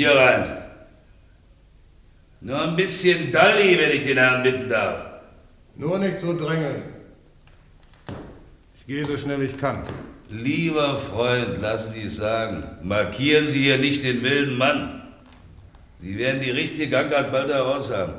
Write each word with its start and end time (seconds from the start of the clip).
Hier 0.00 0.16
rein. 0.16 0.48
Nur 2.40 2.62
ein 2.62 2.74
bisschen 2.74 3.30
Dalli, 3.30 3.78
wenn 3.78 3.90
ich 3.90 4.02
den 4.02 4.16
Herrn 4.16 4.42
bitten 4.42 4.66
darf. 4.66 5.04
Nur 5.76 5.98
nicht 5.98 6.20
so 6.20 6.34
drängeln. 6.38 6.84
Ich 8.78 8.86
gehe 8.86 9.04
so 9.04 9.18
schnell 9.18 9.42
ich 9.42 9.58
kann. 9.58 9.82
Lieber 10.30 10.96
Freund, 10.96 11.60
lassen 11.60 11.92
Sie 11.92 12.04
es 12.04 12.16
sagen. 12.16 12.64
Markieren 12.82 13.48
Sie 13.48 13.64
hier 13.64 13.76
nicht 13.76 14.02
den 14.02 14.22
wilden 14.22 14.56
Mann. 14.56 15.02
Sie 16.00 16.16
werden 16.16 16.40
die 16.40 16.50
richtige 16.50 16.88
Gangart 16.88 17.30
bald 17.30 17.50
heraus 17.50 17.92
haben. 17.92 18.14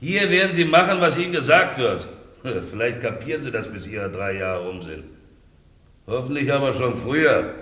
Hier 0.00 0.28
werden 0.30 0.52
Sie 0.52 0.64
machen, 0.64 1.00
was 1.00 1.16
Ihnen 1.16 1.30
gesagt 1.30 1.78
wird. 1.78 2.08
Vielleicht 2.70 3.00
kapieren 3.00 3.40
Sie 3.40 3.52
das, 3.52 3.68
bis 3.72 3.86
Ihre 3.86 4.10
drei 4.10 4.32
Jahre 4.32 4.68
um 4.68 4.82
sind. 4.82 5.04
Hoffentlich 6.08 6.52
aber 6.52 6.72
schon 6.72 6.98
früher. 6.98 7.54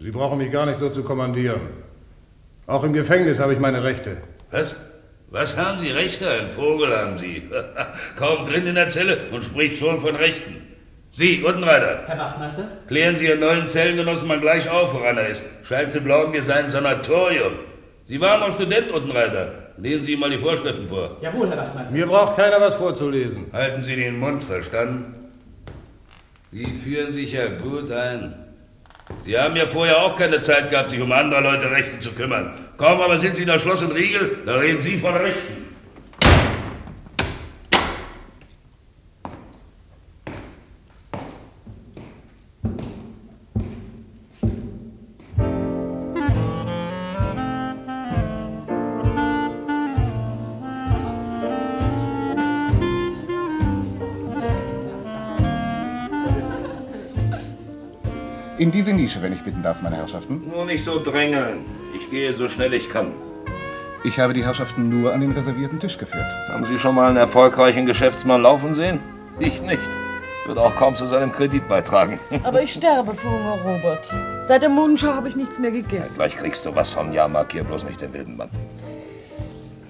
Sie 0.00 0.10
brauchen 0.10 0.38
mich 0.38 0.50
gar 0.50 0.64
nicht 0.64 0.78
so 0.78 0.88
zu 0.88 1.04
kommandieren. 1.04 1.91
Auch 2.66 2.84
im 2.84 2.92
Gefängnis 2.92 3.38
habe 3.38 3.54
ich 3.54 3.58
meine 3.58 3.82
Rechte. 3.82 4.18
Was? 4.50 4.76
Was 5.30 5.56
haben 5.56 5.80
Sie 5.80 5.90
Rechte? 5.90 6.30
Ein 6.30 6.50
Vogel 6.50 6.94
haben 6.96 7.18
Sie. 7.18 7.42
Kaum 8.16 8.44
drin 8.44 8.66
in 8.66 8.74
der 8.74 8.90
Zelle 8.90 9.18
und 9.32 9.44
spricht 9.44 9.78
schon 9.78 10.00
von 10.00 10.14
Rechten. 10.14 10.62
Sie, 11.10 11.42
Untenreiter. 11.42 12.04
Herr 12.06 12.18
Wachtmeister? 12.18 12.68
Klären 12.86 13.16
Sie 13.16 13.26
Ihren 13.26 13.40
neuen 13.40 13.68
Zellengenossen 13.68 14.28
mal 14.28 14.40
gleich 14.40 14.68
auf, 14.70 14.94
woran 14.94 15.18
er 15.18 15.28
ist. 15.28 15.44
Scheint, 15.64 15.92
Sie 15.92 16.00
glauben, 16.00 16.32
wir 16.32 16.42
seien 16.42 16.66
ein 16.66 16.70
Sanatorium. 16.70 17.52
Sie 18.06 18.20
waren 18.20 18.42
auch 18.42 18.54
Student, 18.54 18.90
Untenreiter. 18.90 19.52
Lesen 19.76 20.04
Sie 20.04 20.12
ihm 20.12 20.20
mal 20.20 20.30
die 20.30 20.38
Vorschriften 20.38 20.86
vor. 20.88 21.16
Jawohl, 21.20 21.48
Herr 21.48 21.58
Wachtmeister. 21.58 21.92
Mir 21.92 22.06
braucht 22.06 22.36
keiner 22.36 22.60
was 22.60 22.74
vorzulesen. 22.74 23.46
Halten 23.52 23.82
Sie 23.82 23.96
den 23.96 24.18
Mund, 24.18 24.42
verstanden? 24.42 25.14
Sie 26.50 26.66
führen 26.66 27.12
sich 27.12 27.32
ja 27.32 27.46
gut 27.48 27.90
ein. 27.90 28.34
Sie 29.24 29.38
haben 29.38 29.56
ja 29.56 29.66
vorher 29.66 30.02
auch 30.02 30.16
keine 30.16 30.42
Zeit 30.42 30.70
gehabt, 30.70 30.90
sich 30.90 31.00
um 31.00 31.12
andere 31.12 31.40
Leute 31.40 31.70
Rechte 31.70 32.00
zu 32.00 32.12
kümmern. 32.12 32.52
Kaum 32.76 33.00
aber 33.00 33.18
sind 33.18 33.36
Sie 33.36 33.42
in 33.42 33.48
der 33.48 33.58
Schloss 33.58 33.82
und 33.82 33.92
Riegel, 33.92 34.38
da 34.44 34.56
reden 34.56 34.80
Sie 34.80 34.98
von 34.98 35.14
Rechten. 35.14 35.61
Diese 58.82 58.94
Nische, 58.94 59.22
wenn 59.22 59.32
ich 59.32 59.44
bitten 59.44 59.62
darf, 59.62 59.80
meine 59.80 59.94
Herrschaften. 59.94 60.42
Nur 60.50 60.64
nicht 60.64 60.84
so 60.84 61.00
drängeln. 61.00 61.58
Ich 61.94 62.10
gehe 62.10 62.32
so 62.32 62.48
schnell 62.48 62.74
ich 62.74 62.90
kann. 62.90 63.12
Ich 64.02 64.18
habe 64.18 64.32
die 64.32 64.44
Herrschaften 64.44 64.88
nur 64.88 65.14
an 65.14 65.20
den 65.20 65.30
reservierten 65.30 65.78
Tisch 65.78 65.98
geführt. 65.98 66.26
Haben 66.48 66.64
Sie 66.64 66.76
schon 66.78 66.96
mal 66.96 67.06
einen 67.06 67.16
erfolgreichen 67.16 67.86
Geschäftsmann 67.86 68.42
laufen 68.42 68.74
sehen? 68.74 68.98
Ich 69.38 69.62
nicht. 69.62 69.78
Wird 70.46 70.58
auch 70.58 70.74
kaum 70.74 70.96
zu 70.96 71.06
seinem 71.06 71.30
Kredit 71.30 71.68
beitragen. 71.68 72.18
Aber 72.42 72.60
ich 72.60 72.72
sterbe 72.72 73.14
vor 73.14 73.30
Hunger, 73.30 73.56
Robert. 73.64 74.12
Seit 74.42 74.62
der 74.62 74.68
Mondschau 74.68 75.12
habe 75.12 75.28
ich 75.28 75.36
nichts 75.36 75.60
mehr 75.60 75.70
gegessen. 75.70 76.16
Gleich 76.16 76.36
kriegst 76.36 76.66
du 76.66 76.74
was 76.74 76.92
vom 76.92 77.12
Jahrmarkt 77.12 77.52
hier, 77.52 77.62
bloß 77.62 77.84
nicht 77.84 78.00
den 78.00 78.12
wilden 78.12 78.36
Mann. 78.36 78.50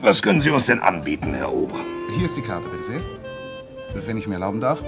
Was 0.03 0.21
können 0.21 0.43
Sie 0.43 0.51
uns 0.51 0.67
denn 0.67 0.81
anbieten, 0.81 1.33
Herr 1.33 1.51
Ober? 1.51 1.81
Hier 2.15 2.27
ist 2.27 2.37
die 2.37 2.43
Karte, 2.43 2.69
bitte 2.69 2.85
sehr. 2.85 3.01
Wenn 4.07 4.19
ich 4.19 4.27
mir 4.27 4.35
erlauben 4.35 4.61
darf. 4.61 4.81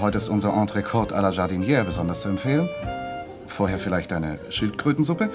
Heute 0.00 0.16
ist 0.16 0.30
unser 0.30 0.54
Entrecôte 0.54 1.14
à 1.14 1.20
la 1.20 1.30
Jardinière 1.30 1.84
besonders 1.84 2.22
zu 2.22 2.30
empfehlen. 2.30 2.70
Vorher 3.56 3.78
vielleicht 3.78 4.12
eine 4.12 4.38
Schildkrötensuppe 4.50 5.30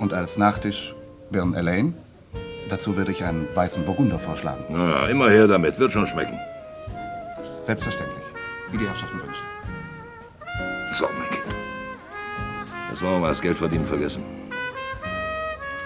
und 0.00 0.12
als 0.12 0.36
Nachtisch 0.36 0.92
Birn 1.30 1.54
Elaine. 1.54 1.94
Dazu 2.68 2.96
würde 2.96 3.12
ich 3.12 3.22
einen 3.22 3.46
weißen 3.54 3.84
Burgunder 3.84 4.18
vorschlagen. 4.18 4.64
Na 4.70 4.90
ja, 4.90 5.06
immer 5.06 5.30
her 5.30 5.46
damit. 5.46 5.78
Wird 5.78 5.92
schon 5.92 6.04
schmecken. 6.08 6.36
Selbstverständlich. 7.62 8.24
Wie 8.72 8.78
die 8.78 8.88
Herrschaften 8.88 9.18
wünschen. 9.18 9.44
So, 10.90 11.06
mein 11.16 11.30
Kind. 11.30 11.54
Jetzt 12.90 13.02
wollen 13.02 13.12
wir 13.12 13.20
mal 13.20 13.28
das 13.28 13.40
Geld 13.40 13.56
verdienen 13.56 13.86
vergessen. 13.86 14.24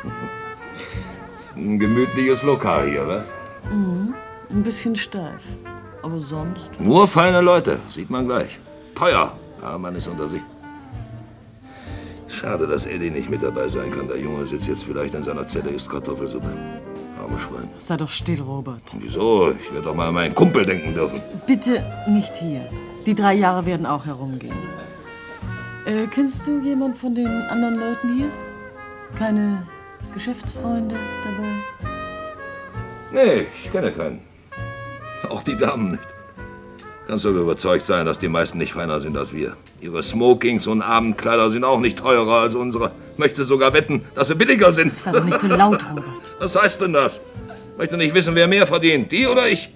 Ein 1.54 1.78
gemütliches 1.78 2.44
Lokal 2.44 2.88
hier, 2.88 3.06
was? 3.06 3.24
Mhm. 3.70 4.14
Ein 4.48 4.62
bisschen 4.62 4.96
steif. 4.96 5.42
Aber 6.00 6.18
sonst. 6.22 6.70
Nur 6.78 7.06
feine 7.06 7.42
Leute, 7.42 7.78
sieht 7.90 8.08
man 8.08 8.24
gleich. 8.24 8.58
Teuer, 8.94 9.32
aber 9.60 9.78
man 9.78 9.94
ist 9.94 10.08
unter 10.08 10.28
sich. 10.28 10.40
Schade, 12.34 12.66
dass 12.66 12.86
Eddie 12.86 13.10
nicht 13.10 13.30
mit 13.30 13.42
dabei 13.42 13.68
sein 13.68 13.90
kann. 13.90 14.08
Der 14.08 14.18
Junge 14.18 14.46
sitzt 14.46 14.66
jetzt 14.66 14.84
vielleicht 14.84 15.14
in 15.14 15.22
seiner 15.22 15.46
Zelle, 15.46 15.70
isst 15.70 15.88
Kartoffelsuppe. 15.88 16.46
Arme 17.20 17.40
Schwein. 17.40 17.68
Sei 17.78 17.96
doch 17.96 18.08
still, 18.08 18.40
Robert. 18.40 18.94
Wieso? 18.98 19.52
Ich 19.52 19.72
werde 19.72 19.86
doch 19.86 19.94
mal 19.94 20.08
an 20.08 20.14
meinen 20.14 20.34
Kumpel 20.34 20.66
denken 20.66 20.94
dürfen. 20.94 21.20
Bitte 21.46 21.84
nicht 22.08 22.34
hier. 22.34 22.68
Die 23.06 23.14
drei 23.14 23.34
Jahre 23.34 23.64
werden 23.66 23.86
auch 23.86 24.04
herumgehen. 24.04 24.56
Äh, 25.86 26.06
kennst 26.06 26.46
du 26.46 26.60
jemand 26.60 26.96
von 26.96 27.14
den 27.14 27.26
anderen 27.26 27.78
Leuten 27.78 28.16
hier? 28.16 28.30
Keine 29.18 29.66
Geschäftsfreunde 30.12 30.96
dabei? 31.24 31.92
Nee, 33.12 33.46
ich 33.62 33.70
kenne 33.70 33.92
keinen. 33.92 34.20
Auch 35.28 35.42
die 35.42 35.56
Damen 35.56 35.92
nicht. 35.92 36.13
Kannst 37.06 37.26
aber 37.26 37.40
überzeugt 37.40 37.84
sein, 37.84 38.06
dass 38.06 38.18
die 38.18 38.28
meisten 38.28 38.56
nicht 38.56 38.72
feiner 38.72 39.00
sind 39.00 39.16
als 39.16 39.34
wir. 39.34 39.56
Ihre 39.80 40.02
Smokings 40.02 40.66
und 40.66 40.80
Abendkleider 40.80 41.50
sind 41.50 41.62
auch 41.64 41.80
nicht 41.80 41.98
teurer 41.98 42.40
als 42.40 42.54
unsere. 42.54 42.92
Möchte 43.18 43.44
sogar 43.44 43.74
wetten, 43.74 44.02
dass 44.14 44.28
sie 44.28 44.34
billiger 44.34 44.72
sind. 44.72 44.96
Sei 44.96 45.12
doch 45.12 45.22
nicht 45.24 45.38
so 45.38 45.48
laut, 45.48 45.84
Robert. 45.90 46.04
Was 46.38 46.60
heißt 46.60 46.80
denn 46.80 46.94
das? 46.94 47.20
Möchte 47.76 47.96
nicht 47.98 48.14
wissen, 48.14 48.34
wer 48.34 48.48
mehr 48.48 48.66
verdient, 48.66 49.12
die 49.12 49.26
oder 49.26 49.48
ich? 49.48 49.68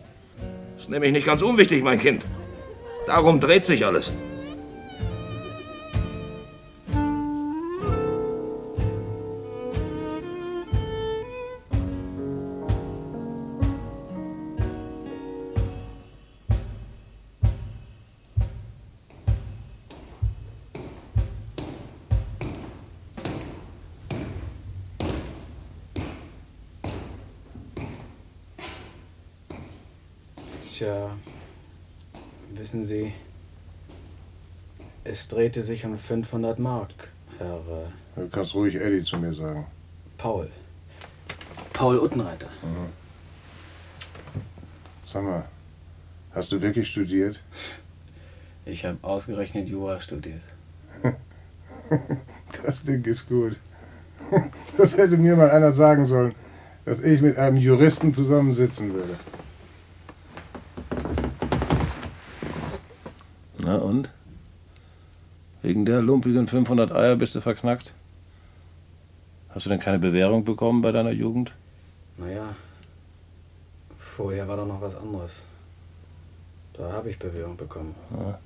ist 0.78 0.89
nämlich 0.89 1.12
nicht 1.12 1.27
ganz 1.27 1.43
unwichtig, 1.43 1.83
mein 1.83 2.00
Kind. 2.00 2.25
Darum 3.06 3.41
dreht 3.41 3.66
sich 3.66 3.84
alles. 3.84 4.10
Tja, 30.78 31.11
wissen 32.55 32.84
Sie, 32.84 33.12
es 35.03 35.27
drehte 35.27 35.65
sich 35.65 35.84
um 35.84 35.99
500 35.99 36.61
Mark, 36.61 36.93
Herr 37.39 37.56
äh, 37.56 38.21
Du 38.21 38.28
kannst 38.28 38.55
ruhig 38.55 38.77
Eddie 38.77 39.03
zu 39.03 39.16
mir 39.19 39.34
sagen. 39.34 39.66
Paul. 40.19 40.49
Paul 41.72 41.99
Uttenreiter. 41.99 42.47
Mhm. 42.62 42.93
Sag 45.12 45.25
mal, 45.25 45.47
hast 46.33 46.53
du 46.53 46.62
wirklich 46.62 46.89
studiert? 46.89 47.43
Ich 48.65 48.84
habe 48.84 48.99
ausgerechnet 49.03 49.69
Jura 49.69 50.00
studiert. 50.00 50.43
Das 52.63 52.84
Ding 52.84 53.04
ist 53.04 53.28
gut. 53.28 53.57
Das 54.77 54.97
hätte 54.97 55.16
mir 55.16 55.34
mal 55.34 55.51
einer 55.51 55.72
sagen 55.72 56.07
sollen, 56.07 56.36
dass 56.84 57.01
ich 57.01 57.21
mit 57.21 57.36
einem 57.36 57.57
Juristen 57.57 58.15
zusammensitzen 58.15 58.95
würde. 58.95 59.16
Na 63.68 63.76
und? 63.76 64.09
Wegen 65.60 65.84
der 65.84 66.00
lumpigen 66.00 66.47
500 66.47 66.91
Eier 66.91 67.16
bist 67.16 67.34
du 67.34 67.42
verknackt? 67.42 67.92
Hast 69.50 69.66
du 69.66 69.70
denn 69.70 69.78
keine 69.78 69.98
Bewährung 69.98 70.42
bekommen 70.42 70.80
bei 70.80 70.91
deiner 70.91 71.10
Jugend? 71.10 71.53
Naja, 72.16 72.54
vorher 73.98 74.48
war 74.48 74.56
doch 74.56 74.66
noch 74.66 74.80
was 74.80 74.97
anderes. 74.97 75.44
Da 76.72 76.92
habe 76.92 77.10
ich 77.10 77.18
Bewährung 77.18 77.59
bekommen. 77.59 77.94
Ja. 78.10 78.38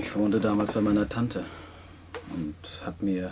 Ich 0.00 0.12
wohnte 0.16 0.40
damals 0.40 0.72
bei 0.72 0.80
meiner 0.80 1.08
Tante 1.08 1.44
und 2.34 2.56
habe 2.84 3.04
mir 3.04 3.30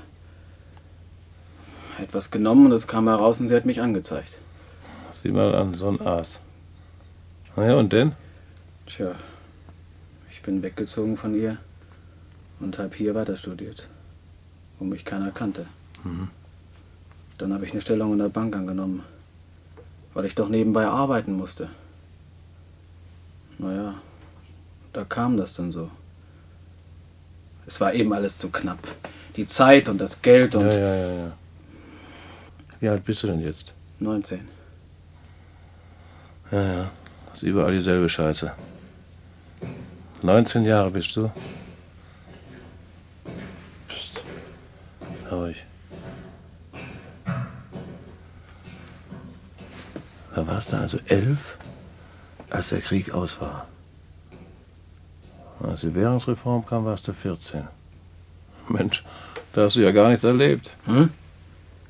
etwas 2.00 2.30
genommen 2.30 2.66
und 2.66 2.72
es 2.72 2.86
kam 2.86 3.08
heraus 3.08 3.40
und 3.40 3.48
sie 3.48 3.56
hat 3.56 3.66
mich 3.66 3.80
angezeigt. 3.80 4.38
Sieh 5.10 5.32
mal 5.32 5.52
an, 5.56 5.74
so 5.74 5.88
ein 5.88 6.00
Aas. 6.00 6.38
Na 7.56 7.66
ja, 7.66 7.74
und 7.74 7.92
denn? 7.92 8.12
Tja, 8.86 9.16
bin 10.48 10.62
weggezogen 10.62 11.18
von 11.18 11.34
ihr 11.34 11.58
und 12.58 12.78
habe 12.78 12.96
hier 12.96 13.14
weiter 13.14 13.36
studiert, 13.36 13.86
wo 14.78 14.86
mich 14.86 15.04
keiner 15.04 15.30
kannte. 15.30 15.66
Mhm. 16.04 16.30
Dann 17.36 17.52
habe 17.52 17.66
ich 17.66 17.72
eine 17.72 17.82
Stellung 17.82 18.14
in 18.14 18.18
der 18.18 18.30
Bank 18.30 18.56
angenommen, 18.56 19.02
weil 20.14 20.24
ich 20.24 20.34
doch 20.34 20.48
nebenbei 20.48 20.86
arbeiten 20.86 21.34
musste. 21.34 21.68
Naja, 23.58 23.96
da 24.94 25.04
kam 25.04 25.36
das 25.36 25.52
dann 25.52 25.70
so. 25.70 25.90
Es 27.66 27.78
war 27.82 27.92
eben 27.92 28.14
alles 28.14 28.38
zu 28.38 28.48
knapp. 28.48 28.88
Die 29.36 29.44
Zeit 29.44 29.86
und 29.90 29.98
das 29.98 30.22
Geld 30.22 30.54
und. 30.54 30.64
Ja, 30.64 30.78
ja, 30.78 30.96
ja, 30.96 31.12
ja. 31.24 31.32
Wie 32.80 32.88
alt 32.88 33.04
bist 33.04 33.22
du 33.22 33.26
denn 33.26 33.40
jetzt? 33.40 33.74
19. 34.00 34.48
Ja, 36.50 36.62
ja. 36.62 36.90
Das 37.26 37.42
ist 37.42 37.48
überall 37.48 37.72
dieselbe 37.72 38.08
Scheiße. 38.08 38.50
19 40.22 40.64
Jahre 40.64 40.90
bist 40.90 41.14
du? 41.16 41.30
Psst. 43.88 44.22
Ruhig. 45.30 45.64
Da 50.34 50.46
warst 50.46 50.72
du 50.72 50.76
also 50.76 50.98
elf, 51.06 51.58
als 52.50 52.68
der 52.68 52.80
Krieg 52.80 53.12
aus 53.12 53.40
war. 53.40 53.66
Als 55.60 55.80
die 55.80 55.94
Währungsreform 55.94 56.64
kam, 56.64 56.84
warst 56.84 57.08
du 57.08 57.12
14. 57.12 57.66
Mensch, 58.68 59.04
da 59.52 59.62
hast 59.62 59.76
du 59.76 59.80
ja 59.80 59.90
gar 59.90 60.08
nichts 60.08 60.24
erlebt. 60.24 60.70
Hm? 60.84 61.10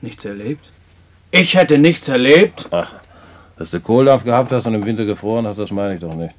Nichts 0.01 0.25
erlebt? 0.25 0.71
Ich 1.31 1.55
hätte 1.55 1.77
nichts 1.77 2.09
erlebt? 2.09 2.69
Ach, 2.71 2.93
dass 3.59 3.71
du 3.73 3.81
Kohldampf 3.81 4.25
gehabt 4.25 4.53
hast 4.53 4.67
und 4.67 4.75
im 4.75 4.87
Winter 4.87 5.05
gefroren 5.05 5.47
hast, 5.47 5.59
das 5.59 5.71
meine 5.71 5.95
ich 5.95 6.01
doch 6.01 6.15
nicht. 6.15 6.35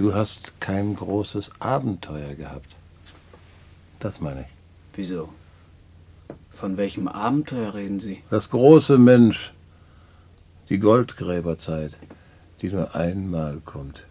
Du 0.00 0.14
hast 0.14 0.62
kein 0.62 0.96
großes 0.96 1.52
Abenteuer 1.58 2.34
gehabt. 2.34 2.74
Das 3.98 4.18
meine 4.18 4.40
ich. 4.40 4.46
Wieso? 4.94 5.28
Von 6.50 6.78
welchem 6.78 7.06
Abenteuer 7.06 7.74
reden 7.74 8.00
Sie? 8.00 8.22
Das 8.30 8.48
große 8.48 8.96
Mensch. 8.96 9.52
Die 10.70 10.78
Goldgräberzeit, 10.78 11.98
die 12.62 12.70
nur 12.70 12.94
einmal 12.94 13.60
kommt. 13.66 14.06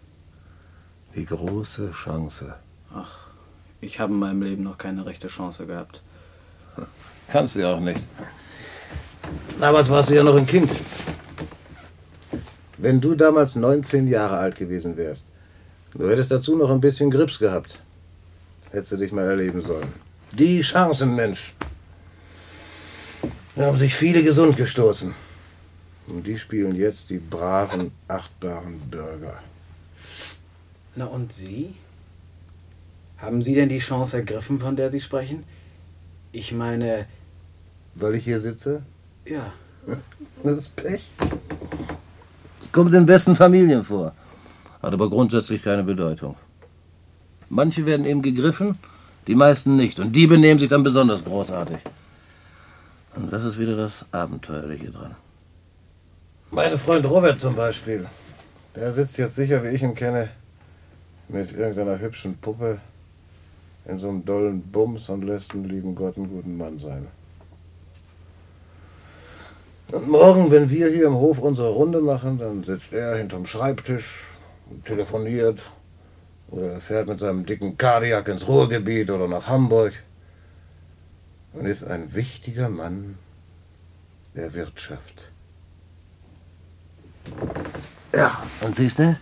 Die 1.16 1.26
große 1.26 1.90
Chance. 1.90 2.54
Ach, 2.94 3.26
ich 3.80 3.98
habe 3.98 4.12
in 4.12 4.20
meinem 4.20 4.42
Leben 4.42 4.62
noch 4.62 4.78
keine 4.78 5.06
rechte 5.06 5.26
Chance 5.26 5.66
gehabt. 5.66 6.02
Kannst 7.26 7.56
du 7.56 7.62
ja 7.62 7.74
auch 7.74 7.80
nicht. 7.80 8.06
Damals 9.58 9.90
warst 9.90 10.10
du 10.10 10.14
ja 10.14 10.22
noch 10.22 10.36
ein 10.36 10.46
Kind. 10.46 10.70
Wenn 12.78 13.00
du 13.00 13.16
damals 13.16 13.56
19 13.56 14.06
Jahre 14.06 14.38
alt 14.38 14.54
gewesen 14.54 14.96
wärst, 14.96 15.26
du 15.94 16.08
hättest 16.08 16.30
dazu 16.30 16.56
noch 16.56 16.70
ein 16.70 16.80
bisschen 16.80 17.10
Grips 17.10 17.38
gehabt. 17.38 17.80
Hättest 18.70 18.92
du 18.92 18.96
dich 18.96 19.12
mal 19.12 19.24
erleben 19.28 19.62
sollen. 19.62 19.86
Die 20.32 20.60
Chancen, 20.60 21.14
Mensch. 21.16 21.54
Da 23.56 23.66
haben 23.66 23.76
sich 23.78 23.94
viele 23.94 24.22
gesund 24.22 24.56
gestoßen. 24.56 25.14
Und 26.06 26.26
die 26.26 26.38
spielen 26.38 26.74
jetzt 26.76 27.10
die 27.10 27.18
braven, 27.18 27.90
achtbaren 28.08 28.78
Bürger. 28.90 29.38
Na 30.96 31.06
und 31.06 31.32
Sie? 31.32 31.74
Haben 33.18 33.42
Sie 33.42 33.54
denn 33.54 33.68
die 33.68 33.78
Chance 33.78 34.16
ergriffen, 34.18 34.58
von 34.60 34.76
der 34.76 34.90
Sie 34.90 35.00
sprechen? 35.00 35.44
Ich 36.32 36.52
meine, 36.52 37.06
Weil 37.94 38.14
ich 38.14 38.24
hier 38.24 38.40
sitze? 38.40 38.82
ja, 39.24 39.52
Das 40.42 40.56
ist 40.56 40.76
Pech. 40.76 41.10
Es 42.62 42.70
kommt 42.72 42.94
in 42.94 43.04
besten 43.06 43.34
Familien 43.36 43.84
vor. 43.84 44.14
Hat 44.82 44.92
aber 44.92 45.10
grundsätzlich 45.10 45.62
keine 45.62 45.84
Bedeutung. 45.84 46.36
Manche 47.48 47.84
werden 47.84 48.06
eben 48.06 48.22
gegriffen, 48.22 48.78
die 49.26 49.34
meisten 49.34 49.76
nicht. 49.76 49.98
Und 49.98 50.12
die 50.12 50.26
benehmen 50.26 50.58
sich 50.58 50.68
dann 50.68 50.82
besonders 50.82 51.24
großartig. 51.24 51.78
Und 53.16 53.32
das 53.32 53.44
ist 53.44 53.58
wieder 53.58 53.76
das 53.76 54.06
Abenteuerliche 54.12 54.90
dran. 54.90 55.16
Mein 56.50 56.78
Freund 56.78 57.08
Robert 57.08 57.38
zum 57.38 57.54
Beispiel. 57.54 58.06
Der 58.74 58.92
sitzt 58.92 59.18
jetzt 59.18 59.34
sicher, 59.34 59.62
wie 59.64 59.68
ich 59.68 59.82
ihn 59.82 59.94
kenne, 59.94 60.28
mit 61.28 61.52
irgendeiner 61.52 61.98
hübschen 61.98 62.36
Puppe 62.38 62.78
in 63.86 63.98
so 63.98 64.08
einem 64.08 64.24
dollen 64.24 64.62
Bums 64.62 65.08
und 65.08 65.24
lässt 65.24 65.52
den 65.52 65.64
lieben 65.64 65.94
Gott 65.94 66.16
einen 66.16 66.28
guten 66.28 66.56
Mann 66.56 66.78
sein. 66.78 67.06
Und 69.92 70.08
morgen, 70.08 70.50
wenn 70.52 70.70
wir 70.70 70.88
hier 70.88 71.06
im 71.06 71.14
Hof 71.14 71.38
unsere 71.38 71.70
Runde 71.70 72.00
machen, 72.00 72.38
dann 72.38 72.62
sitzt 72.62 72.92
er 72.92 73.16
hinterm 73.16 73.46
Schreibtisch 73.46 74.29
telefoniert. 74.84 75.60
Oder 76.50 76.72
er 76.72 76.80
fährt 76.80 77.08
mit 77.08 77.20
seinem 77.20 77.46
dicken 77.46 77.76
Kadiak 77.76 78.28
ins 78.28 78.48
Ruhrgebiet 78.48 79.10
oder 79.10 79.28
nach 79.28 79.46
Hamburg. 79.46 79.92
Und 81.52 81.66
ist 81.66 81.84
ein 81.84 82.14
wichtiger 82.14 82.68
Mann 82.68 83.18
der 84.34 84.54
Wirtschaft. 84.54 85.30
Ja, 88.12 88.42
und 88.60 88.74
siehst 88.74 88.98
du? 88.98 89.16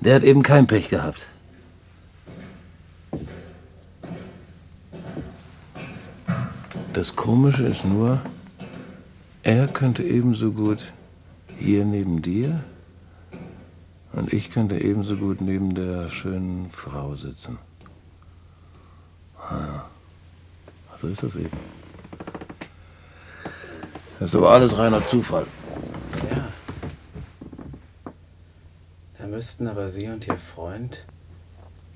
Der 0.00 0.16
hat 0.16 0.22
eben 0.22 0.42
kein 0.42 0.66
Pech 0.66 0.88
gehabt. 0.88 1.26
Das 6.92 7.16
Komische 7.16 7.64
ist 7.64 7.84
nur, 7.84 8.20
er 9.42 9.68
könnte 9.68 10.02
ebenso 10.02 10.52
gut 10.52 10.92
hier 11.58 11.84
neben 11.84 12.20
dir 12.22 12.62
und 14.12 14.32
ich 14.32 14.50
könnte 14.50 14.78
ebenso 14.78 15.16
gut 15.16 15.40
neben 15.40 15.74
der 15.74 16.08
schönen 16.10 16.70
Frau 16.70 17.14
sitzen. 17.16 17.58
Ah, 19.38 19.84
So 21.00 21.08
ist 21.08 21.22
das 21.22 21.34
eben. 21.36 21.50
Das 24.18 24.30
ist 24.30 24.34
aber 24.34 24.50
alles 24.50 24.76
reiner 24.76 25.04
Zufall. 25.04 25.46
ja. 26.30 26.48
Da 29.18 29.26
müssten 29.26 29.66
aber 29.68 29.88
Sie 29.88 30.08
und 30.08 30.26
Ihr 30.26 30.36
Freund 30.38 31.04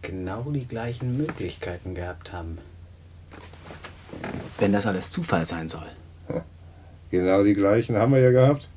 genau 0.02 0.42
die 0.50 0.66
gleichen 0.66 1.16
Möglichkeiten 1.16 1.94
gehabt 1.94 2.32
haben. 2.32 2.58
Wenn 4.58 4.72
das 4.72 4.86
alles 4.86 5.10
Zufall 5.10 5.44
sein 5.44 5.68
soll. 5.68 5.86
Genau 7.10 7.44
die 7.44 7.54
gleichen 7.54 7.96
haben 7.96 8.12
wir 8.12 8.18
ja 8.18 8.30
gehabt. 8.32 8.68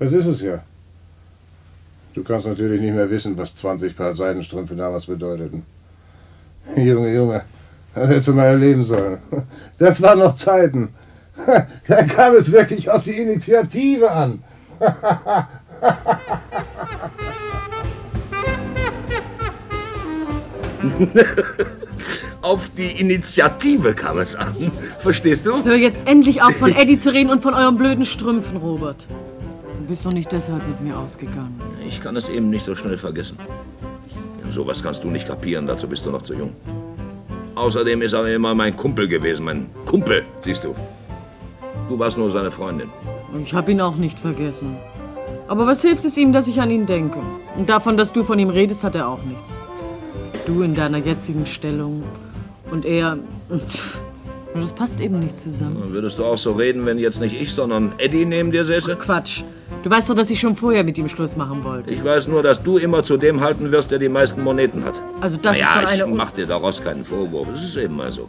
Das 0.00 0.10
ist 0.12 0.26
es 0.26 0.40
ja. 0.40 0.64
Du 2.14 2.24
kannst 2.24 2.46
natürlich 2.46 2.80
nicht 2.80 2.94
mehr 2.94 3.10
wissen, 3.10 3.36
was 3.36 3.54
20 3.54 3.96
Paar 3.96 4.12
Seidenstrümpfe 4.12 4.74
damals 4.74 5.06
bedeuteten. 5.06 5.64
Junge, 6.76 7.14
Junge, 7.14 7.42
das 7.94 8.08
hättest 8.08 8.28
du 8.28 8.34
mal 8.34 8.46
erleben 8.46 8.84
sollen. 8.84 9.18
Das 9.78 10.02
waren 10.02 10.18
noch 10.18 10.34
Zeiten. 10.34 10.88
Da 11.86 12.02
kam 12.02 12.34
es 12.34 12.50
wirklich 12.50 12.90
auf 12.90 13.04
die 13.04 13.12
Initiative 13.12 14.10
an. 14.10 14.42
Auf 22.42 22.70
die 22.76 23.00
Initiative 23.00 23.94
kam 23.94 24.18
es 24.18 24.34
an. 24.34 24.72
Verstehst 24.98 25.46
du? 25.46 25.64
Hör 25.64 25.76
jetzt 25.76 26.08
endlich 26.08 26.42
auf, 26.42 26.56
von 26.56 26.74
Eddie 26.74 26.98
zu 26.98 27.12
reden 27.12 27.30
und 27.30 27.42
von 27.42 27.54
euren 27.54 27.76
blöden 27.76 28.04
Strümpfen, 28.04 28.56
Robert. 28.56 29.06
Du 29.88 29.92
bist 29.92 30.04
doch 30.04 30.12
nicht 30.12 30.30
deshalb 30.30 30.68
mit 30.68 30.82
mir 30.82 30.98
ausgegangen. 30.98 31.58
Ich 31.86 32.02
kann 32.02 32.14
es 32.14 32.28
eben 32.28 32.50
nicht 32.50 32.62
so 32.62 32.74
schnell 32.74 32.98
vergessen. 32.98 33.38
Sowas 34.50 34.82
kannst 34.82 35.02
du 35.02 35.08
nicht 35.08 35.26
kapieren, 35.26 35.66
dazu 35.66 35.88
bist 35.88 36.04
du 36.04 36.10
noch 36.10 36.20
zu 36.20 36.34
jung. 36.34 36.52
Außerdem 37.54 38.02
ist 38.02 38.12
er 38.12 38.26
immer 38.34 38.54
mein 38.54 38.76
Kumpel 38.76 39.08
gewesen, 39.08 39.46
mein 39.46 39.70
Kumpel, 39.86 40.26
siehst 40.44 40.64
du. 40.64 40.74
Du 41.88 41.98
warst 41.98 42.18
nur 42.18 42.28
seine 42.28 42.50
Freundin. 42.50 42.90
Ich 43.42 43.54
hab 43.54 43.70
ihn 43.70 43.80
auch 43.80 43.96
nicht 43.96 44.18
vergessen. 44.18 44.76
Aber 45.48 45.66
was 45.66 45.80
hilft 45.80 46.04
es 46.04 46.18
ihm, 46.18 46.34
dass 46.34 46.48
ich 46.48 46.60
an 46.60 46.70
ihn 46.70 46.84
denke? 46.84 47.20
Und 47.56 47.70
davon, 47.70 47.96
dass 47.96 48.12
du 48.12 48.24
von 48.24 48.38
ihm 48.38 48.50
redest, 48.50 48.84
hat 48.84 48.94
er 48.94 49.08
auch 49.08 49.22
nichts. 49.22 49.58
Du 50.44 50.60
in 50.60 50.74
deiner 50.74 50.98
jetzigen 50.98 51.46
Stellung 51.46 52.02
und 52.70 52.84
er. 52.84 53.16
Pff, 53.68 54.02
Das 54.60 54.72
passt 54.72 55.00
eben 55.00 55.20
nicht 55.20 55.36
zusammen. 55.36 55.78
Dann 55.80 55.92
würdest 55.92 56.18
du 56.18 56.24
auch 56.24 56.38
so 56.38 56.52
reden, 56.52 56.86
wenn 56.86 56.98
jetzt 56.98 57.20
nicht 57.20 57.40
ich, 57.40 57.52
sondern 57.52 57.92
Eddie 57.98 58.24
neben 58.24 58.50
dir 58.50 58.64
säße? 58.64 58.96
Quatsch. 58.96 59.42
Du 59.82 59.90
weißt 59.90 60.10
doch, 60.10 60.14
dass 60.14 60.30
ich 60.30 60.40
schon 60.40 60.56
vorher 60.56 60.84
mit 60.84 60.98
ihm 60.98 61.08
Schluss 61.08 61.36
machen 61.36 61.62
wollte. 61.64 61.92
Ich 61.92 62.02
weiß 62.02 62.28
nur, 62.28 62.42
dass 62.42 62.62
du 62.62 62.78
immer 62.78 63.02
zu 63.02 63.16
dem 63.16 63.40
halten 63.40 63.70
wirst, 63.70 63.90
der 63.90 63.98
die 63.98 64.08
meisten 64.08 64.42
Moneten 64.42 64.84
hat. 64.84 65.00
Also 65.20 65.36
das 65.36 65.52
naja, 65.52 65.66
ist 65.66 65.74
doch 65.74 66.04
eine... 66.04 66.12
ich 66.12 66.16
mach 66.16 66.30
dir 66.32 66.46
daraus 66.46 66.82
keinen 66.82 67.04
Vorwurf. 67.04 67.48
Es 67.54 67.62
ist 67.62 67.76
eben 67.76 67.96
mal 67.96 68.10
so. 68.10 68.28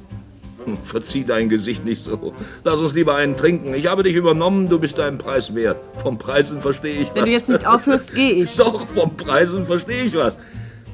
Verzieh 0.84 1.24
dein 1.24 1.50
Gesicht 1.50 1.86
nicht 1.86 2.04
so. 2.04 2.34
Lass 2.64 2.80
uns 2.80 2.94
lieber 2.94 3.16
einen 3.16 3.36
trinken. 3.36 3.74
Ich 3.74 3.88
habe 3.88 4.04
dich 4.04 4.16
übernommen, 4.16 4.70
du 4.70 4.80
bist 4.80 4.98
deinen 4.98 5.18
Preis 5.18 5.56
wert. 5.56 5.80
Vom 5.98 6.18
Preisen 6.18 6.62
verstehe 6.62 7.02
ich 7.02 7.08
was. 7.08 7.16
Wenn 7.16 7.26
du 7.26 7.32
jetzt 7.32 7.50
nicht 7.50 7.66
aufhörst, 7.66 8.14
gehe 8.14 8.32
ich. 8.32 8.56
Doch, 8.58 8.86
vom 8.88 9.16
Preisen 9.16 9.66
verstehe 9.66 10.04
ich 10.04 10.16
was. 10.16 10.38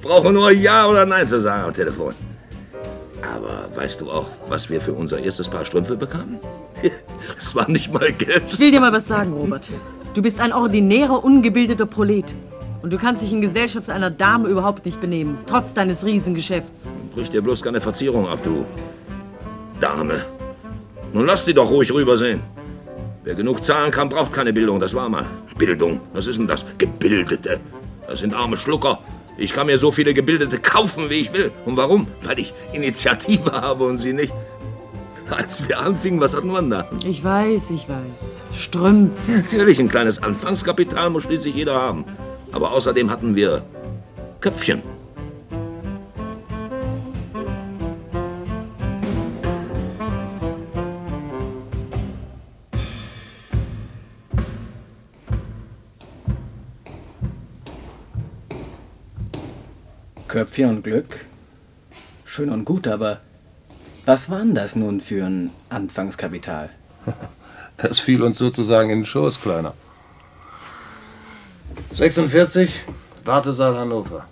Brauche 0.02 0.32
nur 0.32 0.52
Ja 0.52 0.88
oder 0.88 1.06
Nein 1.06 1.28
zu 1.28 1.42
sagen 1.42 1.64
am 1.64 1.74
Telefon. 1.74 2.14
Aber 3.46 3.70
weißt 3.76 4.02
du 4.02 4.10
auch, 4.10 4.28
was 4.48 4.70
wir 4.72 4.82
für 4.82 4.94
unser 4.94 5.20
erstes 5.20 5.50
Paar 5.50 5.66
Strümpfe 5.66 5.96
bekamen? 5.96 6.40
Es 7.38 7.56
war 7.56 7.70
nicht 7.70 7.94
mal 7.94 8.12
Geld. 8.12 8.44
Ich 8.48 8.60
will 8.60 8.72
dir 8.72 8.80
mal 8.80 8.92
was 8.92 9.08
sagen, 9.08 9.34
Robert. 9.34 9.70
Du 10.14 10.22
bist 10.22 10.40
ein 10.40 10.54
ordinärer, 10.54 11.24
ungebildeter 11.24 11.86
Prolet. 11.86 12.36
Und 12.82 12.92
du 12.94 12.98
kannst 12.98 13.22
dich 13.22 13.32
in 13.32 13.42
Gesellschaft 13.42 13.90
einer 13.90 14.12
Dame 14.12 14.48
überhaupt 14.48 14.86
nicht 14.86 15.00
benehmen, 15.00 15.40
trotz 15.48 15.74
deines 15.74 16.06
Riesengeschäfts. 16.06 16.88
Brich 17.16 17.30
dir 17.30 17.42
bloß 17.42 17.64
keine 17.64 17.82
Verzierung 17.82 18.28
ab, 18.28 18.40
du 18.44 18.66
Dame. 19.80 20.24
Nun 21.14 21.26
lass 21.26 21.46
die 21.46 21.54
doch 21.54 21.70
ruhig 21.70 21.92
rübersehen. 21.92 22.42
Wer 23.24 23.36
genug 23.36 23.64
zahlen 23.64 23.92
kann, 23.92 24.10
braucht 24.10 24.34
keine 24.34 24.54
Bildung, 24.54 24.80
das 24.80 24.94
war 24.94 25.10
mal. 25.10 25.26
Bildung, 25.58 26.00
was 26.14 26.28
ist 26.28 26.38
denn 26.38 26.48
das? 26.48 26.66
Gebildete. 26.78 27.60
Das 28.08 28.20
sind 28.20 28.34
arme 28.36 28.58
Schlucker. 28.58 29.00
Ich 29.38 29.54
kann 29.54 29.68
mir 29.68 29.78
so 29.78 29.92
viele 29.92 30.14
Gebildete 30.14 30.60
kaufen, 30.60 31.10
wie 31.10 31.16
ich 31.16 31.34
will. 31.34 31.52
Und 31.66 31.78
warum? 31.78 32.08
Weil 32.24 32.40
ich 32.40 32.54
Initiative 32.74 33.52
habe 33.52 33.86
und 33.86 33.98
sie 33.98 34.14
nicht. 34.14 34.34
Als 35.30 35.68
wir 35.68 35.80
anfingen, 35.80 36.20
was 36.20 36.36
hatten 36.36 36.52
wir 36.52 36.62
da? 36.62 36.88
Ich 37.04 37.24
weiß, 37.24 37.72
ich 37.72 37.88
weiß. 37.90 38.44
Strümpfe. 38.54 39.32
Natürlich, 39.32 39.80
ein 39.80 39.90
kleines 39.90 40.22
Anfangskapital 40.22 41.10
muss 41.10 41.24
schließlich 41.24 41.56
jeder 41.56 41.74
haben. 41.74 42.06
Aber 42.52 42.72
außerdem 42.72 43.10
hatten 43.10 43.36
wir 43.36 43.64
Köpfchen. 44.40 44.84
Köpfchen 60.36 60.70
und 60.70 60.84
Glück. 60.84 61.26
Schön 62.26 62.50
und 62.50 62.66
gut, 62.66 62.90
aber 62.90 63.22
was 64.04 64.30
war 64.30 64.40
denn 64.40 64.54
das 64.54 64.76
nun 64.76 65.00
für 65.00 65.24
ein 65.26 65.52
Anfangskapital? 65.70 66.72
Das 67.78 68.00
fiel 68.00 68.22
uns 68.22 68.38
sozusagen 68.38 68.90
in 68.90 69.00
den 69.00 69.06
Schoß, 69.06 69.42
Kleiner. 69.42 69.74
46, 71.92 72.84
Wartesaal 73.24 73.78
Hannover. 73.78 74.28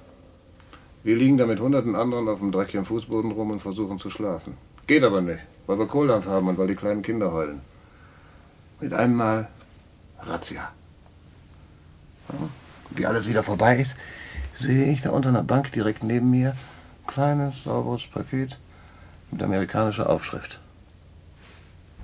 Wir 1.04 1.16
liegen 1.16 1.38
da 1.38 1.46
mit 1.46 1.62
hunderten 1.62 1.96
anderen 1.96 2.28
auf 2.28 2.40
dem 2.40 2.52
dreckigen 2.52 2.86
Fußboden 2.86 3.32
rum 3.32 3.52
und 3.52 3.62
versuchen 3.62 3.98
zu 3.98 4.10
schlafen. 4.10 4.58
Geht 4.88 5.04
aber 5.06 5.22
nicht, 5.22 5.40
weil 5.68 5.80
wir 5.80 5.88
Kohldampf 5.88 6.26
haben 6.26 6.50
und 6.50 6.58
weil 6.58 6.68
die 6.68 6.76
kleinen 6.76 7.02
Kinder 7.02 7.32
heulen. 7.32 7.62
Mit 8.82 8.94
einem 8.94 9.16
Mal 9.16 9.48
Razzia. 10.20 10.70
Wie 12.90 13.06
alles 13.06 13.30
wieder 13.30 13.44
vorbei 13.44 13.78
ist, 13.80 13.96
sehe 14.54 14.92
ich 14.92 15.02
da 15.02 15.10
unter 15.12 15.30
einer 15.30 15.44
Bank 15.44 15.72
direkt 15.72 16.04
neben 16.04 16.30
mir 16.32 16.52
ein 16.52 17.08
kleines, 17.08 17.64
sauberes 17.64 18.08
Paket 18.08 18.58
mit 19.32 19.42
amerikanischer 19.42 20.10
Aufschrift. 20.10 20.60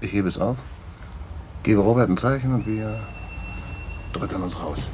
Ich 0.02 0.12
hebe 0.14 0.28
es 0.28 0.38
auf, 0.38 0.58
gebe 1.64 1.82
Robert 1.82 2.10
ein 2.10 2.18
Zeichen 2.18 2.54
und 2.54 2.66
wir 2.66 3.00
drücken 4.14 4.42
uns 4.42 4.60
raus. 4.60 4.90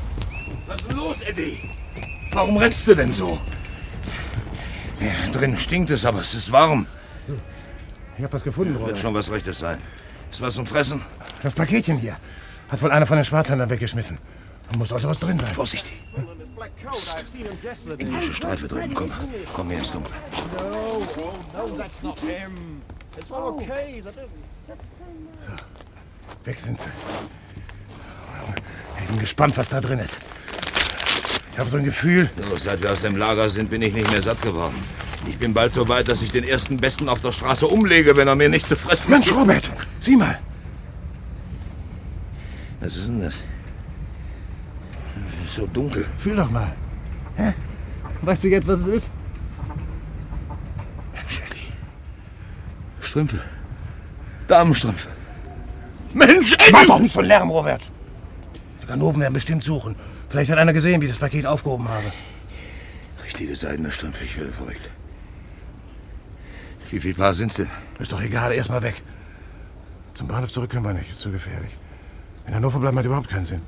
Was 0.67 0.81
ist 0.81 0.89
denn 0.89 0.97
los, 0.97 1.21
Eddie? 1.21 1.59
Warum 2.31 2.57
rennst 2.57 2.85
du 2.87 2.95
denn 2.95 3.11
so? 3.11 3.39
Ja, 4.99 5.31
drin 5.31 5.57
stinkt 5.57 5.91
es, 5.91 6.05
aber 6.05 6.21
es 6.21 6.33
ist 6.33 6.51
warm. 6.51 6.87
Ich 8.17 8.23
hab 8.23 8.33
was 8.33 8.43
gefunden, 8.43 8.73
Wird 8.73 8.81
Robert. 8.83 8.97
schon 8.99 9.13
was 9.13 9.29
Rechtes 9.29 9.59
sein. 9.59 9.77
Ist 10.31 10.41
was 10.41 10.55
zum 10.55 10.65
Fressen? 10.65 11.01
Das 11.41 11.53
Paketchen 11.53 11.97
hier 11.97 12.15
hat 12.69 12.81
wohl 12.81 12.91
einer 12.91 13.05
von 13.05 13.17
den 13.17 13.25
Schwarzhändlern 13.25 13.69
weggeschmissen. 13.69 14.17
Da 14.71 14.77
muss 14.79 14.91
also 14.91 15.07
was 15.09 15.19
drin 15.19 15.37
sein. 15.37 15.53
Vorsichtig. 15.53 15.93
Englische 17.97 18.33
Streife 18.33 18.67
drüben, 18.67 18.93
komm. 18.93 19.11
Komm 19.53 19.69
her 19.69 19.79
ins 19.79 19.91
Dunkle. 19.91 20.13
Weg 26.43 26.59
sind 26.59 26.79
sie. 26.79 26.89
Ich 28.99 29.07
bin 29.07 29.19
gespannt, 29.19 29.57
was 29.57 29.69
da 29.69 29.81
drin 29.81 29.99
ist. 29.99 30.19
Ich 31.51 31.59
habe 31.59 31.69
so 31.69 31.77
ein 31.77 31.85
Gefühl. 31.85 32.29
So, 32.49 32.55
seit 32.57 32.83
wir 32.83 32.91
aus 32.91 33.01
dem 33.01 33.15
Lager 33.15 33.49
sind, 33.49 33.69
bin 33.69 33.81
ich 33.81 33.93
nicht 33.93 34.11
mehr 34.11 34.21
satt 34.21 34.41
geworden. 34.41 34.75
Ich 35.27 35.37
bin 35.37 35.53
bald 35.53 35.73
so 35.73 35.87
weit, 35.87 36.11
dass 36.11 36.21
ich 36.21 36.31
den 36.31 36.43
ersten 36.43 36.77
Besten 36.77 37.09
auf 37.09 37.21
der 37.21 37.31
Straße 37.31 37.65
umlege, 37.65 38.15
wenn 38.15 38.27
er 38.27 38.35
mir 38.35 38.49
nicht 38.49 38.67
zu 38.67 38.75
fressen 38.75 39.09
Mensch, 39.09 39.31
Robert, 39.31 39.71
sieh 39.99 40.15
mal. 40.15 40.37
Was 42.79 42.97
ist 42.97 43.07
denn 43.07 43.21
das? 43.21 43.35
So 45.55 45.65
dunkel. 45.67 46.05
Fühl 46.17 46.35
doch 46.35 46.51
mal. 46.51 46.73
Hä? 47.37 47.53
Weißt 48.21 48.43
du 48.43 48.49
jetzt, 48.49 48.67
was 48.67 48.81
es 48.81 48.87
ist? 48.87 49.09
Mensch, 51.13 51.41
Eddie. 51.49 51.71
Strümpfe. 52.99 53.39
Damenstrümpfe. 54.49 55.07
Mensch, 56.13 56.53
Eddie! 56.55 56.71
Mach 56.73 56.85
doch 56.85 56.99
nicht 56.99 57.13
so 57.13 57.19
einen 57.19 57.29
Lärm, 57.29 57.49
Robert. 57.49 57.81
Die 58.81 58.85
Ganoven 58.85 59.21
werden 59.21 59.33
bestimmt 59.33 59.63
suchen. 59.63 59.95
Vielleicht 60.27 60.51
hat 60.51 60.57
einer 60.57 60.73
gesehen, 60.73 60.99
wie 60.99 61.05
ich 61.05 61.11
das 61.11 61.19
Paket 61.19 61.45
aufgehoben 61.45 61.87
habe. 61.87 62.11
Richtige 63.23 63.55
seidene 63.55 63.93
Strümpfe, 63.93 64.25
ich 64.25 64.37
werde 64.37 64.51
verrückt. 64.51 64.89
Wie 66.91 66.99
viel 66.99 67.13
Paar 67.13 67.33
sind's 67.33 67.55
denn? 67.55 67.69
Ist 67.97 68.11
doch 68.11 68.21
egal, 68.21 68.51
erstmal 68.51 68.81
weg. 68.81 69.01
Zum 70.11 70.27
Bahnhof 70.27 70.51
zurück 70.51 70.71
können 70.71 70.83
wir 70.83 70.93
nicht, 70.93 71.11
ist 71.11 71.21
zu 71.21 71.31
gefährlich. 71.31 71.71
In 72.45 72.55
Hannover 72.55 72.79
bleiben 72.79 72.99
hat 72.99 73.05
überhaupt 73.05 73.29
keinen 73.29 73.45
Sinn. 73.45 73.61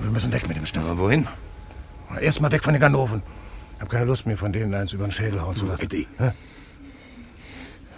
Wir 0.00 0.10
müssen 0.10 0.32
weg 0.32 0.48
mit 0.48 0.56
dem 0.56 0.66
Stoff. 0.66 0.84
Aber 0.84 0.98
wohin? 0.98 1.28
Erstmal 2.20 2.50
weg 2.50 2.64
von 2.64 2.74
den 2.74 2.80
Ganoven. 2.80 3.22
Ich 3.74 3.80
habe 3.80 3.90
keine 3.90 4.04
Lust 4.04 4.26
mehr, 4.26 4.36
von 4.36 4.52
denen 4.52 4.74
eins 4.74 4.92
über 4.92 5.06
den 5.06 5.12
Schädel 5.12 5.40
hauen 5.40 5.54
zu 5.54 5.66
lassen. 5.66 5.84
Eddie. 5.84 6.06
Hä? 6.18 6.32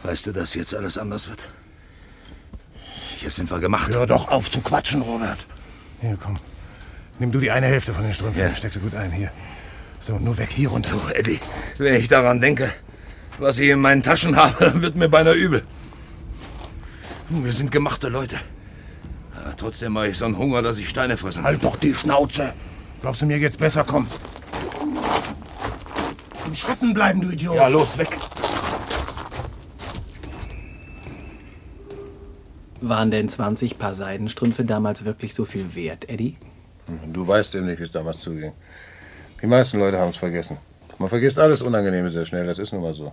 Weißt 0.03 0.27
du, 0.27 0.33
dass 0.33 0.55
jetzt 0.55 0.75
alles 0.75 0.99
anders 0.99 1.29
wird? 1.29 1.47
Jetzt 3.21 3.37
sind 3.37 3.51
wir 3.51 3.61
gemacht. 3.61 3.95
Hör 3.95 4.07
doch 4.07 4.29
auf 4.29 4.51
zu 4.51 4.61
quatschen, 4.61 5.03
Robert. 5.03 5.47
Hier, 6.01 6.19
komm. 6.21 6.39
Nimm 7.19 7.31
du 7.31 7.39
die 7.39 7.51
eine 7.51 7.67
Hälfte 7.67 7.95
von 7.95 8.03
den 8.03 8.13
Strümpfen. 8.13 8.43
Ja. 8.43 8.55
Steck 8.55 8.73
sie 8.73 8.81
gut 8.81 8.95
ein, 8.95 9.13
hier. 9.13 9.31
So, 10.01 10.19
nur 10.19 10.37
weg, 10.39 10.51
hier 10.51 10.69
runter. 10.71 10.91
Du, 10.91 11.15
Eddie, 11.15 11.39
wenn 11.79 11.95
ich 11.95 12.09
daran 12.09 12.41
denke, 12.41 12.73
was 13.39 13.59
ich 13.59 13.69
in 13.69 13.81
meinen 13.81 14.03
Taschen 14.03 14.35
habe, 14.35 14.81
wird 14.83 14.97
mir 14.97 15.09
beinahe 15.09 15.35
übel. 15.35 15.63
Wir 17.29 17.53
sind 17.53 17.71
gemachte 17.71 18.09
Leute. 18.09 18.41
Aber 19.45 19.57
trotzdem 19.57 19.97
habe 19.97 20.09
ich 20.09 20.19
so 20.19 20.25
einen 20.25 20.39
Hunger, 20.39 20.63
dass 20.63 20.79
ich 20.79 20.89
Steine 20.89 21.17
fressen 21.17 21.43
Halt 21.43 21.65
doch 21.65 21.77
die 21.77 21.95
Schnauze. 21.95 22.53
Glaubst 23.01 23.23
du, 23.23 23.27
mir 23.27 23.39
geht's 23.41 23.57
besser? 23.57 23.85
Komm. 23.85 24.07
Im 26.47 26.55
Schatten 26.55 26.95
bleiben, 26.95 27.21
du 27.21 27.31
Idiot. 27.31 27.57
Ja, 27.57 27.69
los, 27.69 27.99
weg. 27.99 28.19
Waren 32.81 33.11
denn 33.11 33.29
20 33.29 33.79
Paar 33.79 33.95
Seidenstrümpfe 33.95 34.65
damals 34.65 35.05
wirklich 35.05 35.35
so 35.35 35.45
viel 35.45 35.75
wert, 35.75 36.09
Eddie? 36.09 36.37
Du 37.13 37.27
weißt 37.27 37.55
eben 37.55 37.67
nicht, 37.67 37.79
wie 37.79 37.85
es 37.85 37.91
damals 37.91 38.21
zuging. 38.21 38.53
Die 39.41 39.47
meisten 39.47 39.79
Leute 39.79 39.99
haben 39.99 40.11
es 40.11 40.17
vergessen. 40.17 40.59
Man 40.99 41.09
vergisst 41.09 41.39
alles 41.39 41.63
Unangenehme 41.63 42.11
sehr 42.11 42.27
schnell, 42.27 42.47
das 42.47 42.59
ist 42.59 42.73
nun 42.73 42.83
mal 42.83 42.95
so. 42.95 43.13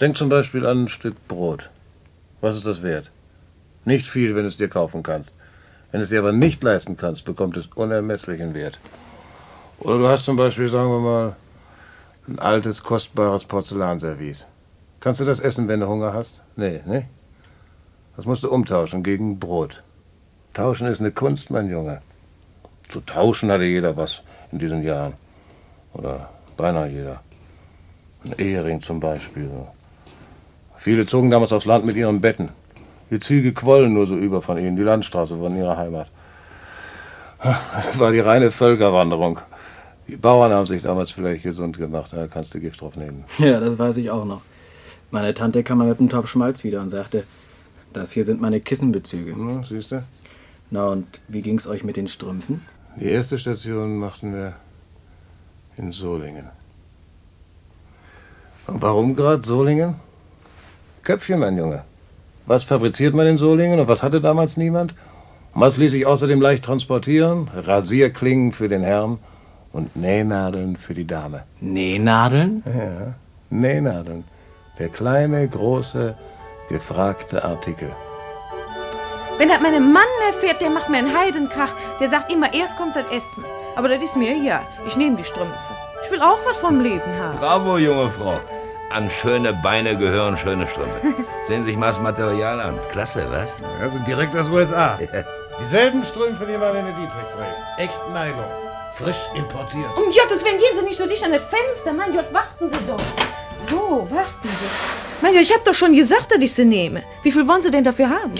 Denk 0.00 0.16
zum 0.16 0.28
Beispiel 0.28 0.66
an 0.66 0.84
ein 0.84 0.88
Stück 0.88 1.28
Brot. 1.28 1.70
Was 2.40 2.56
ist 2.56 2.66
das 2.66 2.82
wert? 2.82 3.10
Nicht 3.88 4.06
viel, 4.06 4.36
wenn 4.36 4.42
du 4.42 4.48
es 4.48 4.58
dir 4.58 4.68
kaufen 4.68 5.02
kannst. 5.02 5.34
Wenn 5.90 6.00
du 6.00 6.04
es 6.04 6.10
dir 6.10 6.18
aber 6.18 6.32
nicht 6.32 6.62
leisten 6.62 6.98
kannst, 6.98 7.24
bekommt 7.24 7.56
es 7.56 7.68
unermesslichen 7.68 8.52
Wert. 8.52 8.78
Oder 9.78 9.98
du 9.98 10.08
hast 10.08 10.26
zum 10.26 10.36
Beispiel, 10.36 10.68
sagen 10.68 10.90
wir 10.90 11.00
mal, 11.00 11.36
ein 12.28 12.38
altes, 12.38 12.82
kostbares 12.82 13.46
Porzellanservice. 13.46 14.46
Kannst 15.00 15.20
du 15.20 15.24
das 15.24 15.40
essen, 15.40 15.68
wenn 15.68 15.80
du 15.80 15.88
Hunger 15.88 16.12
hast? 16.12 16.42
Nee, 16.54 16.82
ne? 16.84 17.08
Das 18.14 18.26
musst 18.26 18.42
du 18.42 18.50
umtauschen 18.50 19.02
gegen 19.02 19.38
Brot. 19.38 19.82
Tauschen 20.52 20.86
ist 20.88 21.00
eine 21.00 21.12
Kunst, 21.12 21.50
mein 21.50 21.70
Junge. 21.70 22.02
Zu 22.90 23.00
tauschen 23.00 23.50
hatte 23.50 23.64
jeder 23.64 23.96
was 23.96 24.20
in 24.52 24.58
diesen 24.58 24.82
Jahren. 24.82 25.14
Oder 25.94 26.28
beinahe 26.58 26.90
jeder. 26.90 27.22
Ein 28.22 28.32
Ehering 28.36 28.82
zum 28.82 29.00
Beispiel. 29.00 29.48
Viele 30.76 31.06
zogen 31.06 31.30
damals 31.30 31.52
aufs 31.52 31.64
Land 31.64 31.86
mit 31.86 31.96
ihren 31.96 32.20
Betten. 32.20 32.50
Die 33.10 33.18
Züge 33.18 33.52
quollen 33.52 33.94
nur 33.94 34.06
so 34.06 34.16
über 34.16 34.42
von 34.42 34.58
ihnen, 34.58 34.76
die 34.76 34.82
Landstraße 34.82 35.36
von 35.36 35.56
ihrer 35.56 35.76
Heimat. 35.76 36.08
Das 37.42 37.98
war 37.98 38.12
die 38.12 38.20
reine 38.20 38.50
Völkerwanderung. 38.50 39.40
Die 40.08 40.16
Bauern 40.16 40.52
haben 40.52 40.66
sich 40.66 40.82
damals 40.82 41.10
vielleicht 41.10 41.42
gesund 41.42 41.78
gemacht, 41.78 42.12
da 42.12 42.26
kannst 42.26 42.54
du 42.54 42.60
Gift 42.60 42.80
drauf 42.80 42.96
nehmen. 42.96 43.24
Ja, 43.38 43.60
das 43.60 43.78
weiß 43.78 43.98
ich 43.98 44.10
auch 44.10 44.24
noch. 44.24 44.42
Meine 45.10 45.34
Tante 45.34 45.62
kam 45.62 45.78
mal 45.78 45.88
mit 45.88 46.00
einem 46.00 46.08
Topf 46.08 46.28
Schmalz 46.28 46.64
wieder 46.64 46.80
und 46.80 46.90
sagte, 46.90 47.24
das 47.92 48.12
hier 48.12 48.24
sind 48.24 48.40
meine 48.40 48.60
Kissenbezüge. 48.60 49.30
Ja, 49.30 49.62
siehst 49.64 49.92
du? 49.92 50.02
Na 50.70 50.88
und 50.88 51.20
wie 51.28 51.40
ging's 51.40 51.66
euch 51.66 51.84
mit 51.84 51.96
den 51.96 52.08
Strümpfen? 52.08 52.62
Die 52.96 53.06
erste 53.06 53.38
Station 53.38 53.96
machten 53.98 54.34
wir 54.34 54.54
in 55.76 55.92
Solingen. 55.92 56.48
Und 58.66 58.82
warum 58.82 59.16
gerade 59.16 59.42
Solingen? 59.42 59.94
Köpfchen, 61.02 61.38
mein 61.38 61.56
Junge. 61.56 61.84
Was 62.48 62.64
fabriziert 62.64 63.14
man 63.14 63.26
in 63.26 63.36
Solingen 63.36 63.78
und 63.78 63.88
was 63.88 64.02
hatte 64.02 64.22
damals 64.22 64.56
niemand? 64.56 64.94
Und 65.52 65.60
was 65.60 65.76
ließ 65.76 65.90
sich 65.92 66.06
außerdem 66.06 66.40
leicht 66.40 66.64
transportieren? 66.64 67.50
Rasierklingen 67.54 68.52
für 68.52 68.70
den 68.70 68.82
Herrn 68.82 69.18
und 69.70 69.94
Nähnadeln 69.96 70.78
für 70.78 70.94
die 70.94 71.06
Dame. 71.06 71.42
Nähnadeln? 71.60 72.62
Ja, 72.64 73.14
Nähnadeln. 73.50 74.24
Der 74.78 74.88
kleine, 74.88 75.46
große, 75.46 76.14
gefragte 76.70 77.44
Artikel. 77.44 77.90
Wenn 79.36 79.50
das 79.50 79.60
mein 79.60 79.92
Mann 79.92 80.02
erfährt, 80.26 80.62
der 80.62 80.70
macht 80.70 80.88
mir 80.88 80.98
einen 80.98 81.14
Heidenkrach. 81.14 81.74
Der 82.00 82.08
sagt 82.08 82.32
immer, 82.32 82.54
erst 82.54 82.78
kommt 82.78 82.96
das 82.96 83.10
Essen. 83.10 83.44
Aber 83.76 83.90
das 83.90 84.02
ist 84.02 84.16
mir 84.16 84.34
ja. 84.38 84.62
Ich 84.86 84.96
nehme 84.96 85.16
die 85.16 85.24
Strümpfe. 85.24 85.74
Ich 86.02 86.10
will 86.10 86.22
auch 86.22 86.38
was 86.48 86.56
vom 86.56 86.80
Leben 86.80 87.12
haben. 87.20 87.38
Bravo, 87.38 87.76
junge 87.76 88.08
Frau. 88.08 88.40
An 88.90 89.10
schöne 89.10 89.52
Beine 89.52 89.98
gehören 89.98 90.38
schöne 90.38 90.66
Strümpfe. 90.66 91.00
Sehen 91.46 91.62
Sie 91.62 91.70
sich 91.70 91.76
mal 91.76 91.88
das 91.88 92.00
Material 92.00 92.58
an. 92.60 92.78
Klasse, 92.90 93.26
was? 93.28 93.52
Das 93.80 93.92
sind 93.92 94.06
direkt 94.06 94.34
aus 94.34 94.48
USA. 94.48 94.98
Dieselben 95.60 96.02
Strümpfe, 96.04 96.46
die 96.46 96.56
Marlene 96.56 96.92
Dietrich 96.92 97.28
trägt. 97.34 97.60
Echt 97.76 98.00
Nylon. 98.08 98.46
Frisch 98.94 99.28
importiert. 99.34 99.90
Um 99.96 100.04
Gottes 100.04 100.42
Willen, 100.42 100.56
gehen 100.58 100.80
Sie 100.80 100.86
nicht 100.86 100.96
so 100.96 101.06
dicht 101.06 101.22
an 101.22 101.32
das 101.32 101.44
Fenster. 101.44 101.92
Mein 101.92 102.14
Gott, 102.14 102.32
warten 102.32 102.70
Sie 102.70 102.78
doch. 102.86 103.00
So, 103.54 104.08
warten 104.10 104.48
Sie. 104.48 104.66
Mein 105.20 105.34
Gott, 105.34 105.42
ich 105.42 105.52
hab 105.52 105.64
doch 105.64 105.74
schon 105.74 105.92
gesagt, 105.92 106.32
dass 106.32 106.38
ich 106.38 106.54
sie 106.54 106.64
nehme. 106.64 107.02
Wie 107.22 107.30
viel 107.30 107.46
wollen 107.46 107.60
Sie 107.60 107.70
denn 107.70 107.84
dafür 107.84 108.08
haben? 108.08 108.32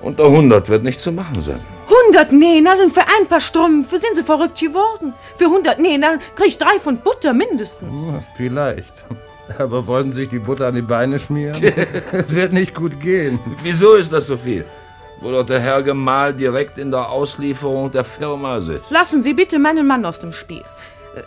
Unter 0.00 0.26
100 0.26 0.68
wird 0.68 0.84
nicht 0.84 1.00
zu 1.00 1.10
machen 1.10 1.42
sein. 1.42 1.60
100 1.88 2.30
Nähnadeln 2.30 2.90
für 2.90 3.00
ein 3.00 3.26
paar 3.26 3.40
Strümpfe. 3.40 3.98
Sind 3.98 4.14
Sie 4.14 4.22
verrückt 4.22 4.60
geworden? 4.60 5.14
Für 5.34 5.46
100 5.46 5.80
Nähnadeln 5.80 6.20
krieg 6.36 6.48
ich 6.48 6.58
drei 6.58 6.78
Pfund 6.78 7.02
Butter 7.02 7.32
mindestens. 7.32 8.06
Vielleicht. 8.36 9.04
Aber 9.58 9.86
wollen 9.86 10.10
Sie 10.10 10.16
sich 10.18 10.28
die 10.28 10.38
Butter 10.38 10.66
an 10.68 10.74
die 10.74 10.82
Beine 10.82 11.18
schmieren? 11.18 11.56
Es 12.12 12.34
wird 12.34 12.52
nicht 12.52 12.74
gut 12.74 13.00
gehen. 13.00 13.38
Wieso 13.62 13.94
ist 13.94 14.12
das 14.12 14.26
so 14.26 14.36
viel? 14.36 14.64
Wo 15.20 15.30
doch 15.30 15.44
der 15.46 15.60
Herr 15.60 15.82
Gemahl 15.82 16.34
direkt 16.34 16.78
in 16.78 16.90
der 16.90 17.08
Auslieferung 17.08 17.90
der 17.90 18.04
Firma 18.04 18.60
sitzt. 18.60 18.90
Lassen 18.90 19.22
Sie 19.22 19.32
bitte 19.34 19.58
meinen 19.58 19.86
Mann 19.86 20.04
aus 20.04 20.18
dem 20.20 20.32
Spiel. 20.32 20.64
Äh, 21.16 21.22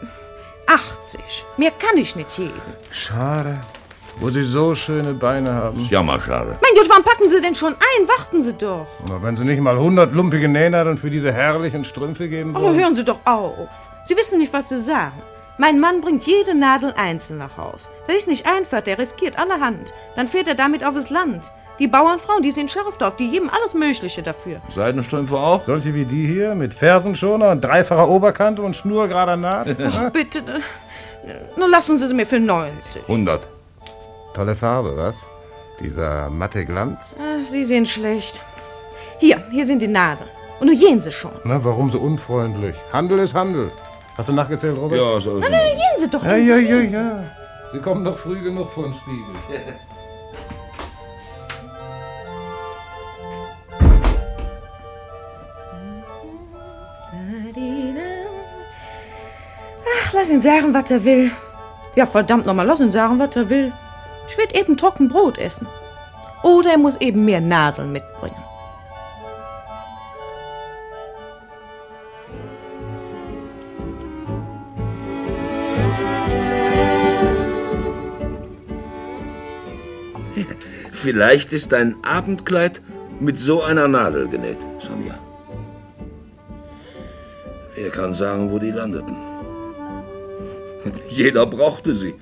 80. 0.68 1.46
Mehr 1.58 1.72
kann 1.72 1.98
ich 1.98 2.16
nicht 2.16 2.36
geben. 2.36 2.52
Schade. 2.92 3.58
Wo 4.20 4.30
Sie 4.30 4.44
so 4.44 4.74
schöne 4.76 5.14
Beine 5.14 5.54
haben. 5.54 5.86
Jammerschade. 5.90 6.58
Mein 6.62 6.72
Gott, 6.76 6.90
wann 6.90 7.04
packen 7.04 7.30
Sie 7.30 7.40
denn 7.40 7.54
schon 7.56 7.74
ein? 7.74 8.08
Warten 8.08 8.42
Sie 8.42 8.54
doch. 8.54 8.88
Na, 9.08 9.22
wenn 9.22 9.36
Sie 9.38 9.46
nicht 9.46 9.62
mal 9.62 9.76
100 9.76 10.12
lumpige 10.12 10.50
Nähnadeln 10.50 10.98
für 10.98 11.10
diese 11.12 11.32
herrlichen 11.32 11.86
Strümpfe 11.86 12.28
geben 12.28 12.56
Aber 12.56 12.66
wollen. 12.66 12.80
hören 12.80 12.96
Sie 12.96 13.06
doch 13.06 13.20
auf. 13.26 13.70
Sie 14.04 14.18
wissen 14.18 14.40
nicht, 14.40 14.52
was 14.52 14.70
Sie 14.70 14.80
sagen. 14.80 15.22
Mein 15.60 15.80
Mann 15.80 16.02
bringt 16.02 16.28
jede 16.28 16.54
Nadel 16.54 16.94
einzeln 16.96 17.40
nach 17.40 17.58
Haus. 17.58 17.90
Das 18.06 18.16
ist 18.16 18.28
nicht 18.28 18.46
einfach, 18.46 18.82
der 18.82 19.00
riskiert 19.00 19.40
allerhand. 19.40 19.92
Dann 20.16 20.28
fährt 20.28 20.48
er 20.48 20.54
damit 20.54 20.84
auf 20.86 20.94
das 20.94 21.10
Land. 21.10 21.52
Die 21.80 21.88
Bauernfrauen, 21.88 22.44
die 22.44 22.52
sind 22.52 22.72
Schärfdorf, 22.72 23.16
die 23.16 23.32
geben 23.32 23.50
alles 23.50 23.74
Mögliche 23.74 24.22
dafür. 24.22 24.62
Seidenstrümpfe 24.70 25.36
auch? 25.36 25.62
Solche 25.62 25.96
wie 25.96 26.06
die 26.06 26.28
hier, 26.28 26.54
mit 26.54 26.76
Fersenschoner 26.76 27.50
und 27.50 27.62
dreifacher 27.62 28.08
Oberkante 28.08 28.62
und 28.62 28.76
schnurgerader 28.76 29.36
Naht. 29.36 29.76
Ach, 29.84 30.12
bitte. 30.12 30.44
Nur 31.56 31.70
lassen 31.70 31.98
Sie 31.98 32.08
sie 32.08 32.14
mir 32.14 32.26
für 32.28 32.40
90. 32.40 33.02
100. 33.04 33.48
Tolle 34.34 34.56
Farbe, 34.56 34.96
was? 34.96 35.26
Dieser 35.80 36.30
matte 36.30 36.66
Glanz. 36.66 37.18
Ah, 37.20 37.44
Sie 37.44 37.66
sind 37.66 37.88
schlecht. 37.88 38.42
Hier, 39.20 39.44
hier 39.50 39.66
sind 39.66 39.82
die 39.82 39.88
Nadeln. 39.88 40.30
Und 40.60 40.68
nun 40.68 40.80
gehen 40.80 41.02
Sie 41.02 41.12
schon. 41.12 41.32
Na, 41.44 41.64
warum 41.64 41.90
so 41.90 42.00
unfreundlich? 42.00 42.76
Handel 42.94 43.20
ist 43.20 43.34
Handel. 43.34 43.72
Hast 44.18 44.30
du 44.30 44.34
nachgezählt, 44.34 44.76
Robert? 44.76 45.00
Ja, 45.00 45.22
so 45.22 45.38
ist 45.38 45.48
Na, 45.48 45.58
nun 45.58 45.68
gehen 45.68 45.98
Sie 45.98 46.10
doch. 46.10 46.24
Ja, 46.24 46.36
ja, 46.36 46.58
ja, 46.58 46.80
ja. 46.80 47.24
Sie 47.72 47.80
kommen 47.80 48.04
doch 48.04 48.18
früh 48.18 48.42
genug 48.42 48.72
vor 48.72 48.86
den 48.86 48.94
Spiegel. 48.96 49.36
Ach, 60.00 60.14
lass 60.14 60.30
ihn 60.32 60.42
sagen, 60.42 60.74
was 60.74 60.90
er 60.90 61.04
will. 61.04 61.32
Ja, 61.96 62.08
verdammt 62.08 62.48
nochmal, 62.48 62.66
lass 62.66 62.80
ihn 62.80 62.92
sagen, 62.92 63.20
was 63.20 63.36
er 63.36 63.50
will. 63.50 63.72
Ich 64.28 64.38
will 64.38 64.48
eben 64.54 64.78
trocken 64.78 65.10
Brot 65.10 65.38
essen. 65.38 65.68
Oder 66.42 66.72
er 66.72 66.78
muss 66.80 66.98
eben 66.98 67.24
mehr 67.26 67.42
Nadeln 67.42 67.92
mitbringen. 67.92 68.47
Vielleicht 81.00 81.54
ist 81.54 81.74
dein 81.74 81.96
Abendkleid 82.04 82.82
mit 83.20 83.40
so 83.40 83.62
einer 83.62 83.88
Nadel 83.88 84.28
genäht, 84.28 84.58
Sonja. 84.80 85.18
Wer 87.76 87.90
kann 87.92 88.16
sagen, 88.16 88.52
wo 88.52 88.58
die 88.58 88.72
landeten? 88.72 89.16
Jeder 91.10 91.46
brauchte 91.46 91.94
sie. 91.94 92.16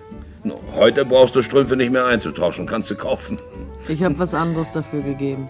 Heute 0.75 1.05
brauchst 1.05 1.35
du 1.37 1.41
Strümpfe 1.41 1.77
nicht 1.77 1.91
mehr 1.91 2.05
einzutauschen, 2.05 2.65
kannst 2.65 2.91
du 2.91 2.95
kaufen. 2.95 3.39
Ich 3.87 4.03
habe 4.03 4.19
was 4.19 4.33
anderes 4.33 4.73
dafür 4.73 5.01
gegeben. 5.01 5.47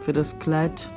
Für 0.00 0.14
das 0.14 0.38
Kleid 0.38 0.88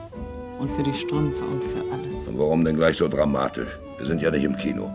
und 0.59 0.71
für 0.71 0.83
die 0.83 0.93
Strümpfe 0.93 1.43
und 1.43 1.61
für 1.61 1.83
alles. 1.93 2.31
Warum 2.33 2.63
denn 2.63 2.77
gleich 2.77 2.97
so 2.97 3.09
dramatisch? 3.09 3.79
Wir 3.97 4.07
sind 4.07 4.21
ja 4.21 4.31
nicht 4.31 4.45
im 4.45 4.55
Kino. 4.55 4.89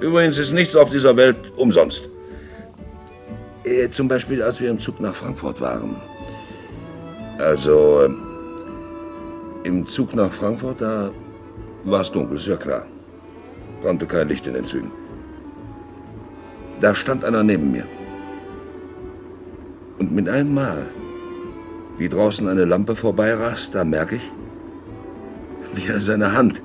Übrigens 0.00 0.36
ist 0.38 0.52
nichts 0.52 0.74
auf 0.74 0.90
dieser 0.90 1.16
Welt 1.16 1.36
umsonst. 1.56 2.08
Äh, 3.72 3.90
zum 3.90 4.08
Beispiel, 4.08 4.42
als 4.42 4.60
wir 4.60 4.70
im 4.70 4.78
Zug 4.78 5.00
nach 5.00 5.14
Frankfurt 5.14 5.60
waren. 5.60 5.96
Also, 7.38 8.02
ähm, 8.04 8.18
im 9.64 9.86
Zug 9.86 10.14
nach 10.14 10.32
Frankfurt, 10.32 10.80
da 10.80 11.10
war 11.84 12.02
es 12.02 12.12
dunkel, 12.12 12.36
ist 12.36 12.46
ja 12.46 12.56
klar. 12.56 12.86
Brannte 13.82 14.06
kein 14.06 14.28
Licht 14.28 14.46
in 14.46 14.54
den 14.54 14.64
Zügen. 14.64 14.90
Da 16.80 16.94
stand 16.94 17.24
einer 17.24 17.42
neben 17.42 17.72
mir. 17.72 17.86
Und 19.98 20.12
mit 20.12 20.28
einem 20.28 20.52
Mal, 20.54 20.86
wie 21.96 22.08
draußen 22.08 22.48
eine 22.48 22.64
Lampe 22.64 22.94
vorbeirast, 22.94 23.74
da 23.74 23.84
merke 23.84 24.16
ich, 24.16 24.32
wie 25.74 25.88
er 25.88 26.00
seine 26.00 26.32
Hand 26.32 26.60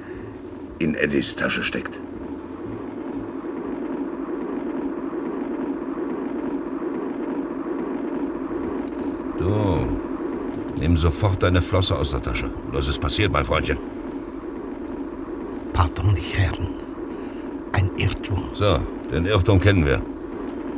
in 0.79 0.95
Eddies 0.95 1.35
Tasche 1.35 1.63
steckt. 1.63 1.99
Du, 9.37 9.87
nimm 10.87 10.97
sofort 10.97 11.43
deine 11.43 11.61
Flosse 11.61 11.95
aus 11.97 12.11
der 12.11 12.21
Tasche. 12.21 12.49
Was 12.71 12.87
ist 12.87 12.99
passiert, 12.99 13.33
mein 13.33 13.43
Freundchen? 13.43 13.77
Pardon, 15.73 16.15
die 16.15 16.37
Herren. 16.39 16.69
Ein 17.73 17.91
Irrtum. 17.97 18.43
So, 18.53 18.79
den 19.11 19.25
Irrtum 19.25 19.59
kennen 19.59 19.85
wir. 19.85 20.01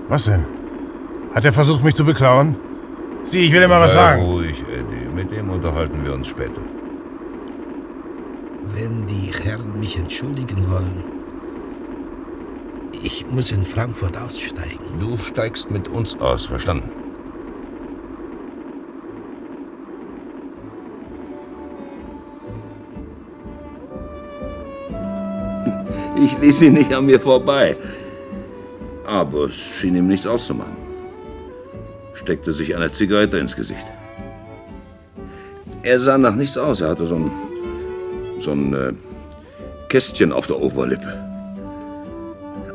Was 0.08 0.26
denn? 0.26 0.46
Hat 1.36 1.46
er 1.46 1.54
versucht, 1.54 1.84
mich 1.84 1.96
zu 1.96 2.04
beklauen? 2.04 2.56
Sieh, 3.24 3.46
ich 3.46 3.54
will 3.54 3.62
dir 3.62 3.68
mal 3.68 3.82
was 3.82 3.94
Sei 3.94 4.00
sagen. 4.00 4.24
ruhig, 4.24 4.64
Eddie. 4.78 5.06
Mit 5.16 5.32
dem 5.32 5.52
unterhalten 5.52 6.04
wir 6.04 6.14
uns 6.14 6.28
später. 6.28 6.62
Wenn 8.74 9.06
die 9.06 9.32
Herren 9.44 9.80
mich 9.80 9.96
entschuldigen 9.98 10.72
wollen, 10.72 11.04
ich 13.04 13.26
muss 13.30 13.52
in 13.52 13.64
Frankfurt 13.64 14.18
aussteigen. 14.18 14.80
Du 15.00 15.16
steigst 15.18 15.70
mit 15.70 15.88
uns 15.88 16.20
aus, 16.20 16.48
verstanden? 16.48 16.90
Ich 26.22 26.38
ließ 26.38 26.62
ihn 26.64 26.74
nicht 26.74 26.94
an 26.94 27.06
mir 27.06 27.20
vorbei. 27.20 27.76
Aber 29.06 29.46
es 29.46 29.56
schien 29.56 29.96
ihm 29.96 30.08
nichts 30.08 30.28
auszumachen. 30.28 30.78
Steckte 32.14 32.52
sich 32.54 32.76
eine 32.76 32.92
Zigarette 32.92 33.38
ins 33.38 33.56
Gesicht. 33.56 33.86
Er 35.82 36.00
sah 36.00 36.18
nach 36.18 36.36
nichts 36.36 36.58
aus. 36.58 36.82
Er 36.82 36.90
hatte 36.90 37.06
so 37.06 37.16
ein, 37.16 37.32
so 38.40 38.52
ein 38.52 38.74
äh, 38.74 38.94
Kästchen 39.88 40.34
auf 40.34 40.48
der 40.48 40.60
Oberlippe. 40.62 41.14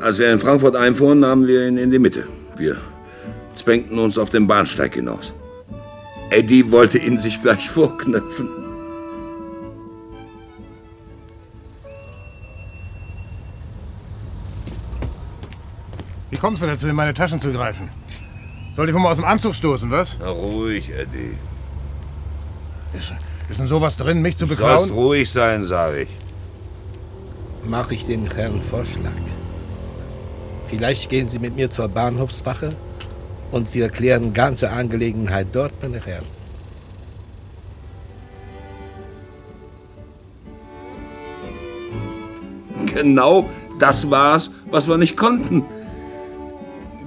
Als 0.01 0.17
wir 0.17 0.31
in 0.31 0.39
Frankfurt 0.39 0.75
einfuhren, 0.75 1.19
nahmen 1.19 1.47
wir 1.47 1.67
ihn 1.67 1.77
in 1.77 1.91
die 1.91 1.99
Mitte. 1.99 2.23
Wir 2.57 2.77
zwängten 3.55 3.99
uns 3.99 4.17
auf 4.17 4.29
den 4.29 4.47
Bahnsteig 4.47 4.95
hinaus. 4.95 5.33
Eddie 6.31 6.71
wollte 6.71 6.97
ihn 6.97 7.17
sich 7.19 7.41
gleich 7.41 7.69
vorknöpfen. 7.69 8.64
Wie 16.35 16.39
kommst 16.39 16.61
du 16.61 16.65
dazu, 16.65 16.85
in 16.89 16.95
meine 16.95 17.13
Taschen 17.13 17.39
zu 17.39 17.53
greifen? 17.53 17.87
Soll 18.73 18.89
ich 18.89 18.93
wohl 18.93 18.99
mal 18.99 19.11
aus 19.11 19.15
dem 19.15 19.23
Anzug 19.23 19.55
stoßen, 19.55 19.89
was? 19.89 20.17
Na, 20.19 20.27
ruhig, 20.31 20.89
Eddie. 20.89 21.37
Ist, 22.93 23.13
ist 23.49 23.61
denn 23.61 23.67
sowas 23.67 23.95
drin, 23.95 24.21
mich 24.21 24.35
zu 24.35 24.43
Du 24.45 24.49
beklauen? 24.49 24.79
sollst 24.79 24.93
ruhig 24.93 25.31
sein, 25.31 25.65
sage 25.65 26.01
ich. 26.01 26.09
Mache 27.69 27.93
ich 27.93 28.05
den 28.05 28.29
Herrn 28.29 28.59
Vorschlag. 28.59 29.13
Vielleicht 30.67 31.09
gehen 31.09 31.29
Sie 31.29 31.39
mit 31.39 31.55
mir 31.55 31.71
zur 31.71 31.87
Bahnhofswache 31.87 32.73
und 33.51 33.73
wir 33.73 33.87
klären 33.87 34.33
ganze 34.33 34.71
Angelegenheit 34.71 35.47
dort, 35.53 35.71
meine 35.81 36.05
Herren. 36.05 36.25
Genau 42.93 43.49
das 43.79 44.11
war's, 44.11 44.51
was 44.69 44.89
wir 44.89 44.97
nicht 44.97 45.15
konnten. 45.15 45.63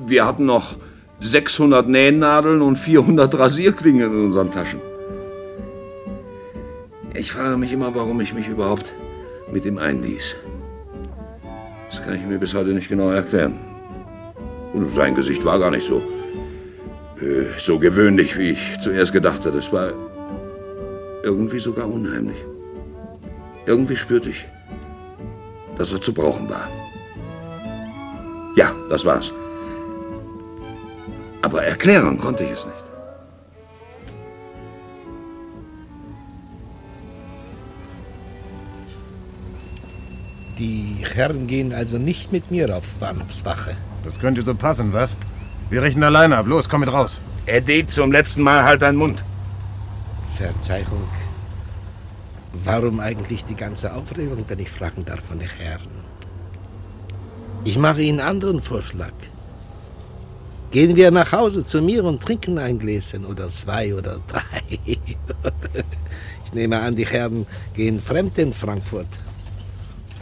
Wir 0.08 0.26
hatten 0.26 0.46
noch 0.46 0.76
600 1.20 1.86
Nähnadeln 1.86 2.62
und 2.62 2.76
400 2.76 3.38
Rasierklingen 3.38 4.10
in 4.10 4.24
unseren 4.24 4.50
Taschen. 4.50 4.80
Ich 7.14 7.32
frage 7.32 7.58
mich 7.58 7.72
immer, 7.72 7.94
warum 7.94 8.18
ich 8.22 8.32
mich 8.32 8.48
überhaupt 8.48 8.94
mit 9.52 9.66
ihm 9.66 9.76
einließ. 9.76 10.36
Das 11.90 12.02
kann 12.02 12.14
ich 12.14 12.24
mir 12.24 12.38
bis 12.38 12.54
heute 12.54 12.70
nicht 12.70 12.88
genau 12.88 13.10
erklären. 13.10 13.58
Und 14.72 14.90
sein 14.90 15.14
Gesicht 15.14 15.44
war 15.44 15.58
gar 15.58 15.70
nicht 15.70 15.86
so, 15.86 16.00
äh, 17.20 17.58
so 17.58 17.78
gewöhnlich, 17.78 18.38
wie 18.38 18.52
ich 18.52 18.80
zuerst 18.80 19.12
gedacht 19.12 19.44
hatte. 19.44 19.58
Es 19.58 19.70
war 19.72 19.92
irgendwie 21.22 21.58
sogar 21.58 21.86
unheimlich. 21.86 22.38
Irgendwie 23.66 23.96
spürte 23.96 24.30
ich, 24.30 24.46
dass 25.76 25.92
er 25.92 26.00
zu 26.00 26.14
brauchen 26.14 26.48
war. 26.48 26.66
Ja, 28.56 28.74
das 28.88 29.04
war's. 29.04 29.32
Aber 31.42 31.62
erklären 31.62 32.18
konnte 32.18 32.44
ich 32.44 32.50
es 32.50 32.66
nicht. 32.66 32.88
Die 40.58 41.04
Herren 41.14 41.46
gehen 41.46 41.72
also 41.72 41.98
nicht 41.98 42.32
mit 42.32 42.50
mir 42.50 42.76
auf 42.76 42.96
Bahnhofswache. 42.96 43.76
Das 44.04 44.18
könnte 44.18 44.42
so 44.42 44.54
passen, 44.54 44.92
was? 44.92 45.16
Wir 45.70 45.82
rechnen 45.82 46.02
alleine 46.02 46.36
ab. 46.36 46.46
Los, 46.46 46.68
komm 46.68 46.80
mit 46.80 46.92
raus. 46.92 47.20
Eddie, 47.46 47.86
zum 47.86 48.10
letzten 48.10 48.42
Mal 48.42 48.64
halt 48.64 48.82
deinen 48.82 48.96
Mund. 48.96 49.22
Verzeihung. 50.36 51.08
Warum 52.64 52.98
eigentlich 52.98 53.44
die 53.44 53.54
ganze 53.54 53.94
Aufregung, 53.94 54.44
wenn 54.48 54.58
ich 54.58 54.70
fragen 54.70 55.04
darf 55.04 55.20
von 55.20 55.38
den 55.38 55.48
Herren? 55.48 55.88
Ich 57.64 57.78
mache 57.78 58.02
Ihnen 58.02 58.20
einen 58.20 58.28
anderen 58.28 58.62
Vorschlag. 58.62 59.12
Gehen 60.70 60.96
wir 60.96 61.10
nach 61.10 61.32
Hause 61.32 61.64
zu 61.64 61.80
mir 61.80 62.04
und 62.04 62.22
trinken 62.22 62.58
ein 62.58 62.78
Gläschen 62.78 63.24
oder 63.24 63.48
zwei 63.48 63.94
oder 63.94 64.20
drei. 64.28 64.78
Ich 66.44 66.54
nehme 66.54 66.80
an, 66.80 66.96
die 66.96 67.04
Herren 67.04 67.46
gehen 67.74 68.00
fremd 68.00 68.38
in 68.38 68.54
Frankfurt. 68.54 69.06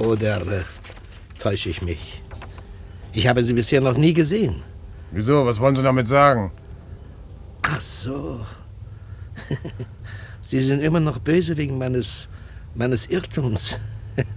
Oder 0.00 0.40
äh, 0.40 0.64
täusche 1.38 1.70
ich 1.70 1.82
mich? 1.82 2.20
Ich 3.12 3.28
habe 3.28 3.44
sie 3.44 3.54
bisher 3.54 3.80
noch 3.80 3.96
nie 3.96 4.12
gesehen. 4.12 4.56
Wieso? 5.12 5.46
Was 5.46 5.60
wollen 5.60 5.76
Sie 5.76 5.84
damit 5.84 6.08
sagen? 6.08 6.50
Ach 7.62 7.80
so. 7.80 8.40
Sie 10.40 10.58
sind 10.58 10.80
immer 10.80 10.98
noch 10.98 11.20
böse 11.20 11.56
wegen 11.56 11.78
meines, 11.78 12.28
meines 12.74 13.06
Irrtums. 13.06 13.78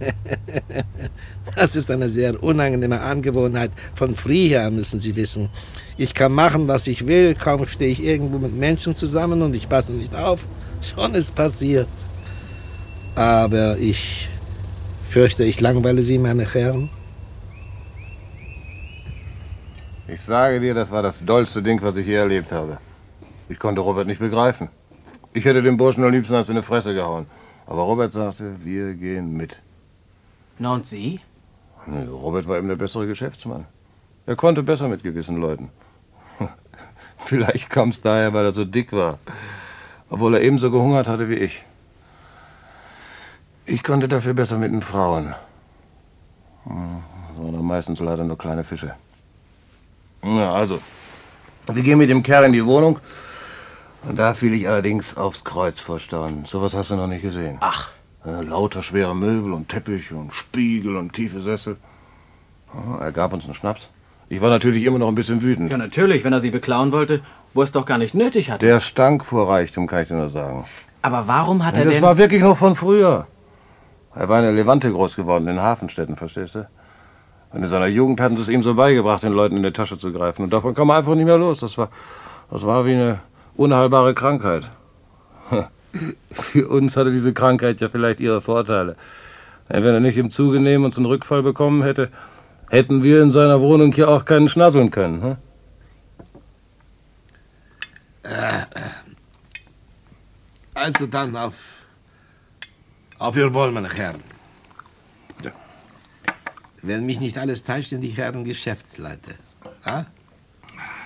Das 1.56 1.74
ist 1.74 1.90
eine 1.90 2.08
sehr 2.08 2.40
unangenehme 2.42 3.00
Angewohnheit. 3.00 3.72
Von 3.94 4.14
früher 4.14 4.70
müssen 4.70 5.00
Sie 5.00 5.16
wissen. 5.16 5.50
Ich 6.00 6.14
kann 6.14 6.32
machen, 6.32 6.66
was 6.66 6.86
ich 6.86 7.06
will. 7.06 7.34
Kaum 7.34 7.66
stehe 7.66 7.92
ich 7.92 8.02
irgendwo 8.02 8.38
mit 8.38 8.56
Menschen 8.56 8.96
zusammen 8.96 9.42
und 9.42 9.54
ich 9.54 9.68
passe 9.68 9.92
nicht 9.92 10.14
auf. 10.14 10.46
Schon 10.80 11.14
ist 11.14 11.34
passiert. 11.34 11.90
Aber 13.14 13.76
ich 13.76 14.30
fürchte, 15.06 15.44
ich 15.44 15.60
langweile 15.60 16.02
Sie, 16.02 16.18
meine 16.18 16.46
Herren. 16.54 16.88
Ich 20.08 20.22
sage 20.22 20.58
dir, 20.58 20.72
das 20.72 20.90
war 20.90 21.02
das 21.02 21.22
dollste 21.22 21.60
Ding, 21.62 21.82
was 21.82 21.96
ich 21.96 22.06
je 22.06 22.14
erlebt 22.14 22.50
habe. 22.50 22.78
Ich 23.50 23.58
konnte 23.58 23.82
Robert 23.82 24.06
nicht 24.06 24.20
begreifen. 24.20 24.70
Ich 25.34 25.44
hätte 25.44 25.62
den 25.62 25.76
Burschen 25.76 26.02
am 26.02 26.12
liebsten 26.12 26.34
als 26.34 26.48
in 26.48 26.56
die 26.56 26.62
Fresse 26.62 26.94
gehauen. 26.94 27.26
Aber 27.66 27.82
Robert 27.82 28.10
sagte, 28.10 28.64
wir 28.64 28.94
gehen 28.94 29.36
mit. 29.36 29.60
Na 30.58 30.72
und 30.72 30.86
Sie? 30.86 31.20
Robert 32.10 32.48
war 32.48 32.56
eben 32.56 32.68
der 32.68 32.76
bessere 32.76 33.06
Geschäftsmann. 33.06 33.66
Er 34.24 34.36
konnte 34.36 34.62
besser 34.62 34.88
mit 34.88 35.02
gewissen 35.02 35.36
Leuten. 35.36 35.68
Vielleicht 37.24 37.70
kam 37.70 37.90
es 37.90 38.00
daher, 38.00 38.32
weil 38.32 38.44
er 38.44 38.52
so 38.52 38.64
dick 38.64 38.92
war. 38.92 39.18
Obwohl 40.08 40.34
er 40.34 40.42
ebenso 40.42 40.70
gehungert 40.70 41.08
hatte 41.08 41.28
wie 41.28 41.34
ich. 41.34 41.62
Ich 43.66 43.82
konnte 43.84 44.08
dafür 44.08 44.34
besser 44.34 44.58
mit 44.58 44.72
den 44.72 44.82
Frauen. 44.82 45.34
Hm, 46.64 47.02
Das 47.28 47.42
waren 47.44 47.52
dann 47.52 47.64
meistens 47.64 48.00
leider 48.00 48.24
nur 48.24 48.36
kleine 48.38 48.64
Fische. 48.64 48.94
Na, 50.22 50.52
also. 50.52 50.80
Wir 51.72 51.82
gehen 51.82 51.98
mit 51.98 52.10
dem 52.10 52.22
Kerl 52.22 52.44
in 52.44 52.52
die 52.52 52.66
Wohnung. 52.66 52.98
Und 54.02 54.16
da 54.18 54.34
fiel 54.34 54.54
ich 54.54 54.66
allerdings 54.68 55.16
aufs 55.16 55.44
Kreuz 55.44 55.78
vor 55.78 55.98
Staunen. 56.00 56.46
Sowas 56.46 56.74
hast 56.74 56.90
du 56.90 56.96
noch 56.96 57.06
nicht 57.06 57.22
gesehen. 57.22 57.58
Ach. 57.60 57.90
Ja, 58.24 58.40
lauter 58.40 58.82
schwere 58.82 59.14
Möbel 59.14 59.52
und 59.52 59.68
Teppich 59.68 60.12
und 60.12 60.34
Spiegel 60.34 60.96
und 60.96 61.12
tiefe 61.12 61.40
Sessel. 61.40 61.76
Ja, 62.74 63.04
Er 63.04 63.12
gab 63.12 63.32
uns 63.32 63.44
einen 63.44 63.54
Schnaps. 63.54 63.88
Ich 64.32 64.40
war 64.40 64.48
natürlich 64.48 64.84
immer 64.84 65.00
noch 65.00 65.08
ein 65.08 65.16
bisschen 65.16 65.42
wütend. 65.42 65.72
Ja, 65.72 65.76
natürlich, 65.76 66.22
wenn 66.22 66.32
er 66.32 66.40
Sie 66.40 66.52
beklauen 66.52 66.92
wollte, 66.92 67.20
wo 67.52 67.62
er 67.62 67.64
es 67.64 67.72
doch 67.72 67.84
gar 67.84 67.98
nicht 67.98 68.14
nötig 68.14 68.48
hatte. 68.48 68.64
Der 68.64 68.78
stank 68.78 69.24
vor 69.24 69.50
Reichtum, 69.50 69.88
kann 69.88 70.02
ich 70.02 70.08
dir 70.08 70.14
nur 70.14 70.30
sagen. 70.30 70.66
Aber 71.02 71.26
warum 71.26 71.66
hat 71.66 71.76
er 71.76 71.84
das 71.84 71.94
denn... 71.94 72.02
war 72.02 72.16
wirklich 72.16 72.40
noch 72.40 72.56
von 72.56 72.76
früher. 72.76 73.26
Er 74.14 74.28
war 74.28 74.38
in 74.38 74.44
der 74.44 74.52
Levante 74.52 74.92
groß 74.92 75.16
geworden, 75.16 75.48
in 75.48 75.60
Hafenstädten, 75.60 76.14
verstehst 76.14 76.54
du? 76.54 76.68
Und 77.52 77.64
in 77.64 77.68
seiner 77.68 77.88
Jugend 77.88 78.20
hatten 78.20 78.36
sie 78.36 78.42
es 78.42 78.48
ihm 78.48 78.62
so 78.62 78.74
beigebracht, 78.74 79.24
den 79.24 79.32
Leuten 79.32 79.56
in 79.56 79.64
die 79.64 79.72
Tasche 79.72 79.98
zu 79.98 80.12
greifen. 80.12 80.44
Und 80.44 80.52
davon 80.52 80.76
kam 80.76 80.90
er 80.90 80.98
einfach 80.98 81.16
nicht 81.16 81.24
mehr 81.24 81.38
los. 81.38 81.58
Das 81.58 81.76
war, 81.76 81.88
das 82.52 82.64
war 82.64 82.86
wie 82.86 82.92
eine 82.92 83.18
unheilbare 83.56 84.14
Krankheit. 84.14 84.70
Für 86.30 86.68
uns 86.68 86.96
hatte 86.96 87.10
diese 87.10 87.32
Krankheit 87.32 87.80
ja 87.80 87.88
vielleicht 87.88 88.20
ihre 88.20 88.40
Vorteile. 88.40 88.94
Wenn 89.66 89.84
er 89.84 89.98
nicht 89.98 90.18
im 90.18 90.30
Zuge 90.30 90.60
nehmen 90.60 90.84
uns 90.84 90.96
einen 90.96 91.06
Rückfall 91.06 91.42
bekommen 91.42 91.82
hätte, 91.82 92.10
hätten 92.70 93.02
wir 93.02 93.22
in 93.22 93.30
seiner 93.30 93.60
Wohnung 93.60 93.92
hier 93.92 94.08
auch 94.08 94.24
keinen 94.24 94.48
schnasseln 94.48 94.90
können. 94.90 95.22
Hm? 95.22 95.36
Äh, 98.22 98.60
äh. 98.62 98.64
Also 100.74 101.06
dann 101.06 101.36
auf, 101.36 101.54
auf 103.18 103.36
Ihr 103.36 103.52
Wohl, 103.52 103.70
meine 103.72 103.90
Herren. 103.90 104.22
Wenn 106.82 107.04
mich 107.04 107.20
nicht 107.20 107.36
alles 107.36 107.62
täuscht, 107.62 107.90
sind 107.90 108.00
die 108.00 108.08
Herren 108.08 108.44
Geschäftsleute. 108.44 109.34
Ah? 109.84 110.04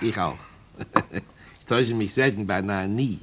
Ich 0.00 0.18
auch. 0.18 0.38
Ich 1.58 1.68
täusche 1.68 1.94
mich 1.94 2.12
selten, 2.12 2.46
beinahe 2.46 2.86
nie. 2.86 3.20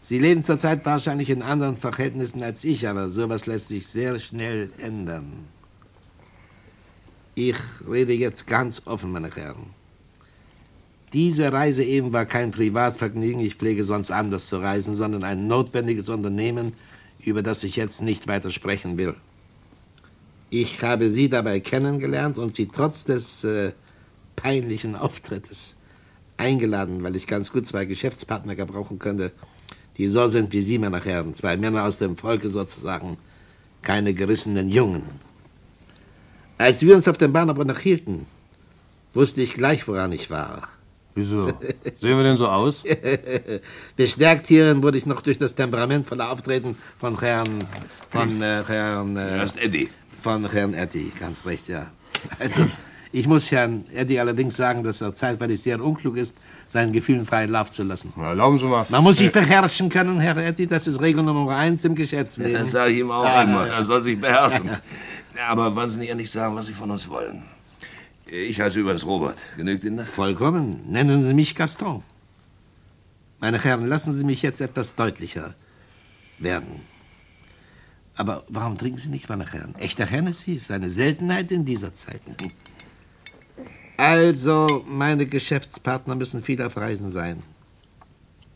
Sie 0.00 0.18
leben 0.18 0.42
zurzeit 0.42 0.86
wahrscheinlich 0.86 1.28
in 1.28 1.42
anderen 1.42 1.76
Verhältnissen 1.76 2.42
als 2.42 2.64
ich, 2.64 2.88
aber 2.88 3.10
sowas 3.10 3.44
lässt 3.44 3.68
sich 3.68 3.86
sehr 3.86 4.18
schnell 4.18 4.70
ändern. 4.78 5.44
Ich 7.36 7.56
rede 7.88 8.12
jetzt 8.12 8.46
ganz 8.46 8.82
offen, 8.84 9.10
meine 9.10 9.34
Herren. 9.34 9.66
Diese 11.12 11.52
Reise 11.52 11.82
eben 11.82 12.12
war 12.12 12.26
kein 12.26 12.52
Privatvergnügen, 12.52 13.40
ich 13.40 13.56
pflege 13.56 13.82
sonst 13.84 14.10
anders 14.10 14.48
zu 14.48 14.58
reisen, 14.58 14.94
sondern 14.94 15.24
ein 15.24 15.48
notwendiges 15.48 16.08
Unternehmen, 16.08 16.74
über 17.24 17.42
das 17.42 17.64
ich 17.64 17.76
jetzt 17.76 18.02
nicht 18.02 18.28
weiter 18.28 18.50
sprechen 18.50 18.98
will. 18.98 19.14
Ich 20.50 20.82
habe 20.82 21.10
Sie 21.10 21.28
dabei 21.28 21.58
kennengelernt 21.58 22.38
und 22.38 22.54
Sie 22.54 22.66
trotz 22.66 23.04
des 23.04 23.42
äh, 23.42 23.72
peinlichen 24.36 24.94
Auftrittes 24.94 25.74
eingeladen, 26.36 27.02
weil 27.02 27.16
ich 27.16 27.26
ganz 27.26 27.52
gut 27.52 27.66
zwei 27.66 27.84
Geschäftspartner 27.84 28.54
gebrauchen 28.54 29.00
könnte, 29.00 29.32
die 29.96 30.06
so 30.06 30.28
sind 30.28 30.52
wie 30.52 30.62
Sie, 30.62 30.78
meine 30.78 31.02
Herren, 31.02 31.34
zwei 31.34 31.56
Männer 31.56 31.84
aus 31.84 31.98
dem 31.98 32.16
Volke 32.16 32.48
sozusagen, 32.48 33.16
keine 33.82 34.14
gerissenen 34.14 34.68
Jungen. 34.68 35.02
Als 36.64 36.80
wir 36.80 36.96
uns 36.96 37.06
auf 37.08 37.18
dem 37.18 37.30
Bahnhof 37.30 37.58
unterhielten, 37.58 38.24
wusste 39.12 39.42
ich 39.42 39.52
gleich, 39.52 39.86
woran 39.86 40.12
ich 40.12 40.30
war. 40.30 40.68
Wieso? 41.14 41.48
Sehen 41.98 42.16
wir 42.16 42.22
denn 42.24 42.38
so 42.38 42.48
aus? 42.48 42.82
Bestärkt 43.96 44.46
hierin 44.46 44.82
wurde 44.82 44.96
ich 44.96 45.04
noch 45.04 45.20
durch 45.20 45.36
das 45.36 45.54
temperamentvolle 45.54 46.26
Auftreten 46.26 46.74
von 46.98 47.20
Herrn, 47.20 47.64
von 48.08 48.40
äh, 48.40 48.62
Herrn, 48.66 49.14
äh, 49.16 49.36
Das 49.40 49.52
ist 49.52 49.62
Eddie. 49.62 49.90
von 50.22 50.50
Herrn 50.50 50.72
Eddy, 50.72 51.12
ganz 51.20 51.44
recht, 51.44 51.68
ja. 51.68 51.90
Also, 52.38 52.66
ich 53.12 53.26
muss 53.28 53.50
Herrn 53.52 53.84
Eddy 53.94 54.18
allerdings 54.18 54.56
sagen, 54.56 54.82
dass 54.82 55.02
er 55.02 55.12
zeitweilig 55.12 55.60
sehr 55.60 55.80
unklug 55.84 56.16
ist, 56.16 56.34
seinen 56.66 56.92
Gefühlen 56.94 57.26
freien 57.26 57.50
Lauf 57.50 57.70
zu 57.72 57.82
lassen. 57.82 58.12
Na, 58.16 58.28
erlauben 58.30 58.56
Sie 58.58 58.64
mal. 58.64 58.86
Man 58.88 59.02
muss 59.04 59.18
sich 59.18 59.30
beherrschen 59.30 59.90
können, 59.90 60.18
Herr 60.18 60.38
Eddy, 60.38 60.66
das 60.66 60.86
ist 60.86 60.98
Regel 61.02 61.22
Nummer 61.22 61.54
eins 61.54 61.84
im 61.84 61.94
Geschäftsleben. 61.94 62.54
Das 62.54 62.70
sage 62.70 62.92
ich 62.92 62.98
ihm 63.00 63.10
auch 63.10 63.22
Ja, 63.24 63.42
immer. 63.42 63.60
ja, 63.60 63.66
ja. 63.66 63.74
Er 63.74 63.84
soll 63.84 64.00
sich 64.02 64.18
beherrschen. 64.18 64.70
Aber 65.46 65.74
wollen 65.74 65.90
Sie 65.90 65.98
nicht 65.98 66.08
ehrlich 66.08 66.30
sagen, 66.30 66.54
was 66.54 66.66
Sie 66.66 66.72
von 66.72 66.90
uns 66.90 67.08
wollen? 67.08 67.42
Ich 68.26 68.60
heiße 68.60 68.80
übrigens 68.80 69.04
Robert. 69.04 69.38
Genügt 69.56 69.84
Ihnen 69.84 69.98
das? 69.98 70.10
Vollkommen. 70.10 70.80
Nennen 70.90 71.22
Sie 71.22 71.34
mich 71.34 71.54
Gaston. 71.54 72.02
Meine 73.40 73.62
Herren, 73.62 73.86
lassen 73.86 74.12
Sie 74.12 74.24
mich 74.24 74.42
jetzt 74.42 74.60
etwas 74.60 74.94
deutlicher 74.94 75.54
werden. 76.38 76.82
Aber 78.16 78.44
warum 78.48 78.78
trinken 78.78 78.98
Sie 78.98 79.08
nichts, 79.08 79.28
meine 79.28 79.50
Herren? 79.50 79.74
Echter 79.76 80.06
Hennessy 80.06 80.52
ist 80.52 80.70
eine 80.70 80.88
Seltenheit 80.88 81.52
in 81.52 81.64
dieser 81.64 81.92
Zeit. 81.92 82.22
Also, 83.96 84.84
meine 84.88 85.24
Geschäftspartner 85.24 86.16
müssen 86.16 86.42
viel 86.42 86.60
auf 86.60 86.76
Reisen 86.76 87.12
sein. 87.12 87.44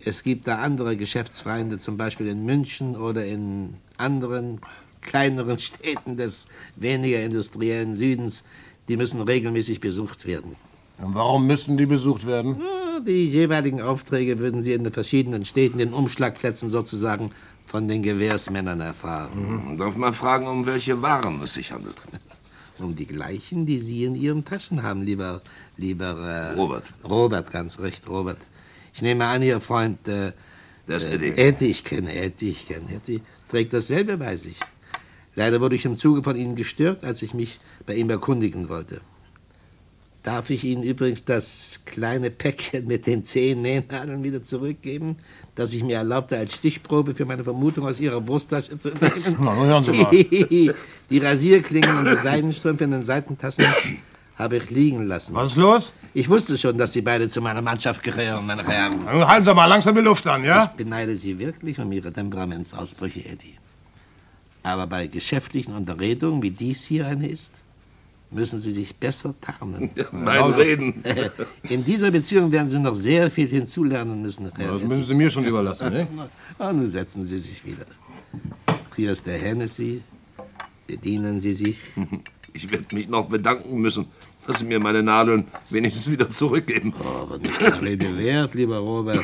Es 0.04 0.24
gibt 0.24 0.48
da 0.48 0.56
andere 0.58 0.96
Geschäftsfreunde, 0.96 1.78
zum 1.78 1.96
Beispiel 1.96 2.26
in 2.26 2.44
München 2.44 2.96
oder 2.96 3.24
in 3.24 3.74
anderen 3.98 4.60
kleineren 5.00 5.58
Städten 5.58 6.16
des 6.16 6.46
weniger 6.76 7.22
industriellen 7.22 7.94
Südens, 7.94 8.44
die 8.88 8.96
müssen 8.96 9.20
regelmäßig 9.20 9.80
besucht 9.80 10.26
werden. 10.26 10.56
Und 10.98 11.14
warum 11.14 11.46
müssten 11.46 11.76
die 11.76 11.86
besucht 11.86 12.26
werden? 12.26 12.56
Die 13.06 13.28
jeweiligen 13.28 13.80
Aufträge 13.80 14.40
würden 14.40 14.62
Sie 14.62 14.72
in 14.72 14.82
den 14.82 14.92
verschiedenen 14.92 15.44
Städten, 15.44 15.78
den 15.78 15.92
Umschlagplätzen 15.92 16.68
sozusagen, 16.68 17.30
von 17.66 17.86
den 17.86 18.02
Gewährsmännern 18.02 18.80
erfahren. 18.80 19.76
Darf 19.78 19.94
man 19.96 20.14
fragen, 20.14 20.46
um 20.46 20.66
welche 20.66 21.00
Waren 21.02 21.40
es 21.42 21.54
sich 21.54 21.72
handelt? 21.72 21.96
Um 22.80 22.94
die 22.94 23.06
gleichen, 23.08 23.66
die 23.66 23.80
Sie 23.80 24.04
in 24.04 24.14
Ihren 24.14 24.44
Taschen 24.44 24.84
haben, 24.84 25.02
lieber, 25.02 25.42
lieber 25.76 26.16
äh, 26.16 26.54
Robert. 26.54 26.84
Robert, 27.02 27.50
ganz 27.50 27.80
recht, 27.80 28.08
Robert. 28.08 28.38
Ich 28.94 29.02
nehme 29.02 29.26
an, 29.26 29.42
Ihr 29.42 29.60
Freund 29.60 30.06
äh, 30.06 30.30
Das 30.86 31.04
ist 31.04 31.08
äh, 31.10 31.14
Eddie. 31.14 31.40
Eddie, 31.40 31.70
ich 31.70 31.82
kenne 31.82 32.14
Eddie, 32.14 32.50
ich 32.50 32.68
kenne 32.68 32.86
Eddie, 32.94 33.20
trägt 33.48 33.72
dasselbe 33.72 34.16
bei 34.16 34.36
sich. 34.36 34.58
Leider 35.38 35.60
wurde 35.60 35.76
ich 35.76 35.84
im 35.84 35.96
Zuge 35.96 36.24
von 36.24 36.34
Ihnen 36.34 36.56
gestört, 36.56 37.04
als 37.04 37.22
ich 37.22 37.32
mich 37.32 37.58
bei 37.86 37.94
ihm 37.94 38.10
erkundigen 38.10 38.68
wollte. 38.68 39.00
Darf 40.24 40.50
ich 40.50 40.64
Ihnen 40.64 40.82
übrigens 40.82 41.24
das 41.24 41.82
kleine 41.84 42.32
Päckchen 42.32 42.88
mit 42.88 43.06
den 43.06 43.22
zehn 43.22 43.62
Nähnadeln 43.62 44.24
wieder 44.24 44.42
zurückgeben, 44.42 45.14
das 45.54 45.72
ich 45.74 45.84
mir 45.84 45.98
erlaubte, 45.98 46.36
als 46.36 46.56
Stichprobe 46.56 47.14
für 47.14 47.24
meine 47.24 47.44
Vermutung 47.44 47.86
aus 47.86 48.00
Ihrer 48.00 48.20
Brusttasche 48.20 48.76
zu 48.78 48.88
nehmen? 49.00 49.36
Na, 49.38 49.54
hören 49.54 49.84
Sie 49.84 49.92
mal. 49.92 50.10
Die 51.10 51.18
Rasierklingen 51.18 51.98
und 51.98 52.06
die 52.10 52.16
Seidenstrümpfe 52.16 52.82
in 52.82 52.90
den 52.90 53.04
Seitentaschen 53.04 53.64
habe 54.36 54.56
ich 54.56 54.70
liegen 54.70 55.06
lassen. 55.06 55.36
Was 55.36 55.52
ist 55.52 55.56
los? 55.56 55.92
Ich 56.14 56.28
wusste 56.28 56.58
schon, 56.58 56.76
dass 56.76 56.92
Sie 56.92 57.00
beide 57.02 57.28
zu 57.28 57.40
meiner 57.40 57.62
Mannschaft 57.62 58.02
gehören, 58.02 58.44
meine 58.44 58.66
Herren. 58.66 59.06
Halten 59.06 59.44
Sie 59.44 59.54
mal 59.54 59.66
langsam 59.66 59.94
die 59.94 60.00
Luft 60.00 60.26
an, 60.26 60.42
ja? 60.42 60.64
Ich 60.64 60.70
beneide 60.84 61.14
Sie 61.14 61.38
wirklich 61.38 61.78
um 61.78 61.92
Ihre 61.92 62.12
Temperamentsausbrüche, 62.12 63.24
Eddie. 63.24 63.54
Aber 64.68 64.86
bei 64.86 65.06
geschäftlichen 65.06 65.74
Unterredungen, 65.74 66.42
wie 66.42 66.50
dies 66.50 66.84
hier 66.84 67.06
eine 67.06 67.26
ist, 67.26 67.62
müssen 68.30 68.60
Sie 68.60 68.72
sich 68.72 68.94
besser 68.94 69.34
tarnen. 69.40 69.88
Mein 70.12 70.44
Reden. 70.52 71.02
In 71.62 71.82
dieser 71.86 72.10
Beziehung 72.10 72.52
werden 72.52 72.68
Sie 72.68 72.78
noch 72.78 72.94
sehr 72.94 73.30
viel 73.30 73.48
hinzulernen 73.48 74.20
müssen. 74.20 74.52
Herr 74.54 74.72
Das 74.72 74.82
müssen 74.82 75.04
Sie 75.04 75.14
mir 75.14 75.30
schon 75.30 75.46
überlassen, 75.46 75.90
ne? 75.90 76.06
Ah, 76.58 76.70
nun 76.70 76.86
setzen 76.86 77.24
Sie 77.24 77.38
sich 77.38 77.64
wieder. 77.64 77.86
Hier 78.94 79.12
ist 79.12 79.24
der 79.26 79.38
Hennessy. 79.38 80.02
Bedienen 80.86 81.40
Sie 81.40 81.54
sich. 81.54 81.78
Ich 82.54 82.68
werde 82.72 82.92
mich 82.94 83.08
noch 83.08 83.26
bedanken 83.26 83.78
müssen, 83.78 84.06
dass 84.46 84.58
Sie 84.58 84.64
mir 84.64 84.80
meine 84.80 85.02
Nadeln 85.02 85.44
wenigstens 85.70 86.10
wieder 86.10 86.28
zurückgeben. 86.28 86.92
Oh, 86.98 87.22
aber 87.22 87.38
nicht 87.38 87.60
der 87.60 87.80
Rede 87.80 88.18
wert, 88.18 88.54
lieber 88.54 88.78
Robert. 88.78 89.22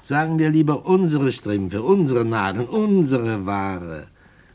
Sagen 0.00 0.38
wir 0.40 0.50
lieber 0.50 0.84
unsere 0.86 1.30
Strümpfe, 1.30 1.82
unsere 1.82 2.24
Nadeln, 2.24 2.66
unsere 2.66 3.46
Ware. 3.46 4.06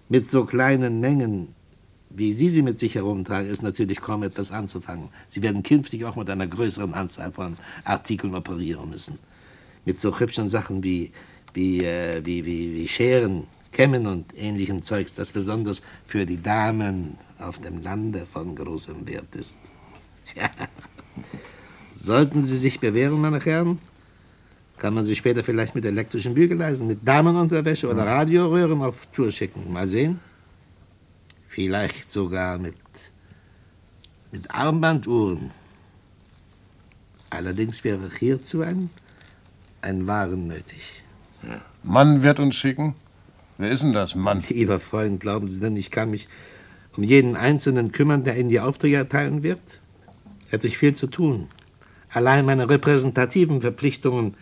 Mit 0.09 0.29
so 0.29 0.45
kleinen 0.45 1.01
Mengen, 1.01 1.53
wie 2.09 2.31
Sie 2.31 2.49
sie 2.49 2.61
mit 2.61 2.79
sich 2.79 2.95
herumtragen, 2.95 3.49
ist 3.49 3.61
natürlich 3.61 3.99
kaum 3.99 4.23
etwas 4.23 4.51
anzufangen. 4.51 5.09
Sie 5.27 5.43
werden 5.43 5.63
künftig 5.63 6.05
auch 6.05 6.15
mit 6.15 6.29
einer 6.29 6.47
größeren 6.47 6.93
Anzahl 6.93 7.31
von 7.31 7.57
Artikeln 7.83 8.33
operieren 8.33 8.89
müssen. 8.89 9.19
Mit 9.83 9.99
so 9.99 10.17
hübschen 10.17 10.47
Sachen 10.47 10.83
wie, 10.83 11.11
wie, 11.53 11.83
äh, 11.83 12.25
wie, 12.25 12.45
wie, 12.45 12.73
wie 12.73 12.87
Scheren, 12.87 13.47
Kämmen 13.73 14.07
und 14.07 14.37
ähnlichem 14.37 14.81
Zeugs, 14.81 15.13
das 15.15 15.33
besonders 15.33 15.81
für 16.05 16.25
die 16.25 16.41
Damen 16.41 17.17
auf 17.37 17.59
dem 17.59 17.83
Lande 17.83 18.25
von 18.31 18.55
großem 18.55 19.05
Wert 19.07 19.35
ist. 19.35 19.57
Tja. 20.23 20.49
Sollten 21.95 22.45
Sie 22.45 22.57
sich 22.57 22.79
bewähren, 22.79 23.19
meine 23.19 23.39
Herren, 23.39 23.79
kann 24.77 24.93
man 24.93 25.05
Sie 25.05 25.15
später 25.15 25.43
vielleicht 25.43 25.75
mit 25.75 25.85
elektrischen 25.85 26.33
Bügeleisen, 26.33 26.87
mit 26.87 26.99
Damenunterwäsche 27.07 27.89
oder 27.89 28.05
Radioröhren 28.05 28.81
auf 28.81 29.07
Tour 29.07 29.31
schicken. 29.31 29.71
Mal 29.71 29.87
sehen. 29.87 30.19
Vielleicht 31.47 32.09
sogar 32.09 32.57
mit, 32.57 32.75
mit 34.31 34.51
Armbanduhren. 34.51 35.51
Allerdings 37.29 37.83
wäre 37.83 38.09
hierzu 38.17 38.61
ein, 38.61 38.89
ein 39.81 40.05
Waren 40.05 40.47
nötig. 40.47 41.03
Mann 41.83 42.21
wird 42.21 42.39
uns 42.39 42.55
schicken. 42.55 42.95
Wer 43.57 43.71
ist 43.71 43.81
denn 43.81 43.93
das, 43.93 44.13
Mann? 44.13 44.43
Lieber 44.49 44.79
Freund, 44.79 45.19
glauben 45.19 45.47
Sie 45.47 45.59
denn, 45.59 45.75
ich 45.75 45.89
kann 45.89 46.11
mich 46.11 46.27
um 46.95 47.03
jeden 47.03 47.35
Einzelnen 47.35 47.91
kümmern, 47.91 48.23
der 48.23 48.37
Ihnen 48.37 48.49
die 48.49 48.59
Aufträge 48.59 48.97
erteilen 48.97 49.41
wird? 49.41 49.81
Hätte 50.49 50.67
ich 50.67 50.77
viel 50.77 50.95
zu 50.95 51.07
tun. 51.07 51.47
Allein 52.09 52.45
meine 52.45 52.69
repräsentativen 52.69 53.61
Verpflichtungen 53.61 54.35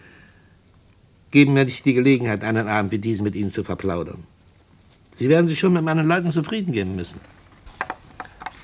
geben 1.32 1.54
mir 1.54 1.66
nicht 1.66 1.86
die 1.86 1.94
Gelegenheit, 1.94 2.44
einen 2.44 2.68
Abend 2.68 2.92
wie 2.92 3.00
diesen 3.00 3.24
mit 3.24 3.36
Ihnen 3.36 3.52
zu 3.52 3.64
verplaudern. 3.64 4.24
Sie 5.12 5.30
werden 5.30 5.48
sich 5.48 5.60
schon 5.60 5.74
mit 5.74 5.84
meinen 5.84 6.08
Leuten 6.08 6.32
zufrieden 6.32 6.74
geben 6.74 6.96
müssen. 6.96 7.20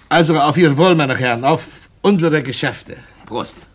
Also 0.10 0.38
auf 0.38 0.58
Ihr 0.58 0.78
Wohl, 0.78 0.96
meine 0.96 1.16
Herren, 1.16 1.46
auf 1.46 1.90
unsere 2.02 2.44
Geschäfte. 2.44 2.98
Prost. 3.26 3.71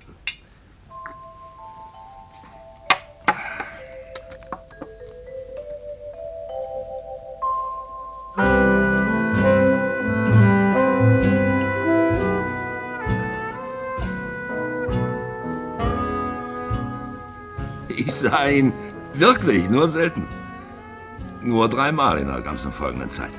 Ihn 18.51 18.73
wirklich 19.15 19.69
nur 19.71 19.89
selten. 19.89 20.27
Nur 21.43 21.69
dreimal 21.69 22.19
in 22.19 22.29
der 22.29 22.41
ganzen 22.41 22.73
folgenden 22.73 23.11
Zeit. 23.11 23.33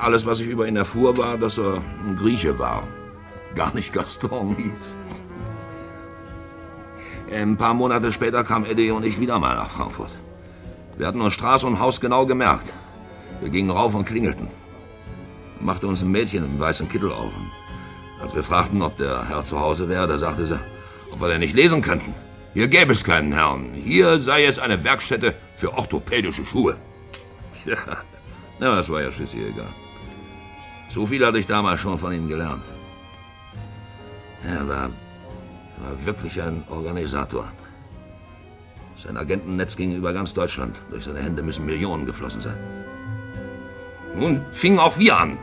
Alles, 0.00 0.26
was 0.26 0.40
ich 0.40 0.48
über 0.48 0.66
ihn 0.66 0.76
erfuhr, 0.76 1.16
war, 1.18 1.36
dass 1.36 1.58
er 1.58 1.82
ein 2.06 2.16
Grieche 2.16 2.58
war. 2.58 2.84
Gar 3.54 3.74
nicht 3.74 3.92
Gaston 3.92 4.56
hieß. 4.56 4.96
Ein 7.32 7.56
paar 7.56 7.74
Monate 7.74 8.12
später 8.12 8.44
kam 8.44 8.64
Eddie 8.64 8.90
und 8.90 9.04
ich 9.04 9.20
wieder 9.20 9.38
mal 9.38 9.56
nach 9.56 9.70
Frankfurt. 9.70 10.16
Wir 10.96 11.06
hatten 11.06 11.20
uns 11.20 11.32
Straße 11.34 11.66
und 11.66 11.78
Haus 11.78 12.00
genau 12.00 12.26
gemerkt. 12.26 12.72
Wir 13.40 13.50
gingen 13.50 13.70
rauf 13.70 13.94
und 13.94 14.04
klingelten. 14.04 14.48
Machte 15.60 15.86
uns 15.86 16.02
ein 16.02 16.10
Mädchen 16.10 16.44
im 16.44 16.60
weißen 16.60 16.88
Kittel 16.88 17.10
auf. 17.10 17.32
Und 17.36 18.22
als 18.22 18.34
wir 18.34 18.42
fragten, 18.42 18.82
ob 18.82 18.96
der 18.96 19.28
Herr 19.28 19.44
zu 19.44 19.60
Hause 19.60 19.88
wäre, 19.88 20.06
da 20.06 20.18
sagte 20.18 20.46
sie, 20.46 20.58
ob 21.10 21.20
wir 21.20 21.28
denn 21.28 21.40
nicht 21.40 21.54
lesen 21.54 21.82
könnten. 21.82 22.14
Hier 22.54 22.68
gäbe 22.68 22.92
es 22.92 23.02
keinen 23.02 23.32
Herrn. 23.32 23.72
Hier 23.74 24.18
sei 24.18 24.44
es 24.44 24.58
eine 24.58 24.84
Werkstätte 24.84 25.34
für 25.56 25.72
orthopädische 25.72 26.44
Schuhe. 26.44 26.76
Tja, 27.54 27.76
na, 28.58 28.76
das 28.76 28.90
war 28.90 29.02
ja 29.02 29.10
schließlich 29.10 29.42
egal. 29.42 29.72
So 30.90 31.06
viel 31.06 31.24
hatte 31.24 31.38
ich 31.38 31.46
damals 31.46 31.80
schon 31.80 31.98
von 31.98 32.12
ihm 32.12 32.28
gelernt. 32.28 32.62
Er 34.44 34.68
war, 34.68 34.90
war 35.78 36.04
wirklich 36.04 36.40
ein 36.42 36.62
Organisator. 36.68 37.50
Sein 39.02 39.16
Agentennetz 39.16 39.74
ging 39.74 39.96
über 39.96 40.12
ganz 40.12 40.34
Deutschland. 40.34 40.80
Durch 40.90 41.04
seine 41.04 41.20
Hände 41.20 41.42
müssen 41.42 41.64
Millionen 41.64 42.04
geflossen 42.04 42.40
sein. 42.42 42.58
Nun 44.14 44.44
fingen 44.52 44.78
auch 44.78 44.98
wir 44.98 45.16
an, 45.16 45.38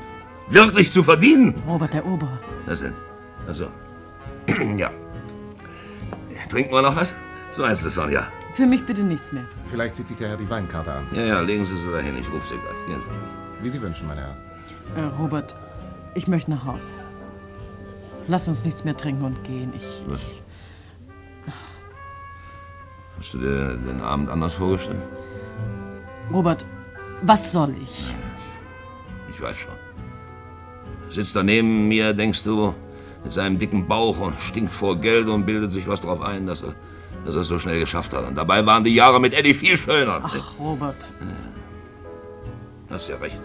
wirklich 0.50 0.92
zu 0.92 1.02
verdienen. 1.02 1.56
Robert 1.68 1.94
der 1.94 2.06
Ober. 2.06 2.40
Was 2.68 2.82
denn? 2.82 2.94
Also, 3.48 3.68
ja. 4.78 4.92
Trinken 6.50 6.72
wir 6.72 6.82
noch 6.82 6.96
was? 6.96 7.14
So 7.52 7.62
meinst 7.64 7.86
du, 7.86 7.90
Sonja? 7.90 8.28
Für 8.54 8.66
mich 8.66 8.86
bitte 8.86 9.04
nichts 9.04 9.32
mehr. 9.32 9.46
Vielleicht 9.68 9.96
zieht 9.96 10.08
sich 10.08 10.18
der 10.18 10.30
Herr 10.30 10.38
die 10.38 10.50
Weinkarte 10.50 10.92
an. 10.92 11.08
Ja, 11.12 11.22
ja, 11.22 11.42
legen 11.42 11.66
Sie 11.66 11.80
sie 11.80 11.92
dahin. 11.92 12.18
Ich 12.18 12.28
rufe 12.32 12.48
Sie 12.48 12.56
gleich. 12.56 12.88
Gehen 12.88 13.02
Sie. 13.02 13.64
Wie 13.64 13.70
Sie 13.70 13.82
wünschen, 13.82 14.08
meine 14.08 14.22
Herren. 14.22 14.38
Äh, 14.96 15.22
Robert, 15.22 15.56
ich 16.16 16.28
möchte 16.28 16.52
nach 16.52 16.66
Hause. 16.66 16.94
Lass 18.28 18.48
uns 18.48 18.64
nichts 18.64 18.84
mehr 18.84 18.96
trinken 18.96 19.26
und 19.26 19.44
gehen. 19.44 19.74
Ich, 19.76 19.84
ich 20.14 20.42
Hast 23.20 23.34
du 23.34 23.40
dir 23.40 23.76
den 23.76 24.00
Abend 24.02 24.30
anders 24.30 24.54
vorgestellt? 24.54 25.02
Robert, 26.32 26.66
was 27.22 27.52
soll 27.52 27.74
ich? 27.82 28.14
Ich 29.30 29.42
weiß 29.42 29.58
schon. 29.58 29.74
Sitzt 31.10 31.36
da 31.36 31.44
neben 31.44 31.88
mir, 31.88 32.14
denkst 32.14 32.44
du, 32.44 32.74
mit 33.24 33.34
seinem 33.34 33.60
dicken 33.60 33.88
Bauch 33.88 34.18
und 34.20 34.40
stinkt 34.40 34.72
vor 34.72 34.96
Geld 34.98 35.28
und 35.28 35.46
bildet 35.46 35.72
sich 35.72 35.88
was 35.88 36.02
drauf 36.02 36.22
ein, 36.22 36.48
dass 36.48 36.64
er, 36.64 36.76
dass 37.26 37.36
er 37.36 37.42
es 37.42 37.48
so 37.48 37.60
schnell 37.60 37.80
geschafft 37.80 38.14
hat. 38.14 38.28
Und 38.28 38.36
dabei 38.36 38.66
waren 38.66 38.84
die 38.84 38.96
Jahre 38.96 39.20
mit 39.20 39.34
Eddie 39.34 39.54
viel 39.54 39.78
schöner. 39.78 40.22
Ach, 40.24 40.60
Robert. 40.60 41.14
Hast 42.90 43.10
ja 43.10 43.18
recht. 43.18 43.40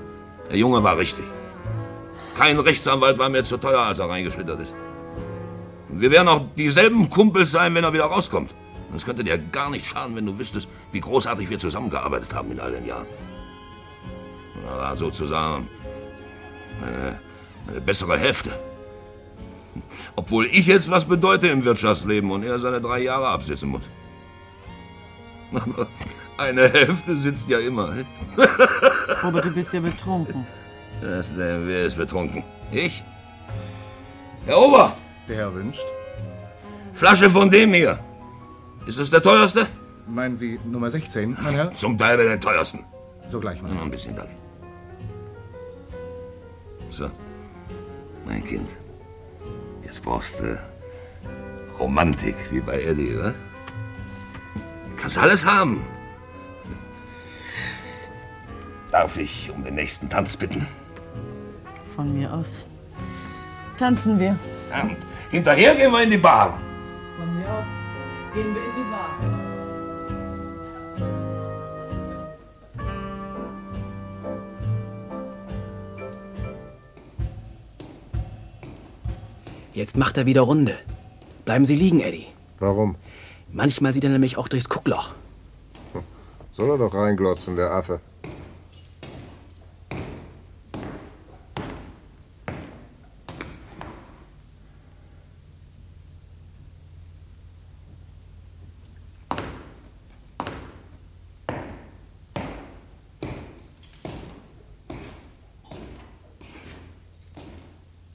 Der 0.50 0.56
Junge 0.56 0.82
war 0.82 0.96
richtig. 0.96 1.24
Kein 2.37 2.58
Rechtsanwalt 2.58 3.18
war 3.18 3.28
mir 3.28 3.44
zu 3.44 3.56
teuer, 3.58 3.80
als 3.80 3.98
er 3.98 4.08
reingeschlittert 4.08 4.60
ist. 4.60 4.74
Und 5.88 6.00
wir 6.00 6.10
werden 6.10 6.28
auch 6.28 6.42
dieselben 6.56 7.08
Kumpels 7.08 7.50
sein, 7.52 7.74
wenn 7.74 7.84
er 7.84 7.92
wieder 7.92 8.06
rauskommt. 8.06 8.52
Und 8.90 8.96
es 8.96 9.04
könnte 9.04 9.22
dir 9.24 9.38
gar 9.38 9.70
nicht 9.70 9.87
schaden, 9.87 10.16
wenn 10.16 10.26
du 10.26 10.38
wüsstest, 10.38 10.68
wie 10.92 11.00
großartig 11.00 11.48
wir 11.50 11.58
zusammengearbeitet 11.58 12.34
haben 12.34 12.50
in 12.52 12.60
all 12.60 12.72
den 12.72 12.87
Jahren. 12.87 13.06
Er 14.66 14.78
war 14.78 14.96
sozusagen 14.96 15.68
eine, 16.82 17.18
eine 17.68 17.80
bessere 17.80 18.16
Hälfte. 18.16 18.58
Obwohl 20.16 20.46
ich 20.46 20.66
jetzt 20.66 20.90
was 20.90 21.04
bedeute 21.04 21.48
im 21.48 21.64
Wirtschaftsleben 21.64 22.30
und 22.30 22.44
er 22.44 22.58
seine 22.58 22.80
drei 22.80 23.00
Jahre 23.00 23.28
absitzen 23.28 23.70
muss. 23.70 23.82
Aber 25.52 25.87
eine 26.38 26.68
Hälfte 26.68 27.16
sitzt 27.16 27.48
ja 27.48 27.58
immer. 27.58 27.94
Robert, 29.22 29.44
du 29.46 29.50
bist 29.50 29.72
ja 29.72 29.80
betrunken. 29.80 30.46
Das, 31.00 31.34
denn, 31.34 31.66
wer 31.66 31.84
ist 31.84 31.96
betrunken? 31.96 32.42
Ich? 32.72 33.02
Herr 34.46 34.58
Ober! 34.58 34.96
Der 35.28 35.37
Herr 35.37 35.54
wünscht. 35.54 35.84
Flasche 36.92 37.30
von 37.30 37.50
dem 37.50 37.72
hier. 37.72 37.98
Ist 38.87 38.98
das 38.98 39.10
der 39.10 39.22
teuerste? 39.22 39.66
Meinen 40.06 40.37
Sie 40.37 40.60
Nummer 40.64 40.90
16, 40.90 41.37
mein 41.42 41.54
Herr? 41.54 41.72
Zum 41.74 41.96
Teil 41.96 42.16
den 42.18 42.40
teuersten. 42.40 42.84
Sogleich, 43.26 43.60
mein 43.62 43.70
Noch 43.72 43.78
Herr. 43.78 43.84
ein 43.87 43.90
bisschen, 43.90 44.14
Dalli. 44.14 44.30
So, 46.90 47.10
mein 48.26 48.44
Kind. 48.44 48.68
Jetzt 49.84 50.02
brauchst 50.02 50.40
du 50.40 50.58
Romantik, 51.78 52.36
wie 52.50 52.60
bei 52.60 52.82
Eddie, 52.82 53.14
oder? 53.14 53.34
Kannst 54.96 55.18
alles 55.18 55.44
haben. 55.44 55.84
Darf 58.90 59.18
ich 59.18 59.50
um 59.54 59.64
den 59.64 59.74
nächsten 59.74 60.08
Tanz 60.08 60.36
bitten? 60.36 60.66
Von 61.94 62.14
mir 62.14 62.32
aus. 62.32 62.64
Tanzen 63.76 64.18
wir. 64.18 64.36
Ja, 64.70 64.82
und 64.82 64.96
hinterher 65.30 65.74
gehen 65.74 65.92
wir 65.92 66.02
in 66.02 66.10
die 66.10 66.18
Bar. 66.18 66.58
Von 67.18 67.38
mir 67.38 67.48
aus 67.48 67.66
gehen 68.32 68.54
wir 68.54 68.62
in 68.62 68.70
die 68.76 68.90
Bar. 68.90 69.43
Jetzt 79.74 79.96
macht 79.96 80.16
er 80.16 80.24
wieder 80.24 80.42
Runde. 80.42 80.78
Bleiben 81.44 81.66
Sie 81.66 81.74
liegen, 81.74 82.00
Eddie. 82.00 82.26
Warum? 82.60 82.94
Manchmal 83.52 83.92
sieht 83.92 84.04
er 84.04 84.10
nämlich 84.10 84.38
auch 84.38 84.46
durchs 84.46 84.68
Guckloch. 84.68 85.10
Soll 86.52 86.70
er 86.70 86.78
doch 86.78 86.94
reinglotzen, 86.94 87.56
der 87.56 87.72
Affe. 87.72 88.00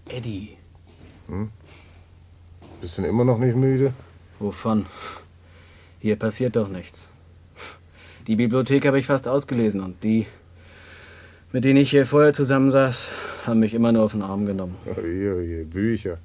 Eddie. 0.08 0.58
Hm? 1.28 1.52
Bist 2.82 2.98
du 2.98 3.02
denn 3.04 3.12
immer 3.12 3.24
noch 3.24 3.38
nicht 3.38 3.56
müde? 3.56 3.94
Wovon? 4.60 4.88
Hier 6.02 6.18
passiert 6.18 6.58
doch 6.58 6.68
nichts. 6.68 7.08
Die 8.28 8.36
Bibliothek 8.36 8.86
habe 8.86 9.00
ich 9.00 9.06
fast 9.06 9.26
ausgelesen 9.26 9.80
und 9.80 10.04
die, 10.04 10.28
mit 11.54 11.64
denen 11.64 11.78
ich 11.78 11.92
hier 11.92 12.06
vorher 12.06 12.34
zusammensaß, 12.34 13.08
haben 13.46 13.62
mich 13.62 13.74
immer 13.74 13.94
nur 13.94 14.04
auf 14.04 14.12
den 14.12 14.22
Arm 14.22 14.46
genommen. 14.46 14.76
Oh, 14.86 15.00
je, 15.00 15.42
je, 15.44 15.64
Bücher. 15.64 16.18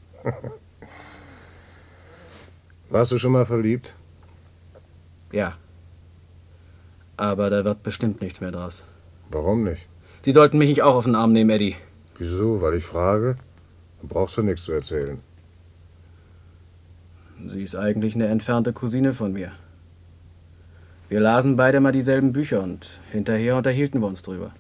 Warst 2.91 3.13
du 3.13 3.19
schon 3.19 3.31
mal 3.31 3.47
verliebt? 3.47 3.95
Ja. 5.31 5.57
Aber 7.17 7.51
da 7.51 7.65
wird 7.65 7.85
bestimmt 7.85 8.21
nichts 8.21 8.41
mehr 8.41 8.51
draus. 8.51 8.83
Warum 9.31 9.63
nicht? 9.63 9.87
Sie 10.23 10.33
sollten 10.33 10.59
mich 10.59 10.71
nicht 10.71 10.83
auch 10.83 10.97
auf 10.97 11.05
den 11.05 11.15
Arm 11.15 11.31
nehmen, 11.31 11.51
Eddie. 11.51 11.77
Wieso? 12.19 12.61
Weil 12.61 12.75
ich 12.75 12.85
frage? 12.85 13.37
Dann 14.01 14.09
brauchst 14.09 14.37
du 14.37 14.43
nichts 14.43 14.65
zu 14.65 14.73
erzählen. 14.73 15.21
Sie 17.47 17.63
ist 17.63 17.75
eigentlich 17.75 18.15
eine 18.15 18.29
entfernte 18.29 18.73
Cousine 18.73 19.13
von 19.13 19.33
mir. 19.33 19.53
Wir 21.09 21.21
lasen 21.21 21.57
beide 21.57 21.81
mal 21.81 21.93
dieselben 21.93 22.33
Bücher 22.33 22.63
und 22.63 23.01
hinterher 23.11 23.57
unterhielten 23.57 24.01
wir 24.01 24.07
uns 24.07 24.23
drüber. 24.23 24.53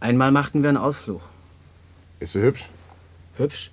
Einmal 0.00 0.30
machten 0.30 0.62
wir 0.62 0.68
einen 0.68 0.78
Ausflug. 0.78 1.22
Ist 2.20 2.32
sie 2.32 2.42
hübsch? 2.42 2.68
Hübsch? 3.36 3.70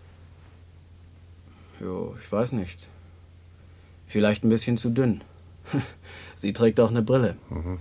Jo, 1.82 2.16
ich 2.24 2.32
weiß 2.32 2.54
nicht. 2.54 2.80
Vielleicht 4.08 4.44
ein 4.44 4.50
bisschen 4.50 4.78
zu 4.78 4.90
dünn. 4.90 5.22
sie 6.36 6.54
trägt 6.54 6.80
auch 6.80 6.90
eine 6.90 7.02
Brille. 7.02 7.36
Mhm. 7.50 7.80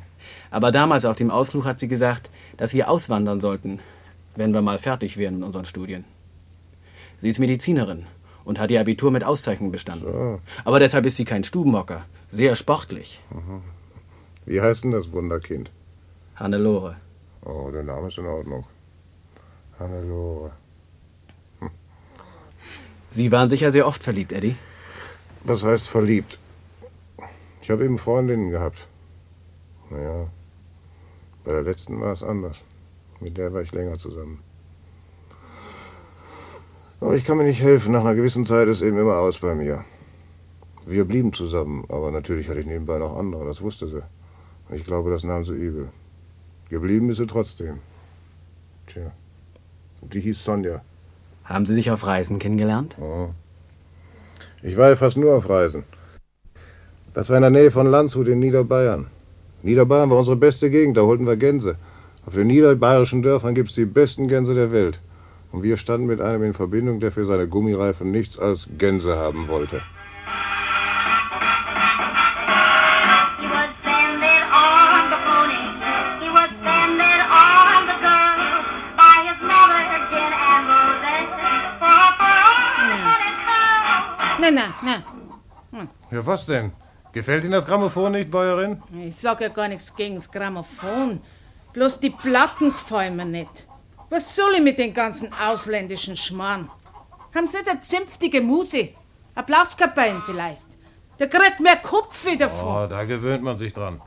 Aber 0.51 0.73
damals 0.73 1.05
auf 1.05 1.17
dem 1.17 1.31
Ausflug 1.31 1.65
hat 1.65 1.79
sie 1.79 1.89
gesagt, 1.89 2.31
dass 2.57 2.75
wir 2.75 2.91
auswandern 2.91 3.41
sollten, 3.41 3.81
wenn 4.35 4.53
wir 4.53 4.63
mal 4.63 4.79
fertig 4.79 5.17
wären 5.17 5.37
mit 5.37 5.45
unseren 5.45 5.65
Studien. 5.65 6.05
Sie 7.21 7.31
ist 7.31 7.39
Medizinerin 7.39 8.07
und 8.45 8.59
hat 8.59 8.71
ihr 8.71 8.81
Abitur 8.81 9.11
mit 9.11 9.25
Auszeichnung 9.25 9.73
bestanden. 9.73 10.11
So. 10.11 10.41
Aber 10.65 10.79
deshalb 10.79 11.07
ist 11.07 11.17
sie 11.17 11.25
kein 11.25 11.45
Stubenhocker. 11.45 12.05
Sehr 12.31 12.57
sportlich. 12.57 13.21
Mhm. 13.31 13.63
Wie 14.47 14.61
heißt 14.61 14.85
denn 14.85 14.93
das 14.93 15.13
Wunderkind? 15.13 15.71
Hannelore. 16.37 16.97
Oh, 17.43 17.71
der 17.71 17.83
Name 17.83 18.09
ist 18.09 18.19
in 18.19 18.27
Ordnung. 18.27 18.65
Hannelore. 19.79 20.53
Sie 23.11 23.31
waren 23.31 23.49
sicher 23.49 23.71
sehr 23.71 23.87
oft 23.87 24.03
verliebt, 24.03 24.33
Eddie. 24.33 24.57
Was 25.45 25.63
heißt 25.63 25.89
verliebt? 25.89 26.39
Ich 27.63 27.71
habe 27.71 27.85
eben 27.85 27.97
Freundinnen 27.97 28.51
gehabt. 28.51 28.89
Naja, 29.89 30.27
bei 31.45 31.53
der 31.53 31.63
letzten 31.63 32.01
war 32.01 32.13
es 32.13 32.23
anders. 32.23 32.63
Mit 33.21 33.39
der 33.39 33.53
war 33.53 33.63
ich 33.63 33.71
länger 33.73 33.99
zusammen. 33.99 34.41
Aber 37.05 37.17
ich 37.17 37.25
kann 37.25 37.37
mir 37.37 37.45
nicht 37.45 37.61
helfen. 37.61 37.93
Nach 37.93 38.01
einer 38.01 38.15
gewissen 38.15 38.47
Zeit 38.47 38.67
ist 38.67 38.81
eben 38.81 38.97
immer 38.97 39.17
aus 39.17 39.39
bei 39.39 39.55
mir. 39.55 39.85
Wir 40.87 41.05
blieben 41.05 41.35
zusammen, 41.35 41.85
aber 41.91 42.11
natürlich 42.11 42.49
hatte 42.49 42.61
ich 42.61 42.67
nebenbei 42.67 42.97
noch 42.99 43.19
andere, 43.19 43.45
das 43.45 43.61
wusste 43.61 43.89
sie. 43.89 44.03
Und 44.71 44.77
ich 44.77 44.87
glaube, 44.87 45.11
das 45.11 45.23
nahm 45.23 45.45
sie 45.45 45.53
übel. 45.53 45.89
Geblieben 46.71 47.11
ist 47.11 47.19
sie 47.19 47.27
trotzdem. 47.27 47.81
Tja. 48.87 49.13
Die 50.01 50.21
hieß 50.21 50.45
Sonja. 50.45 50.81
Haben 51.45 51.67
Sie 51.67 51.75
sich 51.75 51.91
auf 51.91 52.07
Reisen 52.07 52.39
kennengelernt? 52.39 52.97
Oh. 52.99 53.29
Ich 54.63 54.79
war 54.79 54.89
ja 54.89 54.97
fast 54.97 55.19
nur 55.19 55.35
auf 55.35 55.47
Reisen. 55.51 55.85
Das 57.13 57.29
war 57.29 57.37
in 57.37 57.43
der 57.43 57.51
Nähe 57.51 57.71
von 57.71 57.87
Landshut 57.87 58.29
in 58.29 58.41
Niederbayern. 58.41 59.09
Niederbayern 59.63 60.09
war 60.09 60.19
unsere 60.19 60.37
beste 60.37 60.71
Gegend, 60.71 60.97
da 60.97 61.03
holten 61.03 61.27
wir 61.27 61.37
Gänse. 61.37 61.77
Auf 62.25 62.33
den 62.33 62.47
niederbayerischen 62.47 63.23
Dörfern 63.23 63.55
gibt 63.55 63.69
es 63.69 63.75
die 63.75 63.85
besten 63.85 64.27
Gänse 64.27 64.55
der 64.55 64.73
Welt. 64.73 65.01
Und 65.55 65.63
wir 65.63 65.77
standen 65.77 66.07
mit 66.07 66.21
einem 66.21 66.43
in 66.43 66.53
Verbindung, 66.53 66.99
der 66.99 67.13
für 67.13 67.25
seine 67.25 67.47
Gummireifen 67.47 68.11
nichts 68.11 68.41
als 68.41 68.67
Gänse 68.77 69.17
haben 69.17 69.47
wollte. 69.47 69.81
He 73.39 73.47
would 73.47 73.71
send 73.85 74.19
it 74.19 74.43
on 74.51 75.11
the 75.11 75.19
pony. 75.25 75.63
He 76.19 76.29
would 76.29 76.51
send 76.67 76.99
it 76.99 77.23
on 77.31 77.87
the 77.87 77.95
girl. 78.03 78.67
By 78.97 79.23
his 79.29 79.39
mother, 79.47 79.83
gin 80.11 80.33
and 80.51 80.67
roses. 80.75 81.31
Na, 84.41 84.51
na, 84.51 84.67
na. 84.83 85.87
Ja, 86.11 86.27
was 86.27 86.47
denn? 86.47 86.73
Gefällt 87.13 87.45
Ihnen 87.45 87.53
das 87.53 87.65
Grammophon 87.65 88.11
nicht, 88.11 88.29
Bäuerin? 88.29 88.83
Ich 89.07 89.15
sag 89.15 89.41
ja 89.41 89.51
gar 89.51 89.69
nichts 89.69 89.95
gegen 89.95 90.17
das 90.17 90.33
Grammophon. 90.33 91.21
Bloß 91.75 92.01
die 92.01 92.11
Platten 92.11 92.73
gefallen 92.73 93.15
mir 93.15 93.25
nicht. 93.25 93.69
Was 94.15 94.37
soll 94.37 94.55
ich 94.55 94.63
mit 94.63 94.79
den 94.79 94.95
ganzen 94.95 95.29
ausländischen 95.35 96.17
Schmarrn? 96.17 96.71
Haben 97.35 97.49
Sie 97.49 97.57
nicht 97.57 97.69
eine 97.69 97.81
zünftige 97.81 98.41
Muse? 98.41 98.91
Ein 99.35 99.45
Blaskapellen 99.45 100.23
vielleicht? 100.25 100.69
Der 101.19 101.29
kriegt 101.29 101.59
mehr 101.59 101.75
Kopf 101.75 102.25
wieder 102.25 102.49
von. 102.49 102.85
Oh, 102.85 102.87
da 102.87 103.03
gewöhnt 103.03 103.43
man 103.43 103.57
sich 103.57 103.73
dran. 103.73 104.01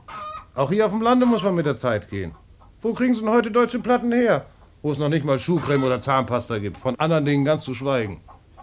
Auch 0.54 0.70
hier 0.70 0.86
auf 0.86 0.92
dem 0.92 1.02
Lande 1.02 1.26
muss 1.26 1.42
man 1.42 1.54
mit 1.54 1.66
der 1.66 1.76
Zeit 1.76 2.08
gehen. 2.08 2.34
Wo 2.80 2.94
kriegen 2.94 3.12
Sie 3.12 3.20
denn 3.20 3.28
heute 3.28 3.50
deutsche 3.50 3.80
Platten 3.80 4.10
her? 4.10 4.46
Wo 4.80 4.92
es 4.92 4.98
noch 4.98 5.10
nicht 5.10 5.26
mal 5.26 5.38
Schuhcreme 5.38 5.84
oder 5.84 6.00
Zahnpasta 6.00 6.56
gibt. 6.56 6.78
Von 6.78 6.98
anderen 6.98 7.26
Dingen 7.26 7.44
ganz 7.44 7.64
zu 7.64 7.74
schweigen. 7.74 8.22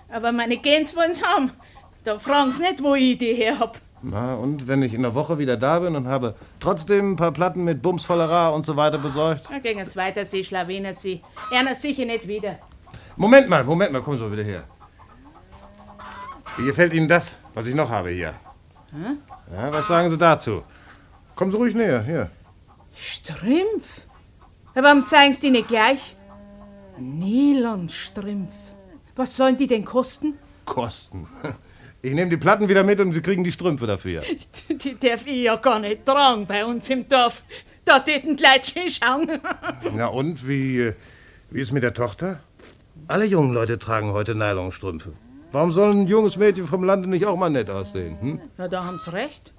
Aber 0.10 0.32
meine 0.32 0.58
Gens 0.58 0.96
wollen's 0.96 1.24
haben. 1.24 1.52
Da 2.06 2.18
fragen 2.18 2.52
Sie 2.52 2.64
nicht, 2.64 2.82
wo 2.82 2.96
ich 2.96 3.20
die 3.20 3.36
her 3.36 3.60
hab. 3.60 3.80
Na, 4.02 4.36
und 4.36 4.68
wenn 4.68 4.84
ich 4.84 4.94
in 4.94 5.02
der 5.02 5.16
Woche 5.16 5.40
wieder 5.40 5.58
da 5.58 5.80
bin 5.80 5.96
und 5.96 6.08
habe 6.08 6.36
trotzdem 6.60 7.14
ein 7.14 7.16
paar 7.16 7.32
Platten 7.32 7.64
mit 7.64 7.82
Bumsvollerer 7.82 8.54
und 8.54 8.66
so 8.66 8.76
weiter 8.76 8.98
besorgt? 8.98 9.50
Da 9.50 9.60
ging 9.60 9.80
es 9.80 9.96
weiter, 9.96 10.26
Sie 10.26 10.44
Schlawiner, 10.44 10.94
Sie. 10.94 11.22
Erna 11.52 11.74
sicher 11.74 12.06
nicht 12.06 12.28
wieder. 12.28 12.60
Moment 13.16 13.50
mal, 13.50 13.64
Moment 13.64 13.92
mal, 13.92 14.02
kommen 14.02 14.20
Sie 14.20 14.32
wieder 14.32 14.44
her. 14.44 14.64
Wie 16.58 16.66
gefällt 16.66 16.94
Ihnen 16.94 17.08
das, 17.08 17.38
was 17.54 17.66
ich 17.66 17.76
noch 17.76 17.90
habe 17.90 18.12
hier? 18.12 18.34
Hm? 18.92 19.18
Ja, 19.54 19.74
was 19.74 19.88
sagen 19.88 20.10
Sie 20.10 20.18
dazu? 20.18 20.64
Kommen 21.36 21.52
Sie 21.52 21.58
ruhig 21.58 21.76
näher, 21.76 22.04
hier. 22.04 22.30
Strümpf? 22.96 24.02
Warum 24.74 25.06
zeigen 25.06 25.34
Sie 25.34 25.48
die 25.48 25.52
nicht 25.52 25.68
gleich? 25.68 26.16
Nylonstrümpf. 26.98 28.54
Was 29.16 29.36
sollen 29.36 29.58
die 29.58 29.68
denn 29.68 29.84
kosten? 29.84 30.38
Kosten. 30.66 31.28
Ich 32.06 32.14
nehme 32.14 32.30
die 32.30 32.38
Platten 32.38 32.70
wieder 32.70 32.84
mit 32.84 33.00
und 33.00 33.14
Sie 33.14 33.22
kriegen 33.22 33.44
die 33.44 33.52
Strümpfe 33.52 33.88
dafür. 33.88 34.22
Die 34.70 35.00
darf 35.00 35.26
ich 35.26 35.42
ja 35.42 35.56
gar 35.56 35.80
nicht 35.80 36.06
tragen 36.06 36.46
bei 36.46 36.64
uns 36.64 36.88
im 36.92 37.08
Dorf. 37.08 37.44
Da 37.84 37.98
täten 37.98 38.38
die 38.38 38.44
Leute 38.44 38.64
schön 38.64 38.90
schauen. 38.90 39.42
Na 39.96 40.06
und, 40.06 40.48
wie, 40.48 40.94
wie 41.50 41.60
ist 41.60 41.72
mit 41.72 41.82
der 41.82 41.96
Tochter? 41.96 42.42
Alle 43.08 43.26
jungen 43.26 43.56
Leute 43.56 43.80
tragen 43.80 44.12
heute 44.12 44.36
Nylonstrümpfe. 44.36 45.14
Warum 45.52 45.72
soll 45.72 45.96
ein 45.96 46.06
junges 46.06 46.38
Mädchen 46.38 46.68
vom 46.68 46.84
Lande 46.84 47.10
nicht 47.10 47.26
auch 47.26 47.38
mal 47.38 47.50
nett 47.50 47.72
aussehen? 47.72 48.22
Hm? 48.22 48.42
Ja, 48.60 48.68
da 48.68 48.84
haben 48.84 49.00
Sie 49.00 49.12
recht. 49.12 49.52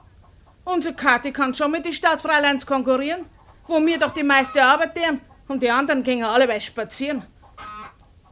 Unsere 0.63 0.95
Kathi 0.95 1.33
kann 1.33 1.53
schon 1.53 1.73
mit 1.73 1.85
den 1.85 1.95
Stadtfräuleins 1.95 2.65
konkurrieren, 2.65 3.23
wo 3.67 3.85
wir 3.85 3.99
doch 3.99 4.13
die 4.13 4.23
meiste 4.23 4.63
Arbeit 4.63 4.95
tun 4.95 5.21
und 5.49 5.65
die 5.65 5.71
anderen 5.71 6.05
gehen 6.05 6.23
alle 6.23 6.47
bei 6.47 6.61
spazieren. 6.61 7.25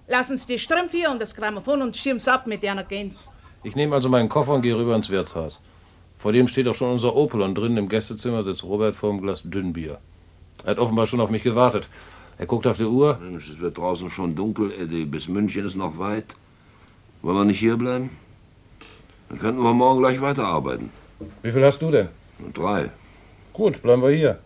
Lassen 0.06 0.38
Sie 0.38 0.46
die 0.46 0.58
Strümpfe 0.60 0.98
hier 0.98 1.10
und 1.10 1.20
das 1.20 1.34
Grammophon 1.34 1.82
und 1.82 1.96
schirm's 1.96 2.28
ab 2.28 2.46
mit 2.46 2.64
einer 2.64 2.84
Gens. 2.84 3.33
Ich 3.64 3.74
nehme 3.74 3.94
also 3.94 4.10
meinen 4.10 4.28
Koffer 4.28 4.52
und 4.52 4.62
gehe 4.62 4.76
rüber 4.76 4.94
ins 4.94 5.08
Wirtshaus. 5.08 5.58
Vor 6.18 6.32
dem 6.32 6.48
steht 6.48 6.68
auch 6.68 6.74
schon 6.74 6.92
unser 6.92 7.16
Opel 7.16 7.40
und 7.40 7.56
drinnen 7.56 7.78
im 7.78 7.88
Gästezimmer 7.88 8.44
sitzt 8.44 8.62
Robert 8.62 8.94
vor 8.94 9.10
einem 9.10 9.22
Glas 9.22 9.42
Dünnbier. 9.42 9.98
Er 10.64 10.72
hat 10.72 10.78
offenbar 10.78 11.06
schon 11.06 11.20
auf 11.20 11.30
mich 11.30 11.42
gewartet. 11.42 11.88
Er 12.36 12.44
guckt 12.44 12.66
auf 12.66 12.76
die 12.76 12.84
Uhr. 12.84 13.18
Mensch, 13.22 13.48
es 13.48 13.60
wird 13.60 13.78
draußen 13.78 14.10
schon 14.10 14.34
dunkel, 14.34 14.70
Eddie. 14.70 15.06
Bis 15.06 15.28
München 15.28 15.64
ist 15.64 15.76
noch 15.76 15.98
weit. 15.98 16.36
Wollen 17.22 17.38
wir 17.38 17.44
nicht 17.46 17.58
hier 17.58 17.78
bleiben? 17.78 18.10
Dann 19.30 19.38
könnten 19.38 19.62
wir 19.62 19.72
morgen 19.72 20.00
gleich 20.00 20.20
weiterarbeiten. 20.20 20.90
Wie 21.42 21.50
viel 21.50 21.64
hast 21.64 21.80
du 21.80 21.90
denn? 21.90 22.08
Drei. 22.52 22.90
Gut, 23.54 23.80
bleiben 23.80 24.02
wir 24.02 24.10
hier. 24.10 24.40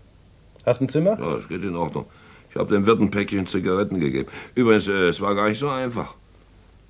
Hast 0.64 0.80
ein 0.80 0.88
Zimmer? 0.88 1.18
Ja, 1.18 1.34
das 1.34 1.48
geht 1.48 1.64
in 1.64 1.74
Ordnung. 1.74 2.06
Ich 2.50 2.56
habe 2.56 2.72
dem 2.72 2.86
Wirt 2.86 3.00
ein 3.00 3.10
Päckchen 3.10 3.48
Zigaretten 3.48 3.98
gegeben. 3.98 4.28
Übrigens, 4.54 4.86
äh, 4.86 5.08
es 5.08 5.20
war 5.20 5.34
gar 5.34 5.48
nicht 5.48 5.58
so 5.58 5.68
einfach. 5.68 6.14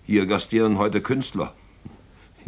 Hier 0.04 0.26
gastieren 0.26 0.76
heute 0.78 1.00
Künstler. 1.00 1.54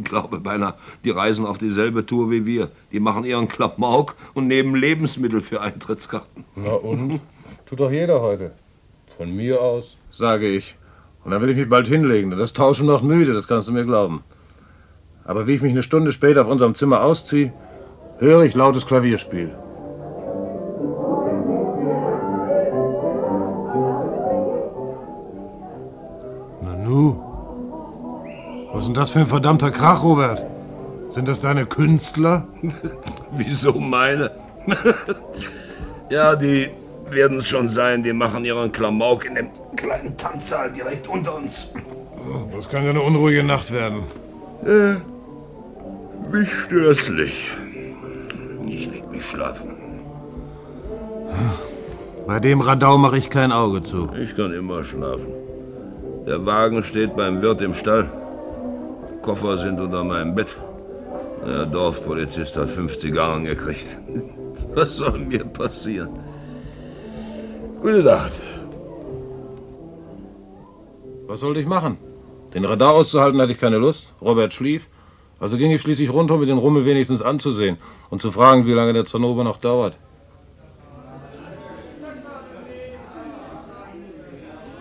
Ich 0.00 0.08
glaube 0.08 0.40
beinahe, 0.40 0.74
die 1.04 1.10
reisen 1.10 1.44
auf 1.44 1.58
dieselbe 1.58 2.06
Tour 2.06 2.30
wie 2.30 2.46
wir. 2.46 2.70
Die 2.90 3.00
machen 3.00 3.24
ihren 3.24 3.48
Klamauk 3.48 4.16
und 4.32 4.46
nehmen 4.46 4.74
Lebensmittel 4.74 5.42
für 5.42 5.60
Eintrittskarten. 5.60 6.44
Na 6.56 6.72
und? 6.72 7.20
Tut 7.66 7.80
doch 7.80 7.90
jeder 7.90 8.22
heute. 8.22 8.52
Von 9.16 9.36
mir 9.36 9.60
aus. 9.60 9.96
Sage 10.10 10.48
ich. 10.48 10.74
Und 11.22 11.32
dann 11.32 11.42
will 11.42 11.50
ich 11.50 11.56
mich 11.56 11.68
bald 11.68 11.86
hinlegen. 11.86 12.30
Das 12.30 12.54
Tauschen 12.54 12.86
noch 12.86 13.02
müde, 13.02 13.34
das 13.34 13.46
kannst 13.46 13.68
du 13.68 13.72
mir 13.72 13.84
glauben. 13.84 14.24
Aber 15.24 15.46
wie 15.46 15.56
ich 15.56 15.62
mich 15.62 15.72
eine 15.72 15.82
Stunde 15.82 16.14
später 16.14 16.42
auf 16.42 16.48
unserem 16.48 16.74
Zimmer 16.74 17.02
ausziehe, 17.02 17.52
höre 18.18 18.42
ich 18.44 18.54
lautes 18.54 18.86
Klavierspiel. 18.86 19.50
Nanu, 26.62 27.29
was 28.72 28.80
ist 28.82 28.86
denn 28.86 28.94
das 28.94 29.10
für 29.10 29.20
ein 29.20 29.26
verdammter 29.26 29.70
Krach, 29.70 30.02
Robert? 30.02 30.42
Sind 31.10 31.26
das 31.26 31.40
deine 31.40 31.66
Künstler? 31.66 32.46
Wieso 33.32 33.72
meine? 33.74 34.30
ja, 36.10 36.36
die 36.36 36.70
werden 37.10 37.38
es 37.38 37.48
schon 37.48 37.68
sein. 37.68 38.02
Die 38.02 38.12
machen 38.12 38.44
ihren 38.44 38.70
Klamauk 38.70 39.24
in 39.24 39.34
dem 39.34 39.48
kleinen 39.76 40.16
Tanzsaal 40.16 40.70
direkt 40.70 41.08
unter 41.08 41.36
uns. 41.36 41.72
Oh, 42.16 42.56
Das 42.56 42.68
kann 42.68 42.84
ja 42.84 42.90
eine 42.90 43.00
unruhige 43.00 43.42
Nacht 43.42 43.72
werden. 43.72 44.04
Äh, 44.64 44.94
mich 46.30 46.50
stört's 46.52 47.10
nicht. 47.10 47.50
Ich 48.66 48.86
leg 48.86 49.10
mich 49.10 49.24
schlafen. 49.26 49.70
Bei 52.26 52.38
dem 52.38 52.60
Radau 52.60 52.98
mache 52.98 53.18
ich 53.18 53.30
kein 53.30 53.50
Auge 53.50 53.82
zu. 53.82 54.10
Ich 54.22 54.36
kann 54.36 54.52
immer 54.52 54.84
schlafen. 54.84 55.26
Der 56.26 56.46
Wagen 56.46 56.82
steht 56.84 57.16
beim 57.16 57.42
Wirt 57.42 57.60
im 57.62 57.74
Stall. 57.74 58.08
Koffer 59.30 59.58
sind 59.58 59.78
unter 59.78 60.02
meinem 60.02 60.34
Bett. 60.34 60.56
Der 61.46 61.64
Dorfpolizist 61.64 62.56
hat 62.56 62.68
fünf 62.68 62.98
Zigarren 62.98 63.44
gekriegt. 63.44 63.96
Was 64.74 64.96
soll 64.96 65.20
mir 65.20 65.44
passieren? 65.44 66.10
Gute 67.80 68.02
Nacht. 68.02 68.42
Was 71.28 71.38
sollte 71.38 71.60
ich 71.60 71.66
machen? 71.66 71.96
Den 72.54 72.64
Radar 72.64 72.94
auszuhalten 72.94 73.40
hatte 73.40 73.52
ich 73.52 73.60
keine 73.60 73.78
Lust. 73.78 74.14
Robert 74.20 74.52
schlief. 74.52 74.88
Also 75.38 75.56
ging 75.56 75.70
ich 75.70 75.80
schließlich 75.80 76.12
runter, 76.12 76.34
um 76.34 76.40
mir 76.40 76.46
den 76.46 76.58
Rummel 76.58 76.84
wenigstens 76.84 77.22
anzusehen 77.22 77.76
und 78.10 78.20
zu 78.20 78.32
fragen, 78.32 78.66
wie 78.66 78.72
lange 78.72 78.94
der 78.94 79.04
Zinnober 79.04 79.44
noch 79.44 79.58
dauert. 79.58 79.96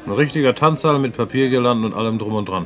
Ein 0.07 0.13
richtiger 0.13 0.55
Tanzsaal 0.55 0.97
mit 0.97 1.15
Papiergirlanden 1.15 1.85
und 1.85 1.93
allem 1.93 2.17
drum 2.17 2.33
und 2.33 2.49
dran. 2.49 2.65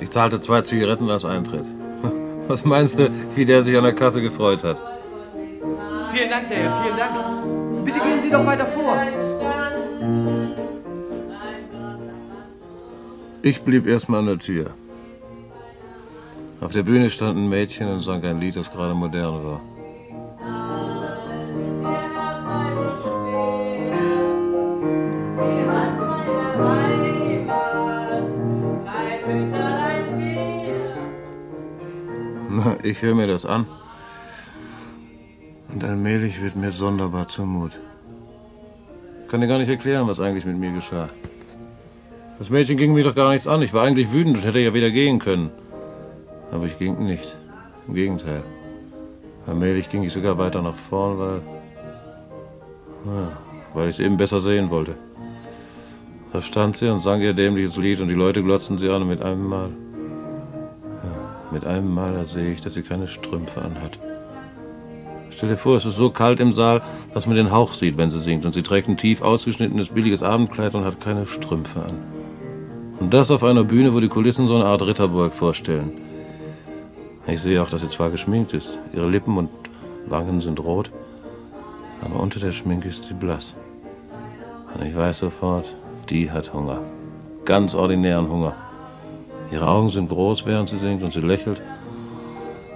Ich 0.00 0.10
zahlte 0.10 0.40
zwei 0.40 0.62
Zigaretten 0.62 1.10
als 1.10 1.24
Eintritt. 1.24 1.66
Was 2.48 2.64
meinst 2.64 2.98
du, 2.98 3.10
wie 3.36 3.44
der 3.44 3.62
sich 3.62 3.76
an 3.76 3.84
der 3.84 3.92
Kasse 3.92 4.22
gefreut 4.22 4.64
hat? 4.64 4.80
Vielen 6.12 6.30
Dank, 6.30 6.48
Dale, 6.48 6.72
vielen 6.82 6.96
Dank. 6.96 7.84
Bitte 7.84 8.00
gehen 8.00 8.22
Sie 8.22 8.30
doch 8.30 8.44
weiter 8.44 8.66
vor. 8.66 8.96
Ich 13.42 13.62
blieb 13.62 13.86
erstmal 13.86 14.20
an 14.20 14.26
der 14.26 14.38
Tür. 14.38 14.70
Auf 16.60 16.72
der 16.72 16.82
Bühne 16.82 17.08
stand 17.08 17.38
ein 17.38 17.48
Mädchen 17.48 17.88
und 17.88 18.00
sang 18.00 18.22
ein 18.24 18.40
Lied, 18.40 18.56
das 18.56 18.70
gerade 18.70 18.94
modern 18.94 19.44
war. 19.44 19.60
Ich 32.82 33.02
höre 33.02 33.14
mir 33.14 33.26
das 33.26 33.46
an. 33.46 33.66
Und 35.72 35.84
allmählich 35.84 36.42
wird 36.42 36.56
mir 36.56 36.72
sonderbar 36.72 37.28
zumut. 37.28 37.72
Kann 39.28 39.40
dir 39.40 39.46
gar 39.46 39.58
nicht 39.58 39.68
erklären, 39.68 40.08
was 40.08 40.18
eigentlich 40.18 40.44
mit 40.44 40.58
mir 40.58 40.72
geschah. 40.72 41.08
Das 42.38 42.50
Mädchen 42.50 42.76
ging 42.76 42.94
mir 42.94 43.04
doch 43.04 43.14
gar 43.14 43.30
nichts 43.30 43.46
an. 43.46 43.62
Ich 43.62 43.72
war 43.72 43.84
eigentlich 43.84 44.10
wütend 44.12 44.38
und 44.38 44.44
hätte 44.44 44.58
ja 44.58 44.74
wieder 44.74 44.90
gehen 44.90 45.18
können. 45.18 45.50
Aber 46.50 46.66
ich 46.66 46.78
ging 46.78 47.04
nicht. 47.04 47.36
Im 47.86 47.94
Gegenteil. 47.94 48.42
Allmählich 49.46 49.90
ging 49.90 50.02
ich 50.02 50.12
sogar 50.12 50.38
weiter 50.38 50.62
nach 50.62 50.76
vorn, 50.76 51.18
weil. 51.18 51.40
Ja, 53.06 53.32
weil 53.74 53.88
ich 53.88 53.98
es 53.98 54.00
eben 54.00 54.16
besser 54.16 54.40
sehen 54.40 54.70
wollte. 54.70 54.94
Da 56.32 56.42
stand 56.42 56.76
sie 56.76 56.88
und 56.88 57.00
sang 57.00 57.20
ihr 57.20 57.34
dämliches 57.34 57.76
Lied 57.76 58.00
und 58.00 58.08
die 58.08 58.14
Leute 58.14 58.42
glotzten 58.42 58.78
sie 58.78 58.88
an 58.88 59.02
und 59.02 59.08
mit 59.08 59.22
einem 59.22 59.46
Mal. 59.46 59.70
Mit 61.52 61.64
einem 61.64 61.92
Mal 61.92 62.14
da 62.14 62.24
sehe 62.24 62.52
ich, 62.52 62.60
dass 62.60 62.74
sie 62.74 62.82
keine 62.82 63.08
Strümpfe 63.08 63.62
anhat. 63.62 63.98
Stell 65.30 65.48
dir 65.48 65.56
vor, 65.56 65.76
es 65.76 65.86
ist 65.86 65.96
so 65.96 66.10
kalt 66.10 66.38
im 66.38 66.52
Saal, 66.52 66.82
dass 67.14 67.26
man 67.26 67.36
den 67.36 67.50
Hauch 67.50 67.72
sieht, 67.72 67.96
wenn 67.96 68.10
sie 68.10 68.20
singt. 68.20 68.44
Und 68.44 68.52
sie 68.52 68.62
trägt 68.62 68.88
ein 68.88 68.96
tief 68.96 69.22
ausgeschnittenes, 69.22 69.90
billiges 69.90 70.22
Abendkleid 70.22 70.74
und 70.74 70.84
hat 70.84 71.00
keine 71.00 71.26
Strümpfe 71.26 71.80
an. 71.80 71.98
Und 73.00 73.14
das 73.14 73.30
auf 73.30 73.42
einer 73.42 73.64
Bühne, 73.64 73.94
wo 73.94 74.00
die 74.00 74.08
Kulissen 74.08 74.46
so 74.46 74.54
eine 74.54 74.66
Art 74.66 74.82
Ritterburg 74.82 75.32
vorstellen. 75.32 75.92
Ich 77.26 77.40
sehe 77.40 77.62
auch, 77.62 77.70
dass 77.70 77.80
sie 77.80 77.88
zwar 77.88 78.10
geschminkt 78.10 78.52
ist. 78.52 78.78
Ihre 78.92 79.08
Lippen 79.08 79.36
und 79.36 79.48
Wangen 80.06 80.40
sind 80.40 80.60
rot. 80.60 80.90
Aber 82.02 82.20
unter 82.20 82.40
der 82.40 82.52
Schminke 82.52 82.88
ist 82.88 83.04
sie 83.04 83.14
blass. 83.14 83.54
Und 84.74 84.84
ich 84.84 84.96
weiß 84.96 85.18
sofort, 85.18 85.74
die 86.10 86.30
hat 86.30 86.52
Hunger. 86.52 86.80
Ganz 87.44 87.74
ordinären 87.74 88.28
Hunger. 88.28 88.54
Ihre 89.52 89.66
Augen 89.66 89.90
sind 89.90 90.08
groß, 90.08 90.46
während 90.46 90.68
sie 90.68 90.78
singt 90.78 91.02
und 91.02 91.12
sie 91.12 91.20
lächelt. 91.20 91.60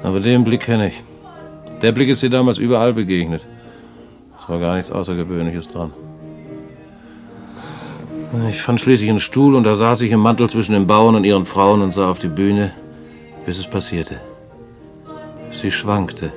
Aber 0.03 0.21
den 0.21 0.45
Blick 0.45 0.63
kenne 0.63 0.89
ich. 0.89 1.03
Der 1.83 1.93
Blick 1.93 2.09
ist 2.09 2.23
ihr 2.23 2.31
damals 2.31 2.59
überall 2.59 2.93
begegnet. 2.93 3.47
Es 4.39 4.49
war 4.49 4.59
gar 4.59 4.77
nichts 4.77 4.91
Außergewöhnliches 4.91 5.69
dran. 5.69 5.93
Ich 8.51 8.61
fand 8.61 8.81
schließlich 8.81 9.09
einen 9.09 9.21
Stuhl 9.21 9.55
und 9.55 9.65
da 9.65 9.77
saß 9.77 10.01
ich 10.01 10.11
im 10.11 10.21
Mantel 10.21 10.51
zwischen 10.51 10.73
den 10.73 10.87
Bauern 10.87 11.15
und 11.15 11.25
ihren 11.25 11.45
Frauen 11.45 11.83
und 11.83 11.93
sah 11.93 12.11
auf 12.11 12.19
die 12.19 12.29
Bühne, 12.29 12.73
bis 13.47 13.59
es 13.59 13.67
passierte. 13.67 14.21
Sie 15.53 15.71
schwankte. 15.71 16.33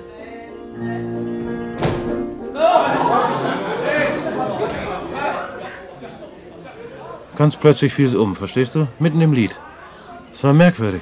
Ganz 7.35 7.55
plötzlich 7.55 7.93
fiel 7.93 8.07
sie 8.07 8.19
um, 8.19 8.35
verstehst 8.35 8.75
du? 8.75 8.88
Mitten 8.99 9.21
im 9.21 9.33
Lied. 9.33 9.59
Es 10.38 10.43
war 10.43 10.53
merkwürdig. 10.53 11.01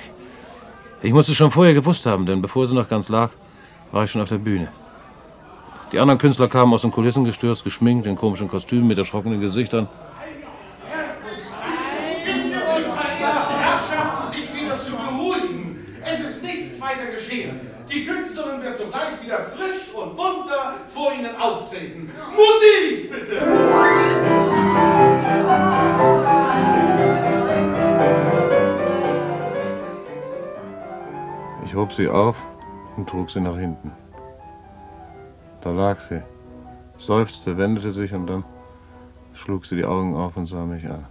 Ich 1.01 1.11
musste 1.11 1.33
es 1.33 1.37
schon 1.37 1.51
vorher 1.51 1.73
gewusst 1.73 2.05
haben, 2.05 2.25
denn 2.25 2.41
bevor 2.41 2.65
sie 2.67 2.73
noch 2.73 2.87
ganz 2.87 3.09
lag, 3.09 3.31
war 3.91 4.05
ich 4.05 4.11
schon 4.11 4.21
auf 4.21 4.29
der 4.29 4.37
Bühne. 4.37 4.69
Die 5.91 5.99
anderen 5.99 6.17
Künstler 6.17 6.47
kamen 6.47 6.73
aus 6.73 6.83
den 6.83 6.91
Kulissen 6.91 7.25
gestürzt, 7.25 7.65
geschminkt, 7.65 8.05
in 8.05 8.15
komischen 8.15 8.47
Kostümen 8.47 8.87
mit 8.87 8.97
erschrockenen 8.97 9.41
Gesichtern. 9.41 9.89
Die 17.91 18.05
Künstlerin 18.05 18.63
wird 18.63 18.77
sogleich 18.77 19.21
wieder 19.21 19.39
frisch 19.39 19.93
und 19.93 20.15
munter 20.15 20.75
vor 20.87 21.11
Ihnen 21.13 21.35
auftreten. 21.35 22.09
Musik, 22.37 23.11
bitte! 23.11 23.94
Ich 31.75 31.81
hob 31.81 31.91
sie 31.91 32.07
auf 32.07 32.41
und 32.95 33.09
trug 33.09 33.29
sie 33.29 33.41
nach 33.41 33.57
hinten. 33.57 33.91
Da 35.59 35.71
lag 35.71 35.99
sie, 35.99 36.21
seufzte, 36.97 37.57
wendete 37.57 37.91
sich 37.91 38.13
und 38.13 38.27
dann 38.27 38.45
schlug 39.33 39.65
sie 39.65 39.75
die 39.75 39.83
Augen 39.83 40.15
auf 40.15 40.37
und 40.37 40.47
sah 40.47 40.63
mich 40.63 40.85
an. 40.85 41.03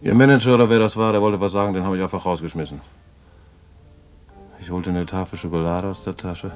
Ihr 0.00 0.16
Manager 0.16 0.56
oder 0.56 0.68
wer 0.68 0.80
das 0.80 0.96
war, 0.96 1.12
der 1.12 1.20
wollte 1.20 1.40
was 1.40 1.52
sagen, 1.52 1.72
den 1.72 1.84
habe 1.84 1.96
ich 1.96 2.02
einfach 2.02 2.26
rausgeschmissen. 2.26 2.80
Ich 4.60 4.72
holte 4.72 4.90
eine 4.90 5.06
Tafel 5.06 5.38
Schokolade 5.38 5.86
aus 5.86 6.02
der 6.02 6.16
Tasche. 6.16 6.50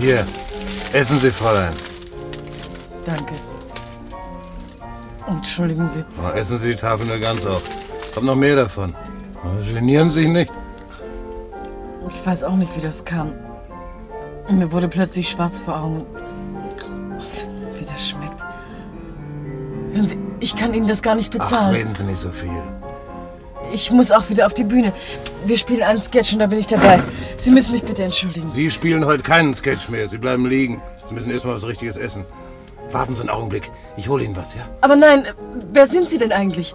Hier, 0.00 0.26
essen 0.94 1.20
Sie, 1.20 1.30
Fräulein. 1.30 1.74
Danke. 3.04 3.34
Entschuldigen 5.26 5.86
Sie. 5.86 6.02
Oh, 6.24 6.30
essen 6.34 6.56
Sie 6.56 6.70
die 6.70 6.76
Tafel 6.76 7.04
nur 7.04 7.18
ganz 7.18 7.44
auf. 7.44 7.85
Ich 8.16 8.22
hab 8.22 8.24
noch 8.28 8.34
mehr 8.34 8.56
davon. 8.56 8.94
Genieren 9.74 10.08
Sie 10.08 10.22
sich 10.22 10.30
nicht. 10.30 10.50
Ich 12.08 12.26
weiß 12.26 12.44
auch 12.44 12.56
nicht, 12.56 12.74
wie 12.74 12.80
das 12.80 13.04
kam. 13.04 13.30
Mir 14.48 14.72
wurde 14.72 14.88
plötzlich 14.88 15.28
schwarz 15.28 15.60
vor 15.60 15.76
Augen. 15.78 16.06
Wie 17.78 17.84
das 17.84 18.08
schmeckt. 18.08 18.42
Hören 19.92 20.06
Sie, 20.06 20.16
ich 20.40 20.56
kann 20.56 20.72
Ihnen 20.72 20.86
das 20.86 21.02
gar 21.02 21.14
nicht 21.14 21.30
Ach, 21.34 21.40
bezahlen. 21.40 21.74
reden 21.74 21.94
Sie 21.94 22.04
nicht 22.04 22.18
so 22.18 22.30
viel. 22.30 22.48
ich 23.70 23.90
muss 23.90 24.10
auch 24.10 24.30
wieder 24.30 24.46
auf 24.46 24.54
die 24.54 24.64
Bühne. 24.64 24.94
Wir 25.44 25.58
spielen 25.58 25.82
einen 25.82 26.00
Sketch 26.00 26.32
und 26.32 26.38
da 26.38 26.46
bin 26.46 26.58
ich 26.58 26.68
dabei. 26.68 27.02
Sie 27.36 27.50
müssen 27.50 27.72
mich 27.72 27.82
bitte 27.82 28.02
entschuldigen. 28.04 28.46
Sie 28.48 28.70
spielen 28.70 29.04
heute 29.04 29.24
keinen 29.24 29.52
Sketch 29.52 29.90
mehr. 29.90 30.08
Sie 30.08 30.16
bleiben 30.16 30.46
liegen. 30.46 30.80
Sie 31.06 31.12
müssen 31.12 31.30
erst 31.30 31.44
mal 31.44 31.54
was 31.54 31.66
Richtiges 31.66 31.98
essen. 31.98 32.24
Warten 32.92 33.14
Sie 33.14 33.20
einen 33.20 33.30
Augenblick. 33.30 33.70
Ich 33.98 34.08
hole 34.08 34.24
Ihnen 34.24 34.36
was, 34.36 34.54
ja? 34.54 34.62
Aber 34.80 34.96
nein, 34.96 35.26
wer 35.70 35.86
sind 35.86 36.08
Sie 36.08 36.16
denn 36.16 36.32
eigentlich? 36.32 36.74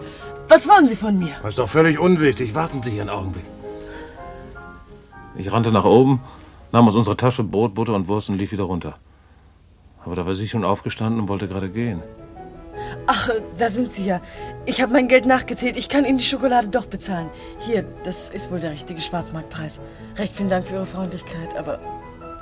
Was 0.52 0.68
wollen 0.68 0.86
Sie 0.86 0.98
von 0.98 1.18
mir? 1.18 1.36
Das 1.42 1.52
ist 1.52 1.60
doch 1.60 1.70
völlig 1.70 1.98
unwichtig. 1.98 2.54
Warten 2.54 2.82
Sie 2.82 2.92
hier 2.92 3.04
einen 3.04 3.10
Augenblick. 3.10 3.46
Ich 5.38 5.50
rannte 5.50 5.72
nach 5.72 5.86
oben, 5.86 6.20
nahm 6.74 6.90
aus 6.90 6.96
unserer 6.96 7.16
Tasche 7.16 7.46
Brot, 7.46 7.74
Butter 7.74 7.94
und 7.94 8.10
Wurst 8.10 8.28
und 8.28 8.38
lief 8.38 8.52
wieder 8.52 8.66
runter. 8.66 8.96
Aber 10.04 10.18
da 10.18 10.26
war 10.26 10.36
sie 10.36 10.50
schon 10.50 10.66
aufgestanden 10.66 11.22
und 11.22 11.30
wollte 11.30 11.48
gerade 11.48 11.70
gehen. 11.70 12.04
Ach, 13.08 13.30
da 13.58 13.70
sind 13.70 13.94
Sie 13.94 14.06
ja. 14.06 14.20
Ich 14.66 14.82
habe 14.82 14.92
mein 14.92 15.08
Geld 15.08 15.26
nachgezählt. 15.26 15.78
Ich 15.78 15.88
kann 15.88 16.04
Ihnen 16.04 16.18
die 16.18 16.26
Schokolade 16.26 16.68
doch 16.68 16.86
bezahlen. 16.86 17.30
Hier, 17.60 17.86
das 18.04 18.30
ist 18.30 18.52
wohl 18.52 18.60
der 18.60 18.72
richtige 18.72 19.00
Schwarzmarktpreis. 19.00 19.80
Recht 20.18 20.36
vielen 20.36 20.50
Dank 20.50 20.68
für 20.68 20.76
Ihre 20.76 20.86
Freundlichkeit, 20.86 21.56
aber 21.56 21.80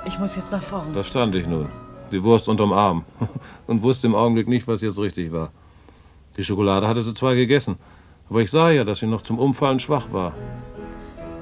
ich 0.04 0.18
muss 0.18 0.34
jetzt 0.34 0.50
nach 0.50 0.64
vorn. 0.64 0.92
Da 0.94 1.04
stand 1.04 1.36
ich 1.36 1.46
nun, 1.46 1.68
die 2.10 2.24
Wurst 2.24 2.48
unterm 2.48 2.72
Arm 2.72 3.04
und 3.68 3.82
wusste 3.82 4.08
im 4.08 4.16
Augenblick 4.16 4.48
nicht, 4.48 4.66
was 4.66 4.80
jetzt 4.80 4.98
richtig 4.98 5.30
war. 5.30 5.52
Die 6.36 6.44
Schokolade 6.44 6.88
hatte 6.88 7.04
sie 7.04 7.14
zwar 7.14 7.36
gegessen, 7.36 7.78
aber 8.30 8.40
ich 8.40 8.50
sah 8.50 8.70
ja, 8.70 8.84
dass 8.84 9.00
sie 9.00 9.06
noch 9.06 9.22
zum 9.22 9.38
Umfallen 9.38 9.80
schwach 9.80 10.06
war. 10.12 10.32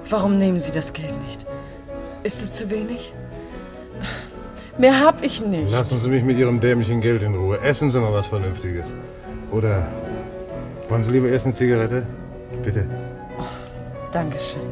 Warum 0.08 0.38
nehmen 0.38 0.58
Sie 0.58 0.72
das 0.72 0.94
Geld 0.94 1.14
nicht? 1.22 1.46
Ist 2.22 2.42
es 2.42 2.54
zu 2.54 2.70
wenig? 2.70 3.12
Mehr 4.78 5.00
hab 5.00 5.22
ich 5.22 5.44
nicht. 5.44 5.70
Lassen 5.70 6.00
Sie 6.00 6.08
mich 6.08 6.24
mit 6.24 6.38
Ihrem 6.38 6.60
dämlichen 6.60 7.00
Geld 7.00 7.22
in 7.22 7.34
Ruhe. 7.34 7.60
Essen 7.60 7.90
Sie 7.90 8.00
mal 8.00 8.12
was 8.12 8.26
Vernünftiges. 8.28 8.94
Oder 9.50 9.86
wollen 10.88 11.02
Sie 11.02 11.12
lieber 11.12 11.28
erst 11.28 11.46
eine 11.46 11.54
Zigarette? 11.54 12.06
Bitte. 12.62 12.86
Dankeschön. 14.12 14.62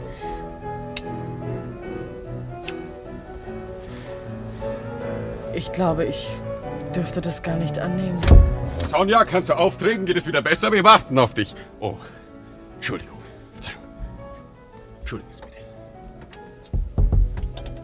Ich 5.52 5.72
glaube, 5.72 6.04
ich 6.04 6.28
dürfte 6.94 7.20
das 7.20 7.42
gar 7.42 7.56
nicht 7.56 7.78
annehmen. 7.78 8.20
Sonja, 8.86 9.24
kannst 9.24 9.48
du 9.50 9.54
auftreten? 9.54 10.04
Geht 10.04 10.16
es 10.16 10.26
wieder 10.26 10.42
besser? 10.42 10.72
Wir 10.72 10.84
warten 10.84 11.18
auf 11.18 11.34
dich. 11.34 11.54
Oh, 11.80 11.94
Entschuldigung. 12.76 13.18
Verzeihung. 13.54 13.82
Entschuldigung 15.00 15.32
Sie 15.34 15.42
bitte. 15.42 15.56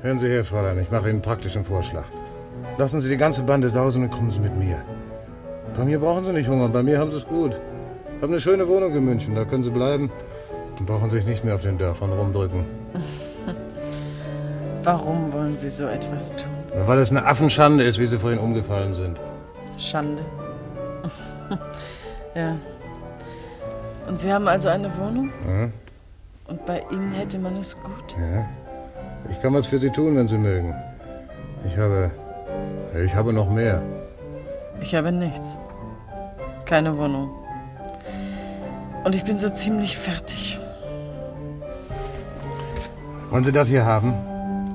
Hören 0.02 0.18
Sie 0.18 0.28
her, 0.28 0.44
Fräulein, 0.44 0.78
ich 0.80 0.90
mache 0.90 1.02
Ihnen 1.02 1.14
einen 1.14 1.22
praktischen 1.22 1.64
Vorschlag. 1.64 2.04
Lassen 2.78 3.00
Sie 3.00 3.08
die 3.08 3.16
ganze 3.16 3.42
Bande 3.42 3.68
sausen 3.68 4.04
und 4.04 4.10
kommen 4.10 4.30
Sie 4.30 4.40
mit 4.40 4.56
mir. 4.56 4.82
Bei 5.76 5.84
mir 5.84 5.98
brauchen 5.98 6.24
Sie 6.24 6.32
nicht 6.32 6.48
hungern, 6.48 6.72
bei 6.72 6.82
mir 6.82 6.98
haben 6.98 7.10
Sie 7.10 7.16
es 7.16 7.26
gut. 7.26 7.52
Ich 7.52 8.22
habe 8.22 8.32
eine 8.32 8.40
schöne 8.40 8.68
Wohnung 8.68 8.94
in 8.94 9.04
München, 9.04 9.34
da 9.34 9.44
können 9.44 9.64
Sie 9.64 9.70
bleiben 9.70 10.10
und 10.78 10.86
brauchen 10.86 11.10
sich 11.10 11.26
nicht 11.26 11.44
mehr 11.44 11.56
auf 11.56 11.62
den 11.62 11.78
Dörfern 11.78 12.12
rumdrücken. 12.12 12.64
Warum 14.84 15.32
wollen 15.32 15.54
Sie 15.54 15.70
so 15.70 15.86
etwas 15.86 16.34
tun? 16.36 16.50
Weil 16.86 16.98
es 16.98 17.10
eine 17.10 17.24
Affenschande 17.24 17.84
ist, 17.84 17.98
wie 17.98 18.06
Sie 18.06 18.18
vorhin 18.18 18.38
umgefallen 18.38 18.94
sind. 18.94 19.20
Schande. 19.78 20.22
ja. 22.34 22.56
Und 24.06 24.18
Sie 24.18 24.32
haben 24.32 24.48
also 24.48 24.68
eine 24.68 24.96
Wohnung? 24.96 25.30
Hm? 25.46 25.72
Und 26.48 26.66
bei 26.66 26.82
Ihnen 26.90 27.12
hätte 27.12 27.38
man 27.38 27.56
es 27.56 27.80
gut? 27.80 28.16
Ja. 28.18 28.46
Ich 29.30 29.40
kann 29.40 29.54
was 29.54 29.66
für 29.66 29.78
Sie 29.78 29.90
tun, 29.90 30.16
wenn 30.16 30.28
Sie 30.28 30.38
mögen. 30.38 30.74
Ich 31.66 31.76
habe. 31.78 32.10
Ich 33.04 33.14
habe 33.14 33.32
noch 33.32 33.48
mehr. 33.48 33.80
Ich 34.80 34.94
habe 34.94 35.12
nichts. 35.12 35.56
Keine 36.64 36.96
Wohnung. 36.98 37.30
Und 39.04 39.14
ich 39.14 39.24
bin 39.24 39.38
so 39.38 39.48
ziemlich 39.48 39.96
fertig. 39.96 40.58
Wollen 43.30 43.44
Sie 43.44 43.52
das 43.52 43.68
hier 43.68 43.84
haben? 43.86 44.14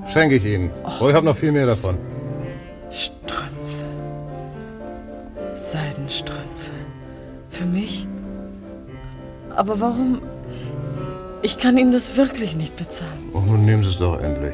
Schenke 0.07 0.35
ich 0.35 0.45
Ihnen. 0.45 0.71
Oh, 0.83 1.09
ich 1.09 1.13
habe 1.13 1.25
noch 1.25 1.35
viel 1.35 1.51
mehr 1.51 1.65
davon. 1.65 1.97
Strümpfe. 2.89 3.85
Seidenstrümpfe. 5.55 6.46
Für 7.57 7.65
mich? 7.65 8.07
Aber 9.55 9.79
warum? 9.79 10.21
Ich 11.41 11.57
kann 11.57 11.75
Ihnen 11.75 11.91
das 11.91 12.15
wirklich 12.15 12.55
nicht 12.55 12.77
bezahlen. 12.77 13.31
Oh, 13.33 13.39
nun 13.39 13.65
nehmen 13.65 13.81
Sie 13.81 13.89
es 13.89 13.97
doch 13.97 14.21
endlich. 14.21 14.53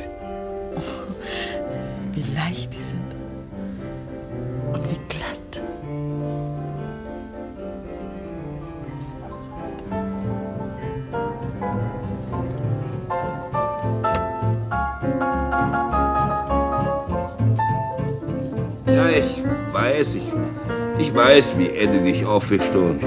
Ich 21.14 21.20
weiß, 21.20 21.59
wie 21.59 21.70
Eddie 21.70 22.11
dich 22.11 22.26
aufwischte 22.26 22.80
und 22.80 22.99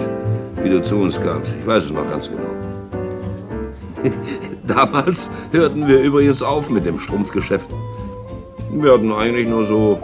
wie 0.63 0.71
du 0.71 0.81
zu 0.81 0.95
uns 0.95 1.21
kamst. 1.21 1.51
Ich 1.61 1.67
weiß 1.67 1.87
es 1.87 1.91
noch 1.91 2.09
ganz 2.09 2.29
genau. 2.29 2.55
Damals 4.63 5.29
hörten 5.51 5.89
wir 5.89 6.01
übrigens 6.01 6.41
auf 6.41 6.71
mit 6.71 6.87
dem 6.87 7.01
Strumpfgeschäft. 7.01 7.69
Wir 8.71 8.93
hatten 8.93 9.13
eigentlich 9.13 9.49
nur 9.49 9.65
so 9.65 10.01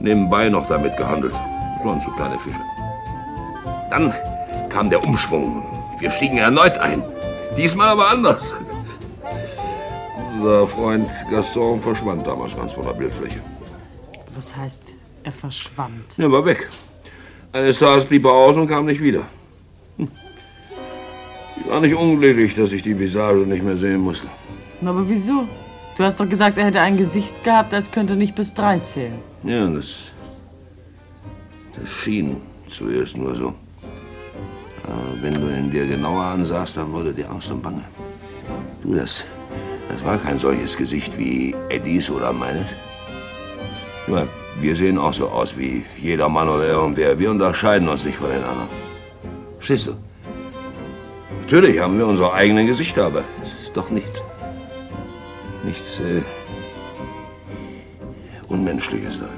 nebenbei 0.00 0.48
noch 0.48 0.66
damit 0.66 0.96
gehandelt. 0.96 1.34
Das 1.76 1.84
waren 1.84 2.00
so 2.00 2.10
kleine 2.12 2.38
Fische. 2.38 2.56
Dann 3.90 4.14
kam 4.70 4.88
der 4.88 5.04
Umschwung. 5.04 5.62
Wir 5.98 6.10
stiegen 6.10 6.38
erneut 6.38 6.78
ein. 6.78 7.04
Diesmal 7.58 7.88
aber 7.88 8.08
anders. 8.08 8.54
Unser 10.32 10.66
Freund 10.66 11.10
Gaston 11.30 11.82
verschwand 11.82 12.26
damals 12.26 12.56
ganz 12.56 12.72
von 12.72 12.86
der 12.86 12.94
Bildfläche. 12.94 13.40
Was 14.34 14.56
heißt, 14.56 14.94
er 15.22 15.32
verschwand? 15.32 16.18
Er 16.18 16.32
war 16.32 16.46
weg. 16.46 16.70
Eines 17.52 17.78
Tages 17.78 18.06
blieb 18.06 18.24
er 18.24 18.32
aus 18.32 18.56
und 18.56 18.66
kam 18.66 18.86
nicht 18.86 19.00
wieder. 19.00 19.22
Hm. 19.98 20.08
Ich 21.56 21.68
war 21.68 21.80
nicht 21.80 21.94
unglücklich, 21.94 22.54
dass 22.54 22.72
ich 22.72 22.82
die 22.82 22.98
Visage 22.98 23.40
nicht 23.40 23.62
mehr 23.62 23.76
sehen 23.76 24.00
musste. 24.00 24.26
Na, 24.80 24.90
aber 24.90 25.06
wieso? 25.06 25.46
Du 25.96 26.04
hast 26.04 26.18
doch 26.18 26.28
gesagt, 26.28 26.56
er 26.56 26.64
hätte 26.64 26.80
ein 26.80 26.96
Gesicht 26.96 27.44
gehabt, 27.44 27.74
als 27.74 27.90
könnte 27.90 28.16
nicht 28.16 28.34
bis 28.34 28.54
drei 28.54 28.78
zählen. 28.78 29.18
Ja, 29.42 29.68
das, 29.68 30.12
das 31.78 31.90
schien 31.90 32.38
zuerst 32.68 33.18
nur 33.18 33.34
so. 33.34 33.54
Aber 34.84 35.22
wenn 35.22 35.34
du 35.34 35.48
ihn 35.48 35.70
dir 35.70 35.86
genauer 35.86 36.24
ansahst, 36.24 36.78
dann 36.78 36.90
wurde 36.90 37.12
dir 37.12 37.30
Angst 37.30 37.50
und 37.50 37.62
Bange. 37.62 37.84
Du, 38.82 38.94
das, 38.94 39.24
das 39.90 40.02
war 40.02 40.16
kein 40.16 40.38
solches 40.38 40.74
Gesicht 40.74 41.18
wie 41.18 41.54
Eddies 41.68 42.08
oder 42.08 42.32
meines. 42.32 42.70
Ich 44.06 44.12
meine, 44.12 44.28
wir 44.60 44.76
sehen 44.76 44.98
auch 44.98 45.14
so 45.14 45.28
aus 45.28 45.56
wie 45.56 45.84
jeder 45.98 46.28
Mann 46.28 46.48
oder 46.48 46.66
irgendwer. 46.66 47.18
Wir 47.18 47.30
unterscheiden 47.30 47.88
uns 47.88 48.04
nicht 48.04 48.18
von 48.18 48.30
den 48.30 48.42
anderen. 48.42 48.68
Verstehst 49.56 49.86
du? 49.88 49.94
Natürlich 51.42 51.80
haben 51.80 51.98
wir 51.98 52.06
unsere 52.06 52.32
eigenen 52.32 52.66
Gesichter, 52.66 53.06
aber 53.06 53.24
es 53.42 53.52
ist 53.62 53.76
doch 53.76 53.90
nichts. 53.90 54.22
nichts 55.64 56.00
äh, 56.00 56.22
Unmenschliches 58.48 59.18
darin. 59.18 59.34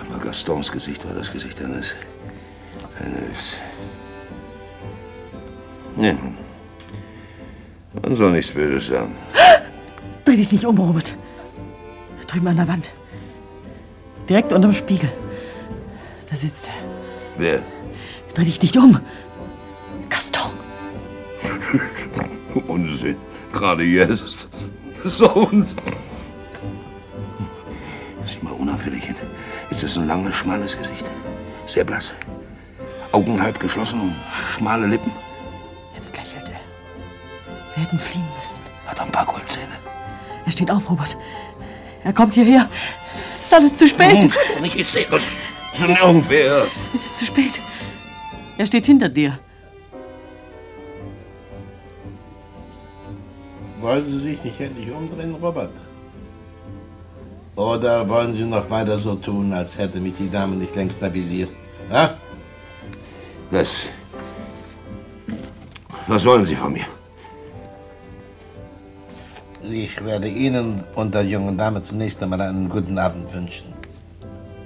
Aber 0.00 0.18
Gastons 0.24 0.70
Gesicht 0.70 1.04
war 1.06 1.14
das 1.14 1.32
Gesicht 1.32 1.60
eines. 1.62 1.94
eines. 3.02 3.60
Nee, 5.96 6.16
man 8.02 8.14
soll 8.14 8.32
nichts 8.32 8.50
Böses 8.50 8.88
sagen. 8.88 9.14
Dreh 10.24 10.36
dich 10.36 10.50
nicht 10.52 10.64
um, 10.66 10.76
Robert. 10.76 11.14
Drüben 12.34 12.48
an 12.48 12.56
der 12.56 12.66
Wand. 12.66 12.90
Direkt 14.28 14.52
unterm 14.52 14.72
Spiegel. 14.72 15.08
Da 16.28 16.34
sitzt 16.34 16.66
er. 16.66 16.74
Wer? 17.36 17.62
Dreh 18.34 18.42
dich 18.42 18.60
nicht 18.60 18.76
um. 18.76 18.98
Gaston. 20.08 20.50
Unsinn. 22.66 23.14
Gerade 23.52 23.84
jetzt. 23.84 24.48
Das 24.90 25.04
ist 25.04 25.20
doch 25.20 25.36
Unsinn. 25.36 25.78
Sieh 28.24 28.42
mal 28.42 28.50
unauffällig 28.54 29.04
hin. 29.04 29.14
Jetzt 29.70 29.84
ist 29.84 29.96
ein 29.96 30.08
langes, 30.08 30.34
schmales 30.34 30.76
Gesicht. 30.76 31.08
Sehr 31.68 31.84
blass. 31.84 32.12
Augen 33.12 33.40
halb 33.40 33.60
geschlossen 33.60 34.00
und 34.00 34.14
schmale 34.56 34.88
Lippen. 34.88 35.12
Jetzt 35.94 36.16
lächelt 36.16 36.48
er. 36.48 36.60
Wir 37.76 37.84
hätten 37.84 37.98
fliehen 37.98 38.26
müssen. 38.40 38.64
Hat 38.86 39.00
ein 39.00 39.12
paar 39.12 39.26
Goldzähne. 39.26 39.78
Er 40.44 40.50
steht 40.50 40.72
auf, 40.72 40.90
Robert. 40.90 41.16
Er 42.04 42.12
kommt 42.12 42.34
hierher. 42.34 42.68
Es 43.32 43.46
ist 43.46 43.54
alles 43.54 43.78
zu 43.78 43.88
spät. 43.88 44.22
Doch 44.22 44.60
nicht 44.60 44.76
hysterisch. 44.78 45.38
So 45.72 45.86
irgendwer. 45.86 46.66
Es 46.94 47.06
ist 47.06 47.18
zu 47.18 47.24
spät. 47.24 47.60
Er 48.58 48.66
steht 48.66 48.86
hinter 48.86 49.08
dir. 49.08 49.38
Wollen 53.80 54.08
Sie 54.08 54.18
sich 54.18 54.44
nicht 54.44 54.60
endlich 54.60 54.90
umdrehen, 54.90 55.34
Robert? 55.42 55.72
Oder 57.56 58.08
wollen 58.08 58.34
Sie 58.34 58.44
noch 58.44 58.68
weiter 58.70 58.98
so 58.98 59.14
tun, 59.14 59.52
als 59.52 59.78
hätte 59.78 59.98
mich 60.00 60.14
die 60.16 60.30
Dame 60.30 60.56
nicht 60.56 60.74
längst 60.76 61.02
avisiert? 61.02 61.50
Ja? 61.90 62.16
Das. 63.50 63.88
Was 66.06 66.24
wollen 66.24 66.44
Sie 66.44 66.56
von 66.56 66.72
mir? 66.72 66.86
Ich 69.70 70.04
werde 70.04 70.28
Ihnen 70.28 70.84
und 70.94 71.14
der 71.14 71.22
jungen 71.22 71.56
Dame 71.56 71.80
zunächst 71.80 72.22
einmal 72.22 72.40
einen 72.40 72.68
guten 72.68 72.98
Abend 72.98 73.32
wünschen. 73.32 73.72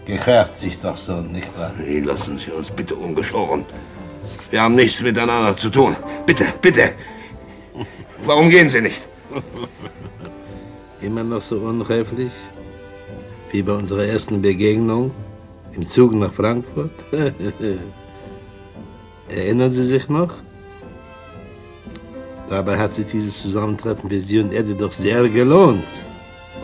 Gehört 0.07 0.59
sich 0.59 0.79
doch 0.81 0.97
so, 0.97 1.21
nicht 1.21 1.47
wahr? 1.57 1.71
Nee, 1.79 2.01
lassen 2.01 2.37
Sie 2.39 2.51
uns 2.51 2.71
bitte 2.71 2.97
ungeschoren. 2.97 3.65
Wir 4.51 4.63
haben 4.63 4.75
nichts 4.75 5.01
miteinander 5.03 5.57
zu 5.57 5.71
tun. 5.71 5.95
Bitte, 6.27 6.47
bitte. 6.61 6.91
Warum 8.25 8.51
gehen 8.51 8.69
Sie 8.69 8.81
nicht? 8.81 9.07
Immer 11.01 11.23
noch 11.23 11.43
so 11.43 11.59
unreiflich? 11.59 12.33
Wie 13.53 13.63
bei 13.63 13.73
unserer 13.73 14.05
ersten 14.05 14.43
Begegnung 14.43 15.13
im 15.73 15.87
Zug 15.87 16.13
nach 16.15 16.33
Frankfurt? 16.33 16.91
Erinnern 19.29 19.71
Sie 19.71 19.85
sich 19.85 20.09
noch? 20.09 20.35
Dabei 22.49 22.79
hat 22.79 22.93
sich 22.93 23.07
dieses 23.07 23.43
Zusammentreffen 23.43 24.09
für 24.09 24.21
Sie 24.21 24.39
und 24.39 24.53
Eddie 24.53 24.75
doch 24.75 24.93
sehr 24.93 25.29
gelohnt. 25.29 25.85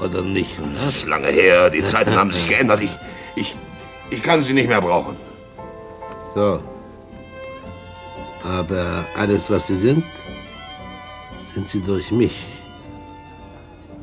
Oder 0.03 0.23
nicht? 0.23 0.59
Ne? 0.61 0.73
Das 0.75 0.97
ist 0.97 1.07
lange 1.07 1.29
her. 1.29 1.71
Die 1.71 1.85
Zeiten 1.85 2.15
haben 2.17 2.31
sich 2.31 2.49
geändert. 2.49 2.81
Ich, 2.83 2.91
ich, 3.37 3.57
ich 4.11 4.23
kann 4.23 4.43
Sie 4.43 4.55
nicht 4.55 4.69
mehr 4.69 4.81
brauchen. 4.81 5.17
So. 6.35 6.61
Aber 8.45 9.05
alles, 9.17 9.51
was 9.51 9.67
Sie 9.67 9.77
sind, 9.77 10.05
sind 11.55 11.69
Sie 11.69 11.81
durch 11.81 12.11
mich. 12.11 12.47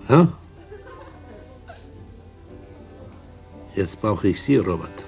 Ja? 0.08 0.28
Jetzt 3.76 4.02
brauche 4.02 4.28
ich 4.28 4.42
Sie, 4.42 4.58
Robert. 4.58 5.06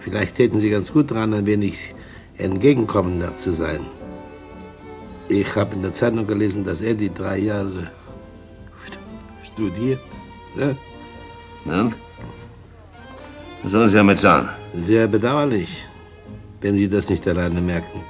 Vielleicht 0.00 0.36
täten 0.36 0.60
Sie 0.60 0.70
ganz 0.70 0.92
gut 0.92 1.10
daran, 1.10 1.32
ein 1.32 1.46
wenig 1.46 1.94
entgegenkommender 2.38 3.36
zu 3.36 3.52
sein. 3.52 3.80
Ich 5.28 5.56
habe 5.56 5.74
in 5.74 5.82
der 5.82 5.92
Zeitung 5.92 6.26
gelesen, 6.26 6.64
dass 6.64 6.80
er 6.82 6.94
die 6.94 7.12
drei 7.12 7.38
Jahre 7.38 7.90
st- 8.86 9.46
studiert. 9.52 10.00
Ne? 10.54 10.76
Und? 11.64 11.96
Was 13.62 13.72
sollen 13.72 13.88
Sie 13.88 13.96
damit 13.96 14.18
sagen? 14.18 14.48
Sehr 14.74 15.06
bedauerlich, 15.08 15.84
wenn 16.60 16.76
Sie 16.76 16.88
das 16.88 17.08
nicht 17.08 17.26
alleine 17.26 17.60
merken. 17.60 18.00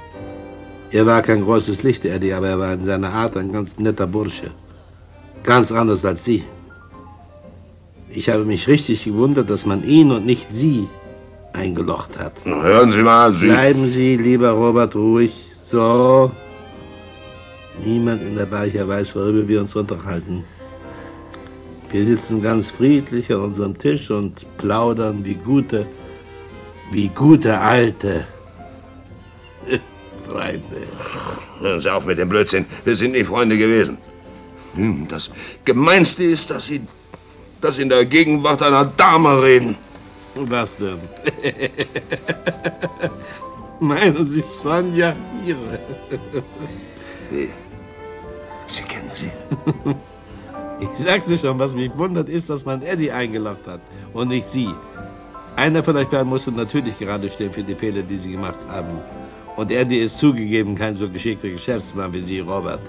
Er 0.91 1.05
war 1.05 1.21
kein 1.21 1.43
großes 1.43 1.83
Licht, 1.83 2.03
Eddie, 2.05 2.33
aber 2.33 2.49
er 2.49 2.59
war 2.59 2.73
in 2.73 2.83
seiner 2.83 3.11
Art 3.11 3.37
ein 3.37 3.51
ganz 3.51 3.77
netter 3.79 4.07
Bursche. 4.07 4.51
Ganz 5.43 5.71
anders 5.71 6.03
als 6.05 6.25
Sie. 6.25 6.43
Ich 8.09 8.29
habe 8.29 8.45
mich 8.45 8.67
richtig 8.67 9.03
gewundert, 9.05 9.49
dass 9.49 9.65
man 9.65 9.83
ihn 9.83 10.11
und 10.11 10.25
nicht 10.25 10.49
Sie 10.49 10.87
eingelocht 11.53 12.17
hat. 12.19 12.33
Hören 12.45 12.91
Sie 12.91 13.01
mal, 13.01 13.31
Sie. 13.33 13.47
Bleiben 13.47 13.87
Sie, 13.87 14.17
lieber 14.17 14.51
Robert, 14.51 14.95
ruhig. 14.95 15.33
So. 15.65 16.31
Niemand 17.83 18.21
in 18.23 18.37
der 18.37 18.45
Bar 18.45 18.65
hier 18.65 18.87
weiß, 18.87 19.15
worüber 19.15 19.47
wir 19.47 19.59
uns 19.61 19.75
unterhalten. 19.75 20.43
Wir 21.91 22.05
sitzen 22.05 22.41
ganz 22.41 22.69
friedlich 22.69 23.31
an 23.31 23.41
unserem 23.41 23.77
Tisch 23.77 24.09
und 24.11 24.45
plaudern 24.57 25.23
wie 25.23 25.35
gute, 25.35 25.85
wie 26.91 27.09
gute 27.09 27.57
alte 27.57 28.25
Freunde. 30.27 30.63
Hören 31.59 31.81
Sie 31.81 31.91
auf 31.93 32.05
mit 32.05 32.17
dem 32.17 32.29
Blödsinn. 32.29 32.65
Wir 32.83 32.95
sind 32.95 33.11
nie 33.11 33.23
Freunde 33.23 33.57
gewesen. 33.57 33.97
Hm, 34.75 35.07
Das 35.07 35.31
Gemeinste 35.63 36.23
ist, 36.23 36.49
dass 36.49 36.65
Sie, 36.65 36.81
dass 37.61 37.75
Sie 37.75 37.83
in 37.83 37.89
der 37.89 38.05
Gegenwart 38.05 38.61
einer 38.61 38.85
Dame 38.85 39.41
reden. 39.41 39.75
Was 40.35 40.75
denn? 40.77 40.97
Meinen 43.79 44.25
Sie 44.25 44.43
Sonja 44.49 45.15
Ihre? 45.45 45.79
Wie? 47.31 47.49
Sie 48.67 48.83
kennen 48.83 49.11
sie? 49.15 49.31
Ich 50.79 50.89
sagte 50.89 51.37
schon, 51.37 51.57
was 51.57 51.73
mich 51.73 51.95
wundert, 51.95 52.27
ist, 52.27 52.49
dass 52.49 52.65
man 52.65 52.81
Eddie 52.81 53.11
eingeloggt 53.11 53.65
hat 53.67 53.79
und 54.13 54.27
nicht 54.27 54.49
Sie. 54.49 54.69
Einer 55.55 55.81
von 55.83 55.95
euch 55.95 56.09
beiden 56.09 56.27
musste 56.27 56.51
natürlich 56.51 56.99
gerade 56.99 57.29
stehen 57.29 57.53
für 57.53 57.63
die 57.63 57.75
Fehler, 57.75 58.01
die 58.01 58.17
Sie 58.17 58.33
gemacht 58.33 58.59
haben. 58.67 58.99
Und 59.55 59.71
Eddie 59.71 59.99
ist 59.99 60.19
zugegeben 60.19 60.75
kein 60.75 60.95
so 60.97 61.07
geschickter 61.07 61.49
Geschäftsmann 61.49 62.13
wie 62.13 62.19
Sie, 62.19 62.39
Robert. 62.41 62.81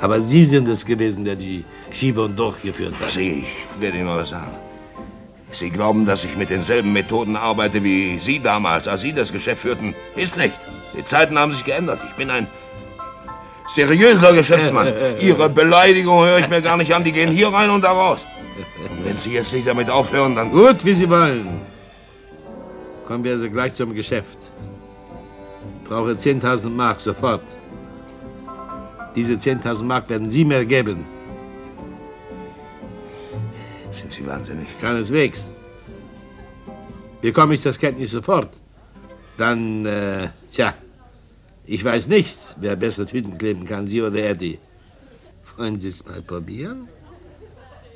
Aber 0.00 0.20
Sie 0.20 0.44
sind 0.44 0.68
es 0.68 0.84
gewesen, 0.84 1.24
der 1.24 1.36
die 1.36 1.64
Schiebung 1.90 2.36
durchgeführt 2.36 2.94
hat. 3.00 3.10
Sie, 3.10 3.46
ich 3.46 3.80
werde 3.80 3.96
Ihnen 3.96 4.06
mal 4.06 4.18
was 4.18 4.28
sagen. 4.28 4.50
Sie 5.52 5.70
glauben, 5.70 6.04
dass 6.04 6.24
ich 6.24 6.36
mit 6.36 6.50
denselben 6.50 6.92
Methoden 6.92 7.36
arbeite 7.36 7.82
wie 7.82 8.18
Sie 8.18 8.40
damals, 8.40 8.88
als 8.88 9.02
Sie 9.02 9.12
das 9.14 9.32
Geschäft 9.32 9.62
führten. 9.62 9.94
Ist 10.16 10.36
nicht. 10.36 10.54
Die 10.96 11.04
Zeiten 11.04 11.38
haben 11.38 11.52
sich 11.52 11.64
geändert. 11.64 12.00
Ich 12.06 12.14
bin 12.14 12.28
ein 12.30 12.46
seriöser 13.68 14.32
Geschäftsmann. 14.32 14.88
Ihre 15.20 15.48
Beleidigung 15.48 16.24
höre 16.24 16.38
ich 16.38 16.48
mir 16.48 16.62
gar 16.62 16.76
nicht 16.76 16.94
an. 16.94 17.04
Die 17.04 17.12
gehen 17.12 17.30
hier 17.30 17.48
rein 17.48 17.70
und 17.70 17.82
da 17.82 17.92
raus. 17.92 18.20
Und 18.90 19.04
wenn 19.04 19.16
Sie 19.16 19.32
jetzt 19.32 19.52
nicht 19.52 19.66
damit 19.66 19.88
aufhören, 19.88 20.36
dann... 20.36 20.50
Gut, 20.50 20.84
wie 20.84 20.94
Sie 20.94 21.08
wollen. 21.08 21.60
Kommen 23.06 23.24
wir 23.24 23.32
also 23.32 23.48
gleich 23.48 23.74
zum 23.74 23.94
Geschäft. 23.94 24.38
Ich 25.82 25.88
brauche 25.88 26.10
10.000 26.12 26.68
Mark 26.68 27.00
sofort. 27.00 27.42
Diese 29.14 29.34
10.000 29.34 29.82
Mark 29.84 30.08
werden 30.08 30.30
Sie 30.30 30.44
mir 30.44 30.64
geben. 30.64 31.04
Sind 33.92 34.12
Sie 34.12 34.26
wahnsinnig? 34.26 34.66
Keineswegs. 34.78 35.52
Bekomme 37.20 37.54
ich 37.54 37.62
das 37.62 37.80
nicht 37.80 38.10
sofort, 38.10 38.50
dann, 39.36 39.86
äh, 39.86 40.28
tja, 40.50 40.74
ich 41.66 41.84
weiß 41.84 42.08
nichts, 42.08 42.56
wer 42.60 42.76
besser 42.76 43.06
Tüten 43.06 43.38
kleben 43.38 43.64
kann, 43.64 43.86
Sie 43.86 44.02
oder 44.02 44.18
Eddie. 44.18 44.58
Wollen 45.56 45.80
Sie 45.80 45.88
es 45.88 46.04
mal 46.04 46.22
probieren? 46.22 46.88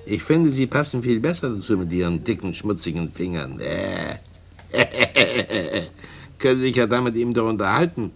Ich 0.05 0.23
finde, 0.23 0.51
Sie 0.51 0.67
passen 0.67 1.03
viel 1.03 1.21
besser 1.21 1.51
dazu 1.51 1.77
mit 1.77 1.91
Ihren 1.91 2.23
dicken, 2.23 2.55
schmutzigen 2.55 3.11
Fingern. 3.11 3.59
Äh. 3.61 4.19
Können 6.39 6.61
Sie 6.61 6.67
sich 6.69 6.77
ja 6.77 6.87
dann 6.87 7.05
mit 7.05 7.17
ihm 7.17 7.35
doch 7.35 7.49
unterhalten, 7.49 8.13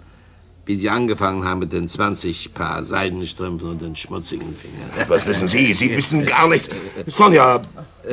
wie 0.66 0.76
Sie 0.76 0.88
angefangen 0.88 1.44
haben 1.44 1.58
mit 1.60 1.72
den 1.72 1.88
20 1.88 2.54
Paar 2.54 2.84
Seidenstrümpfen 2.84 3.70
und 3.70 3.82
den 3.82 3.96
schmutzigen 3.96 4.54
Fingern. 4.54 4.90
Was 5.08 5.26
wissen 5.26 5.48
Sie? 5.48 5.74
Sie 5.74 5.96
wissen 5.96 6.24
gar 6.34 6.46
nicht. 6.48 6.68
Sonja, 7.08 7.60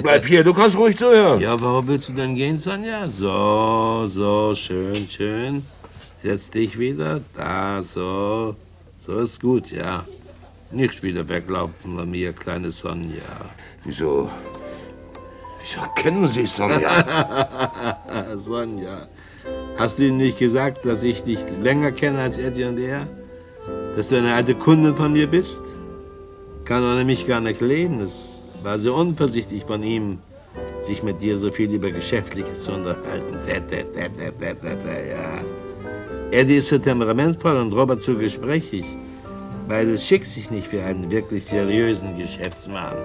bleib 0.01 0.25
hier. 0.25 0.43
Du 0.43 0.55
kannst 0.55 0.75
ruhig 0.75 0.97
zuhören. 0.97 1.39
Ja, 1.39 1.59
warum 1.59 1.87
willst 1.87 2.09
du 2.09 2.13
denn 2.13 2.35
gehen, 2.35 2.57
Sonja? 2.57 3.07
So, 3.09 4.07
so, 4.07 4.55
schön, 4.55 5.07
schön. 5.07 5.63
Setz 6.17 6.49
dich 6.49 6.79
wieder. 6.79 7.21
Da, 7.35 7.83
so. 7.83 8.55
So 8.97 9.19
ist 9.19 9.39
gut, 9.39 9.71
ja. 9.71 10.03
Nicht 10.71 11.03
wieder 11.03 11.29
weglaufen 11.29 11.95
von 11.95 12.09
mir, 12.09 12.33
kleine 12.33 12.71
Sonja. 12.71 13.51
Wieso? 13.83 14.31
Wieso 15.61 15.81
kennen 15.95 16.27
Sie 16.27 16.47
Sonja? 16.47 18.35
Sonja. 18.35 19.07
Hast 19.77 19.99
du 19.99 20.07
ihm 20.07 20.17
nicht 20.17 20.39
gesagt, 20.39 20.85
dass 20.85 21.03
ich 21.03 21.23
dich 21.23 21.39
länger 21.61 21.91
kenne 21.91 22.19
als 22.19 22.39
Eddie 22.39 22.63
und 22.63 22.79
er? 22.79 23.05
Dass 23.95 24.07
du 24.07 24.17
eine 24.17 24.33
alte 24.33 24.55
Kundin 24.55 24.95
von 24.95 25.13
mir 25.13 25.27
bist? 25.27 25.61
Kann 26.65 26.83
er 26.83 26.95
nämlich 26.95 27.27
gar 27.27 27.41
nicht 27.41 27.61
leben. 27.61 28.01
Es 28.01 28.41
war 28.63 28.79
so 28.79 28.95
unvorsichtig 28.95 29.65
von 29.65 29.83
ihm, 29.83 30.17
sich 30.81 31.03
mit 31.03 31.21
dir 31.21 31.37
so 31.37 31.51
viel 31.51 31.71
über 31.71 31.91
Geschäftliches 31.91 32.63
zu 32.63 32.73
unterhalten. 32.73 33.37
Ja. 33.47 33.61
Eddie 36.31 36.57
ist 36.57 36.67
so 36.67 36.77
temperamentvoll 36.77 37.55
und 37.55 37.71
Robert 37.71 38.01
zu 38.01 38.17
gesprächig. 38.17 38.85
Beides 39.67 40.05
schickt 40.05 40.27
sich 40.27 40.51
nicht 40.51 40.67
für 40.67 40.83
einen 40.83 41.09
wirklich 41.09 41.45
seriösen 41.45 42.17
Geschäftsmann. 42.17 42.95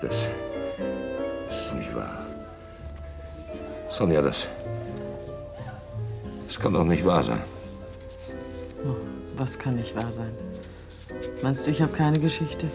Das, 0.00 0.28
das 1.48 1.60
ist 1.60 1.74
nicht 1.74 1.94
wahr. 1.94 2.24
Sonja, 3.88 4.22
das. 4.22 4.48
Das 6.46 6.58
kann 6.58 6.72
doch 6.72 6.84
nicht 6.84 7.04
wahr 7.04 7.24
sein. 7.24 7.42
Oh, 8.84 8.94
was 9.36 9.58
kann 9.58 9.76
nicht 9.76 9.96
wahr 9.96 10.12
sein? 10.12 10.30
Meinst 11.42 11.66
du, 11.66 11.70
ich 11.72 11.82
habe 11.82 11.92
keine 11.92 12.20
Geschichte? 12.20 12.68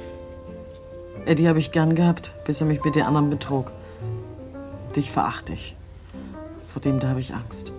Eddie 1.25 1.47
habe 1.47 1.59
ich 1.59 1.71
gern 1.71 1.95
gehabt, 1.95 2.31
bis 2.45 2.61
er 2.61 2.67
mich 2.67 2.83
mit 2.83 2.95
den 2.95 3.03
anderen 3.03 3.29
betrog. 3.29 3.71
Dich 4.95 5.11
verachte 5.11 5.53
ich. 5.53 5.75
Vor 6.67 6.81
dem 6.81 6.99
da 6.99 7.09
habe 7.09 7.21
ich 7.21 7.33
Angst. 7.33 7.71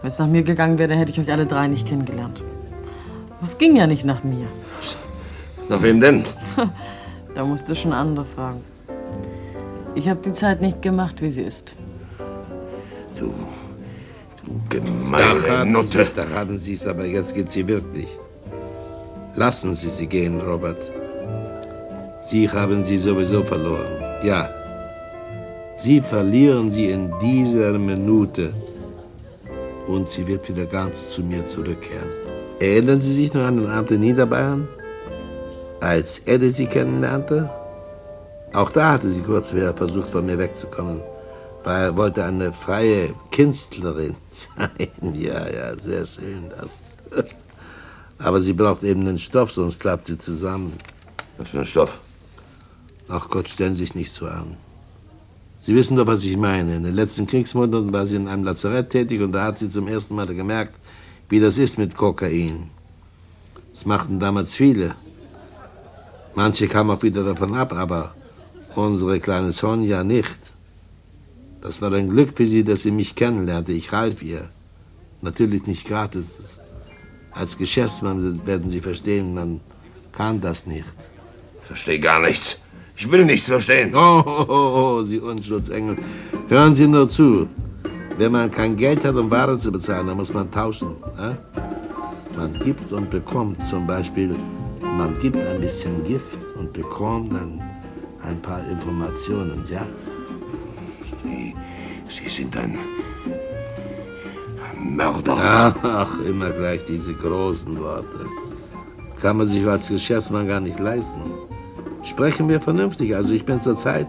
Wenn 0.00 0.08
es 0.08 0.18
nach 0.18 0.26
mir 0.26 0.42
gegangen 0.42 0.78
wäre, 0.78 0.88
dann 0.88 0.98
hätte 0.98 1.12
ich 1.12 1.20
euch 1.20 1.30
alle 1.30 1.46
drei 1.46 1.68
nicht 1.68 1.88
kennengelernt. 1.88 2.42
Es 3.42 3.58
ging 3.58 3.76
ja 3.76 3.86
nicht 3.86 4.04
nach 4.04 4.24
mir. 4.24 4.46
Nach 5.68 5.82
wem 5.82 6.00
denn? 6.00 6.22
Da 7.34 7.44
musst 7.44 7.68
du 7.68 7.74
schon 7.74 7.92
andere 7.92 8.24
fragen. 8.24 8.62
Ich 9.94 10.08
habe 10.08 10.20
die 10.24 10.32
Zeit 10.32 10.62
nicht 10.62 10.80
gemacht, 10.80 11.20
wie 11.20 11.30
sie 11.30 11.42
ist. 11.42 11.74
Du, 13.18 13.26
du 14.42 14.60
Da 14.70 14.78
gemeine 14.78 15.58
haben 15.58 15.72
Nutte. 15.72 16.02
Da 16.16 16.24
haben 16.34 16.56
Sie 16.56 16.72
es, 16.72 16.86
aber 16.86 17.04
jetzt 17.04 17.34
geht 17.34 17.50
sie 17.50 17.68
wirklich. 17.68 18.08
Lassen 19.34 19.74
Sie 19.74 19.88
sie 19.88 20.06
gehen, 20.06 20.40
Robert. 20.40 20.90
Sie 22.24 22.48
haben 22.48 22.84
sie 22.84 22.98
sowieso 22.98 23.44
verloren. 23.44 24.02
Ja. 24.24 24.48
Sie 25.76 26.00
verlieren 26.00 26.72
sie 26.72 26.90
in 26.90 27.12
dieser 27.20 27.78
Minute. 27.78 28.54
Und 29.86 30.08
sie 30.08 30.26
wird 30.26 30.48
wieder 30.48 30.66
ganz 30.66 31.10
zu 31.10 31.22
mir 31.22 31.44
zurückkehren. 31.44 32.08
Erinnern 32.58 33.00
Sie 33.00 33.12
sich 33.12 33.32
noch 33.34 33.42
an 33.42 33.58
den 33.58 33.70
Abend 33.70 33.90
in 33.90 34.00
Niederbayern? 34.00 34.68
Als 35.80 36.20
Eddie 36.20 36.48
sie 36.50 36.66
kennenlernte? 36.66 37.50
Auch 38.52 38.70
da 38.70 38.92
hatte 38.92 39.10
sie 39.10 39.20
kurz 39.20 39.52
wieder 39.52 39.74
versucht, 39.74 40.10
von 40.10 40.24
mir 40.24 40.38
wegzukommen, 40.38 41.02
weil 41.64 41.82
er 41.82 41.96
wollte 41.96 42.24
eine 42.24 42.52
freie 42.52 43.10
Künstlerin 43.30 44.16
sein. 44.30 45.14
Ja, 45.14 45.46
ja, 45.48 45.76
sehr 45.76 46.06
schön 46.06 46.48
das. 46.48 46.80
Aber 48.18 48.40
sie 48.40 48.54
braucht 48.54 48.82
eben 48.82 49.04
den 49.04 49.18
Stoff, 49.18 49.52
sonst 49.52 49.80
klappt 49.80 50.06
sie 50.06 50.16
zusammen. 50.16 50.72
Was 51.36 51.50
für 51.50 51.58
ein 51.58 51.66
Stoff? 51.66 51.98
Ach 53.08 53.28
Gott, 53.28 53.48
stellen 53.48 53.74
Sie 53.74 53.84
sich 53.84 53.94
nicht 53.94 54.12
so 54.12 54.26
an. 54.26 54.56
Sie 55.66 55.74
wissen 55.74 55.96
doch, 55.96 56.06
was 56.06 56.24
ich 56.24 56.36
meine. 56.36 56.76
In 56.76 56.84
den 56.84 56.94
letzten 56.94 57.26
Kriegsmonaten 57.26 57.92
war 57.92 58.06
sie 58.06 58.14
in 58.14 58.28
einem 58.28 58.44
Lazarett 58.44 58.88
tätig 58.90 59.20
und 59.20 59.32
da 59.32 59.42
hat 59.46 59.58
sie 59.58 59.68
zum 59.68 59.88
ersten 59.88 60.14
Mal 60.14 60.28
gemerkt, 60.28 60.78
wie 61.28 61.40
das 61.40 61.58
ist 61.58 61.76
mit 61.76 61.96
Kokain. 61.96 62.70
Das 63.74 63.84
machten 63.84 64.20
damals 64.20 64.54
viele. 64.54 64.94
Manche 66.36 66.68
kamen 66.68 66.90
auch 66.90 67.02
wieder 67.02 67.24
davon 67.24 67.56
ab, 67.56 67.72
aber 67.72 68.14
unsere 68.76 69.18
kleine 69.18 69.50
Sonja 69.50 70.04
nicht. 70.04 70.38
Das 71.60 71.82
war 71.82 71.92
ein 71.94 72.10
Glück 72.10 72.36
für 72.36 72.46
sie, 72.46 72.62
dass 72.62 72.84
sie 72.84 72.92
mich 72.92 73.16
kennenlernte. 73.16 73.72
Ich 73.72 73.90
half 73.90 74.22
ihr. 74.22 74.48
Natürlich 75.20 75.66
nicht 75.66 75.84
gratis. 75.84 76.60
Als 77.32 77.58
Geschäftsmann 77.58 78.46
werden 78.46 78.70
Sie 78.70 78.80
verstehen, 78.80 79.34
man 79.34 79.60
kann 80.12 80.40
das 80.40 80.64
nicht. 80.64 80.94
Verstehe 81.64 81.98
gar 81.98 82.20
nichts. 82.20 82.60
Ich 82.98 83.10
will 83.10 83.24
nichts 83.26 83.48
verstehen. 83.48 83.92
Oh, 83.94 84.22
oh, 84.24 84.46
oh, 84.48 84.98
oh, 84.98 85.02
Sie 85.02 85.20
Unschuldsengel. 85.20 85.98
Hören 86.48 86.74
Sie 86.74 86.86
nur 86.86 87.08
zu. 87.08 87.46
Wenn 88.16 88.32
man 88.32 88.50
kein 88.50 88.74
Geld 88.74 89.04
hat, 89.04 89.14
um 89.16 89.30
Ware 89.30 89.58
zu 89.58 89.70
bezahlen, 89.70 90.06
dann 90.06 90.16
muss 90.16 90.32
man 90.32 90.50
tauschen. 90.50 90.96
Ja? 91.18 91.36
Man 92.36 92.52
gibt 92.64 92.90
und 92.92 93.10
bekommt 93.10 93.66
zum 93.68 93.86
Beispiel, 93.86 94.34
man 94.80 95.18
gibt 95.20 95.36
ein 95.44 95.60
bisschen 95.60 96.02
Gift 96.04 96.38
und 96.58 96.72
bekommt 96.72 97.34
dann 97.34 97.62
ein 98.22 98.40
paar 98.40 98.60
Informationen, 98.70 99.62
ja? 99.70 99.86
Sie, 101.22 101.54
Sie 102.08 102.28
sind 102.30 102.56
ein 102.56 102.78
Mörder. 104.96 105.74
Ach, 105.82 106.20
immer 106.20 106.50
gleich 106.50 106.84
diese 106.84 107.12
großen 107.12 107.78
Worte. 107.78 108.26
Kann 109.20 109.36
man 109.36 109.46
sich 109.46 109.66
als 109.66 109.88
Geschäftsmann 109.88 110.48
gar 110.48 110.60
nicht 110.60 110.78
leisten. 110.78 111.20
Sprechen 112.06 112.48
wir 112.48 112.60
vernünftig. 112.60 113.14
Also 113.14 113.34
ich 113.34 113.44
bin 113.44 113.60
zurzeit 113.60 114.06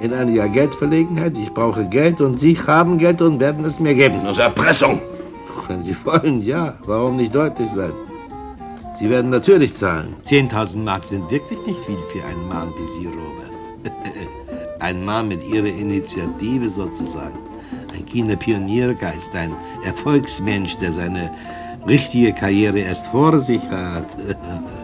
in 0.00 0.12
einer 0.12 0.48
Geldverlegenheit. 0.48 1.36
Ich 1.36 1.52
brauche 1.52 1.84
Geld 1.86 2.20
und 2.20 2.38
Sie 2.38 2.56
haben 2.56 2.98
Geld 2.98 3.20
und 3.20 3.40
werden 3.40 3.64
es 3.64 3.80
mir 3.80 3.94
geben. 3.94 4.20
Das 4.22 4.32
ist 4.32 4.38
Erpressung. 4.38 5.00
Wenn 5.68 5.82
Sie 5.82 5.96
wollen, 6.04 6.42
ja. 6.42 6.74
Warum 6.86 7.16
nicht 7.16 7.34
deutlich 7.34 7.68
sein? 7.68 7.92
Sie 8.98 9.10
werden 9.10 9.30
natürlich 9.30 9.74
zahlen. 9.74 10.14
10.000 10.26 10.78
Mark 10.78 11.04
sind 11.04 11.30
wirklich 11.30 11.64
nicht 11.66 11.80
viel 11.80 11.98
für 12.12 12.24
einen 12.24 12.48
Mann 12.48 12.68
wie 12.76 13.00
Sie, 13.00 13.06
Robert. 13.06 13.92
Ein 14.80 15.04
Mann 15.04 15.28
mit 15.28 15.44
Ihrer 15.44 15.66
Initiative 15.66 16.68
sozusagen. 16.68 17.38
Ein 17.96 18.06
Kiener 18.06 18.36
Pioniergeist, 18.36 19.34
ein 19.34 19.54
Erfolgsmensch, 19.84 20.76
der 20.78 20.92
seine 20.92 21.30
richtige 21.86 22.32
Karriere 22.32 22.80
erst 22.80 23.06
vor 23.08 23.38
sich 23.40 23.62
hat. 23.70 24.06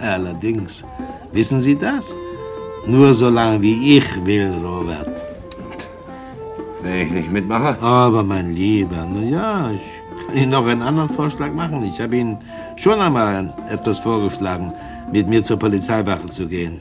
Allerdings, 0.00 0.84
wissen 1.32 1.60
Sie 1.60 1.76
das? 1.76 2.14
Nur 2.86 3.12
so 3.12 3.28
lange 3.28 3.60
wie 3.60 3.98
ich 3.98 4.24
will, 4.24 4.52
Robert. 4.62 5.16
Wenn 6.82 7.06
ich 7.06 7.10
nicht 7.10 7.30
mitmache? 7.30 7.76
Aber 7.82 8.22
mein 8.22 8.54
Lieber, 8.54 9.06
na 9.12 9.22
ja, 9.22 9.70
ich 9.72 10.26
kann 10.26 10.36
Ihnen 10.36 10.50
noch 10.50 10.66
einen 10.66 10.82
anderen 10.82 11.10
Vorschlag 11.10 11.52
machen. 11.52 11.82
Ich 11.84 12.00
habe 12.00 12.16
Ihnen 12.16 12.38
schon 12.76 13.00
einmal 13.00 13.52
etwas 13.68 13.98
vorgeschlagen, 14.00 14.72
mit 15.12 15.28
mir 15.28 15.44
zur 15.44 15.58
Polizeiwache 15.58 16.26
zu 16.26 16.46
gehen. 16.46 16.80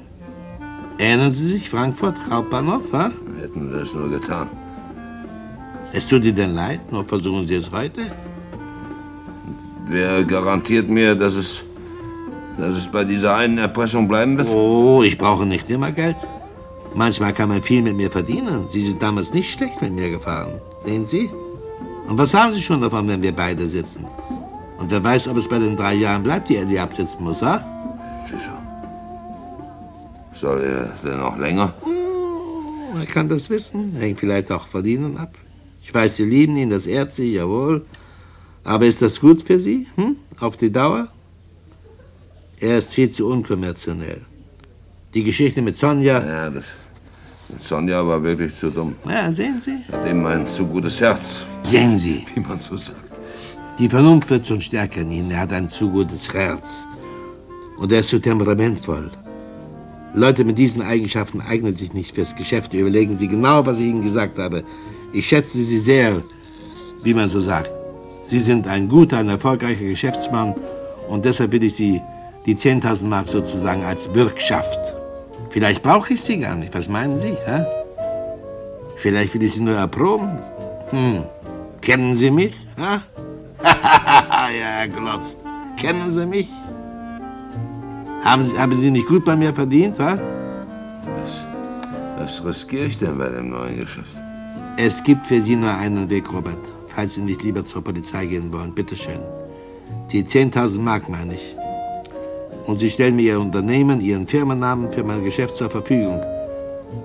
Erinnern 0.97 1.31
Sie 1.33 1.49
sich, 1.49 1.69
Frankfurt, 1.69 2.15
Hauptbahnhof, 2.29 2.93
ha? 2.93 3.11
Hätten 3.41 3.71
wir 3.71 3.79
das 3.79 3.93
nur 3.93 4.09
getan. 4.09 4.47
Es 5.91 6.07
tut 6.07 6.23
Ihnen 6.23 6.35
denn 6.35 6.55
leid, 6.55 6.79
nur 6.91 7.03
versuchen 7.03 7.45
Sie 7.45 7.55
es 7.55 7.69
heute? 7.71 8.03
Wer 9.87 10.23
garantiert 10.23 10.87
mir, 10.87 11.15
dass 11.15 11.35
es, 11.35 11.63
dass 12.61 12.75
es 12.75 12.87
bei 12.87 13.03
dieser 13.03 13.35
einen 13.35 13.57
Erpressung 13.57 14.07
bleiben 14.07 14.37
wird? 14.37 14.49
Oh, 14.49 15.01
ich 15.03 15.17
brauche 15.17 15.45
nicht 15.45 15.69
immer 15.69 15.91
Geld. 15.91 16.17
Manchmal 16.95 17.33
kann 17.33 17.49
man 17.49 17.61
viel 17.61 17.81
mit 17.81 17.95
mir 17.95 18.11
verdienen. 18.11 18.67
Sie 18.67 18.83
sind 18.85 19.01
damals 19.01 19.33
nicht 19.33 19.51
schlecht 19.51 19.81
mit 19.81 19.93
mir 19.93 20.09
gefahren. 20.09 20.53
Sehen 20.83 21.05
Sie? 21.05 21.29
Und 22.07 22.17
was 22.17 22.33
haben 22.33 22.53
Sie 22.53 22.61
schon 22.61 22.81
davon, 22.81 23.07
wenn 23.07 23.21
wir 23.21 23.31
beide 23.31 23.67
sitzen? 23.67 24.05
Und 24.79 24.89
wer 24.89 25.03
weiß, 25.03 25.27
ob 25.27 25.37
es 25.37 25.47
bei 25.47 25.59
den 25.59 25.77
drei 25.77 25.93
Jahren 25.93 26.23
bleibt, 26.23 26.49
die 26.49 26.55
er 26.55 26.65
die 26.65 26.79
absitzen 26.79 27.23
muss, 27.23 27.41
ha? 27.41 27.63
Sicher. 28.25 28.57
Soll 30.33 30.61
er 30.61 30.93
denn 31.03 31.19
noch 31.19 31.37
länger? 31.37 31.73
Er 32.97 33.05
kann 33.05 33.29
das 33.29 33.49
wissen. 33.49 33.95
Hängt 33.97 34.19
vielleicht 34.19 34.51
auch 34.51 34.65
von 34.65 34.85
Ihnen 34.85 35.17
ab. 35.17 35.33
Ich 35.83 35.93
weiß, 35.93 36.17
Sie 36.17 36.25
lieben 36.25 36.55
ihn, 36.57 36.69
das 36.69 36.87
ehrt 36.87 37.11
Sie, 37.11 37.33
jawohl. 37.33 37.85
Aber 38.63 38.85
ist 38.85 39.01
das 39.01 39.19
gut 39.19 39.43
für 39.43 39.59
Sie? 39.59 39.87
Hm? 39.95 40.15
Auf 40.39 40.57
die 40.57 40.71
Dauer? 40.71 41.07
Er 42.61 42.77
ist 42.77 42.93
viel 42.93 43.09
zu 43.09 43.27
unkonventionell. 43.27 44.21
Die 45.13 45.23
Geschichte 45.23 45.61
mit 45.61 45.77
Sonja. 45.77 46.19
Ja, 46.25 46.49
das. 46.49 46.65
Mit 47.47 47.63
Sonja 47.63 48.05
war 48.05 48.21
wirklich 48.21 48.53
zu 48.55 48.69
dumm. 48.69 48.95
Ja, 49.07 49.31
sehen 49.31 49.61
Sie? 49.61 49.77
Hat 49.91 50.05
eben 50.05 50.25
ein 50.27 50.45
zu 50.47 50.65
gutes 50.65 50.99
Herz. 50.99 51.41
Sehen 51.63 51.97
Sie. 51.97 52.25
Wie 52.35 52.41
man 52.41 52.59
so 52.59 52.75
sagt. 52.75 52.99
Die 53.79 53.87
Vernunft 53.87 54.29
wird 54.29 54.45
schon 54.45 54.59
stärker 54.59 55.01
in 55.01 55.11
ihm. 55.11 55.31
Er 55.31 55.39
hat 55.39 55.53
ein 55.53 55.69
zu 55.69 55.89
gutes 55.89 56.33
Herz. 56.33 56.85
Und 57.77 57.93
er 57.93 58.01
ist 58.01 58.09
zu 58.09 58.19
temperamentvoll. 58.19 59.09
Leute 60.13 60.43
mit 60.43 60.57
diesen 60.57 60.81
Eigenschaften 60.81 61.39
eignen 61.39 61.75
sich 61.77 61.93
nicht 61.93 62.13
fürs 62.13 62.35
Geschäft. 62.35 62.73
Überlegen 62.73 63.17
Sie 63.17 63.29
genau, 63.29 63.65
was 63.65 63.79
ich 63.79 63.85
Ihnen 63.85 64.01
gesagt 64.01 64.37
habe. 64.37 64.65
Ich 65.13 65.27
schätze 65.27 65.59
Sie 65.59 65.77
sehr, 65.77 66.21
wie 67.03 67.13
man 67.13 67.29
so 67.29 67.39
sagt. 67.39 67.69
Sie 68.27 68.39
sind 68.39 68.67
ein 68.67 68.89
guter, 68.89 69.17
ein 69.17 69.29
erfolgreicher 69.29 69.85
Geschäftsmann 69.85 70.55
und 71.07 71.23
deshalb 71.23 71.53
will 71.53 71.63
ich 71.63 71.75
Sie 71.75 72.01
die 72.49 72.55
10.000 72.55 73.05
Mark 73.05 73.27
sozusagen 73.27 73.83
als 73.83 74.07
Bürgschaft. 74.07 74.79
Vielleicht 75.51 75.83
brauche 75.83 76.13
ich 76.15 76.21
Sie 76.21 76.37
gar 76.39 76.55
nicht. 76.55 76.73
Was 76.73 76.89
meinen 76.89 77.19
Sie? 77.19 77.37
Hä? 77.45 77.63
Vielleicht 78.95 79.35
will 79.35 79.43
ich 79.43 79.53
Sie 79.53 79.61
nur 79.61 79.75
erproben. 79.75 80.39
Hm. 80.89 81.23
Kennen 81.81 82.17
Sie 82.17 82.31
mich? 82.31 82.55
Ja, 84.59 84.65
Herr 84.79 84.87
Glotz. 84.87 85.37
Kennen 85.77 86.11
Sie 86.11 86.25
mich? 86.25 86.49
Haben 88.23 88.43
Sie, 88.43 88.57
haben 88.57 88.81
Sie 88.81 88.89
nicht 88.89 89.05
gut 89.05 89.23
bei 89.23 89.35
mir 89.35 89.53
verdient, 89.53 89.99
wa? 89.99 90.17
Was, 91.19 91.45
was 92.17 92.43
riskiere 92.43 92.85
ich 92.85 92.97
denn 92.97 93.15
bei 93.19 93.29
dem 93.29 93.49
neuen 93.51 93.77
Geschäft? 93.77 94.15
Es 94.75 95.03
gibt 95.03 95.27
für 95.27 95.39
Sie 95.39 95.55
nur 95.55 95.75
einen 95.75 96.09
Weg, 96.09 96.33
Robert. 96.33 96.57
Falls 96.87 97.13
Sie 97.13 97.21
nicht 97.21 97.43
lieber 97.43 97.63
zur 97.63 97.83
Polizei 97.83 98.25
gehen 98.25 98.51
wollen, 98.51 98.73
bitteschön. 98.73 99.19
Die 100.11 100.23
10.000 100.23 100.79
Mark 100.79 101.07
meine 101.09 101.35
ich. 101.35 101.55
Und 102.69 102.77
Sie 102.77 102.91
stellen 102.91 103.15
mir 103.15 103.23
Ihr 103.23 103.39
Unternehmen, 103.39 103.99
Ihren 103.99 104.27
Firmennamen 104.27 104.91
für 104.91 105.03
mein 105.03 105.23
Geschäft 105.23 105.55
zur 105.55 105.71
Verfügung. 105.71 106.21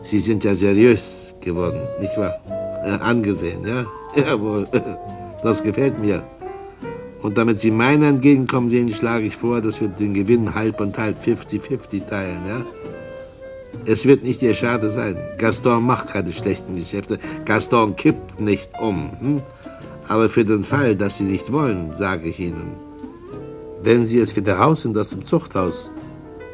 Sie 0.03 0.19
sind 0.19 0.45
ja 0.45 0.55
seriös 0.55 1.37
geworden, 1.41 1.81
nicht 2.03 2.19
wahr? 2.19 2.35
Äh, 2.85 3.03
angesehen, 3.03 3.67
ja? 3.67 3.87
Jawohl, 4.15 4.69
das 5.43 5.63
gefällt 5.63 5.99
mir. 5.99 6.23
Und 7.23 7.39
damit 7.39 7.61
Sie 7.61 7.71
meiner 7.71 8.09
entgegenkommen 8.09 8.69
sehen, 8.69 8.91
schlage 8.91 9.25
ich 9.25 9.37
vor, 9.37 9.63
dass 9.63 9.81
wir 9.81 9.89
den 9.89 10.13
Gewinn 10.13 10.55
halb 10.55 10.83
und 10.83 10.99
halb 10.99 11.19
50-50 11.23 12.09
teilen, 12.11 12.43
ja? 12.47 12.67
Es 13.87 14.05
wird 14.05 14.23
nicht 14.23 14.43
Ihr 14.43 14.53
Schade 14.53 14.91
sein. 14.91 15.17
Gaston 15.39 15.83
macht 15.83 16.09
keine 16.09 16.33
schlechten 16.33 16.77
Geschäfte. 16.77 17.19
Gaston 17.47 17.97
kippt 17.97 18.39
nicht 18.39 18.69
um. 18.79 19.11
Hm? 19.19 19.43
Aber 20.09 20.29
für 20.29 20.45
den 20.45 20.63
Fall, 20.63 20.95
dass 20.95 21.17
Sie 21.17 21.25
nicht 21.25 21.51
wollen, 21.53 21.91
sage 21.91 22.29
ich 22.29 22.39
Ihnen, 22.39 22.84
wenn 23.85 24.07
Sie 24.07 24.19
jetzt 24.19 24.37
wieder 24.37 24.57
raus 24.57 24.83
sind 24.83 24.97
aus 24.97 25.11
dem 25.11 25.25
Zuchthaus, 25.25 25.93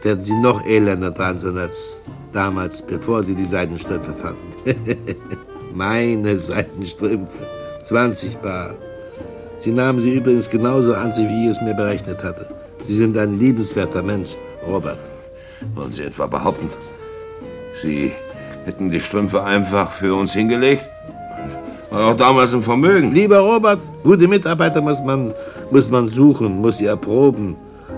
werden 0.03 0.21
Sie 0.21 0.35
noch 0.35 0.65
elender 0.67 1.11
dran 1.11 1.39
sein 1.39 1.59
als 1.59 2.03
damals, 2.33 2.83
bevor 2.83 3.23
Sie 3.23 3.35
die 3.35 3.45
Seidenstrümpfe 3.45 4.13
fanden. 4.13 4.39
Meine 5.75 6.37
Seidenstrümpfe. 6.37 7.47
20 7.83 8.43
Paar. 8.43 8.75
Sie 9.59 9.73
nahmen 9.73 10.01
sie 10.01 10.15
übrigens 10.15 10.49
genauso 10.49 10.95
an 10.95 11.13
sich, 11.13 11.29
wie 11.29 11.45
ich 11.45 11.51
es 11.51 11.61
mir 11.61 11.75
berechnet 11.75 12.23
hatte. 12.23 12.49
Sie 12.83 12.95
sind 12.95 13.17
ein 13.17 13.39
liebenswerter 13.39 14.03
Mensch, 14.03 14.37
Robert. 14.67 14.99
Wollen 15.75 15.93
Sie 15.93 16.03
etwa 16.03 16.27
behaupten, 16.27 16.71
Sie 17.83 18.13
hätten 18.65 18.91
die 18.91 19.01
Strümpfe 19.01 19.43
einfach 19.43 19.93
für 19.93 20.15
uns 20.15 20.33
hingelegt? 20.33 20.89
War 21.91 22.13
auch 22.13 22.17
damals 22.17 22.55
ein 22.55 22.63
Vermögen. 22.63 23.13
Lieber 23.13 23.39
Robert, 23.39 23.81
gute 24.05 24.29
Mitarbeiter 24.29 24.81
muss 24.81 25.01
man, 25.01 25.35
muss 25.71 25.91
man 25.91 26.09
suchen, 26.09 26.61
muss 26.61 26.79
sie 26.79 26.87
erproben. 26.87 27.57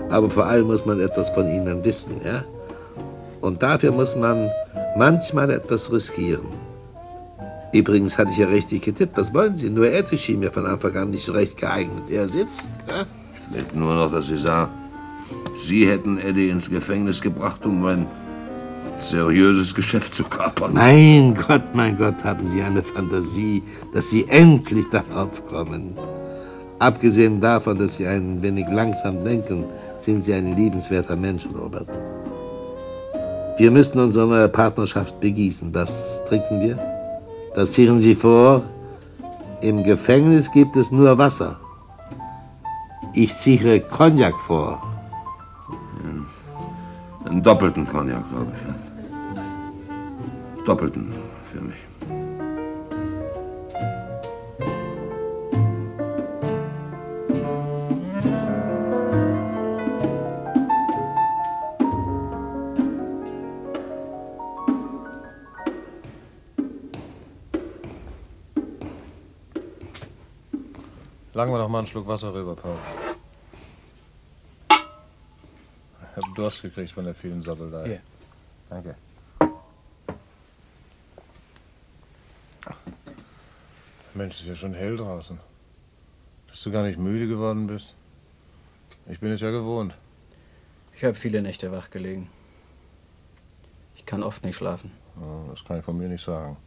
Aber 0.09 0.29
vor 0.29 0.45
allem 0.45 0.67
muss 0.67 0.85
man 0.85 0.99
etwas 0.99 1.29
von 1.29 1.47
ihnen 1.47 1.83
wissen, 1.85 2.19
ja? 2.23 2.43
Und 3.41 3.61
dafür 3.61 3.91
muss 3.91 4.15
man 4.15 4.49
manchmal 4.97 5.51
etwas 5.51 5.91
riskieren. 5.91 6.45
Übrigens 7.71 8.17
hatte 8.17 8.31
ich 8.31 8.37
ja 8.37 8.47
richtig 8.47 8.83
getippt. 8.83 9.17
Was 9.17 9.33
wollen 9.33 9.57
Sie? 9.57 9.69
Nur 9.69 9.87
er 9.87 10.05
schien 10.05 10.39
mir 10.39 10.51
von 10.51 10.65
Anfang 10.65 10.95
an 10.95 11.09
nicht 11.09 11.25
so 11.25 11.31
recht 11.31 11.57
geeignet. 11.57 12.03
Er 12.09 12.27
sitzt, 12.27 12.69
ja? 12.87 13.05
Fehlt 13.51 13.75
nur 13.75 13.93
noch, 13.95 14.11
dass 14.11 14.27
Sie 14.27 14.37
sagen, 14.37 14.71
Sie 15.57 15.87
hätten 15.87 16.17
Eddie 16.17 16.49
ins 16.49 16.69
Gefängnis 16.69 17.21
gebracht, 17.21 17.65
um 17.65 17.81
mein 17.81 18.07
seriöses 19.03 19.73
Geschäft 19.73 20.15
zu 20.15 20.23
kapern. 20.23 20.73
Mein 20.73 21.35
Gott, 21.35 21.73
mein 21.73 21.97
Gott, 21.97 22.23
haben 22.23 22.47
Sie 22.47 22.61
eine 22.61 22.83
Fantasie, 22.83 23.63
dass 23.93 24.09
Sie 24.09 24.27
endlich 24.29 24.89
darauf 24.89 25.45
kommen. 25.47 25.97
Abgesehen 26.79 27.39
davon, 27.39 27.77
dass 27.77 27.97
Sie 27.97 28.07
ein 28.07 28.41
wenig 28.41 28.65
langsam 28.69 29.23
denken, 29.23 29.65
sind 29.99 30.25
Sie 30.25 30.33
ein 30.33 30.55
liebenswerter 30.55 31.15
Mensch, 31.15 31.47
Robert. 31.57 31.87
Wir 33.57 33.69
müssen 33.69 33.99
unsere 33.99 34.27
neue 34.27 34.49
Partnerschaft 34.49 35.19
begießen. 35.19 35.73
Was 35.73 36.25
trinken 36.25 36.59
wir? 36.61 36.77
Das 37.55 37.71
ziehen 37.71 37.99
Sie 37.99 38.15
vor. 38.15 38.63
Im 39.61 39.83
Gefängnis 39.83 40.51
gibt 40.51 40.75
es 40.75 40.91
nur 40.91 41.17
Wasser. 41.17 41.57
Ich 43.13 43.33
ziehe 43.33 43.79
Cognac 43.79 44.35
vor. 44.35 44.81
Einen 47.25 47.43
doppelten 47.43 47.87
Cognac, 47.87 48.27
glaube 48.29 48.51
ich. 48.55 48.72
Doppelten 50.65 51.13
für 51.51 51.59
mich. 51.59 51.75
Langen 71.33 71.51
wir 71.51 71.57
doch 71.57 71.67
mal 71.67 71.79
einen 71.79 71.87
Schluck 71.87 72.07
Wasser 72.07 72.33
rüber, 72.33 72.55
Paul. 72.55 72.77
Ich 74.69 76.23
hab 76.23 76.35
Durst 76.35 76.61
gekriegt 76.61 76.91
von 76.91 77.03
der 77.03 77.15
vielen 77.15 77.41
Sabbelei. 77.41 77.85
Hier. 77.85 78.01
Danke. 78.69 78.95
Mensch, 84.15 84.41
ist 84.41 84.47
ja 84.47 84.55
schon 84.55 84.73
hell 84.73 84.97
draußen. 84.97 85.39
Dass 86.49 86.61
du 86.61 86.71
gar 86.71 86.83
nicht 86.83 86.99
müde 86.99 87.27
geworden 87.27 87.67
bist. 87.67 87.93
Ich 89.09 89.19
bin 89.19 89.31
es 89.31 89.41
ja 89.41 89.51
gewohnt. 89.51 89.93
Ich 90.95 91.03
habe 91.03 91.15
viele 91.15 91.41
Nächte 91.41 91.71
wach 91.71 91.89
gelegen. 91.89 92.29
Ich 93.95 94.05
kann 94.05 94.23
oft 94.23 94.43
nicht 94.43 94.55
schlafen. 94.55 94.91
Das 95.49 95.65
kann 95.65 95.79
ich 95.79 95.85
von 95.85 95.97
mir 95.97 96.07
nicht 96.07 96.23
sagen. 96.23 96.57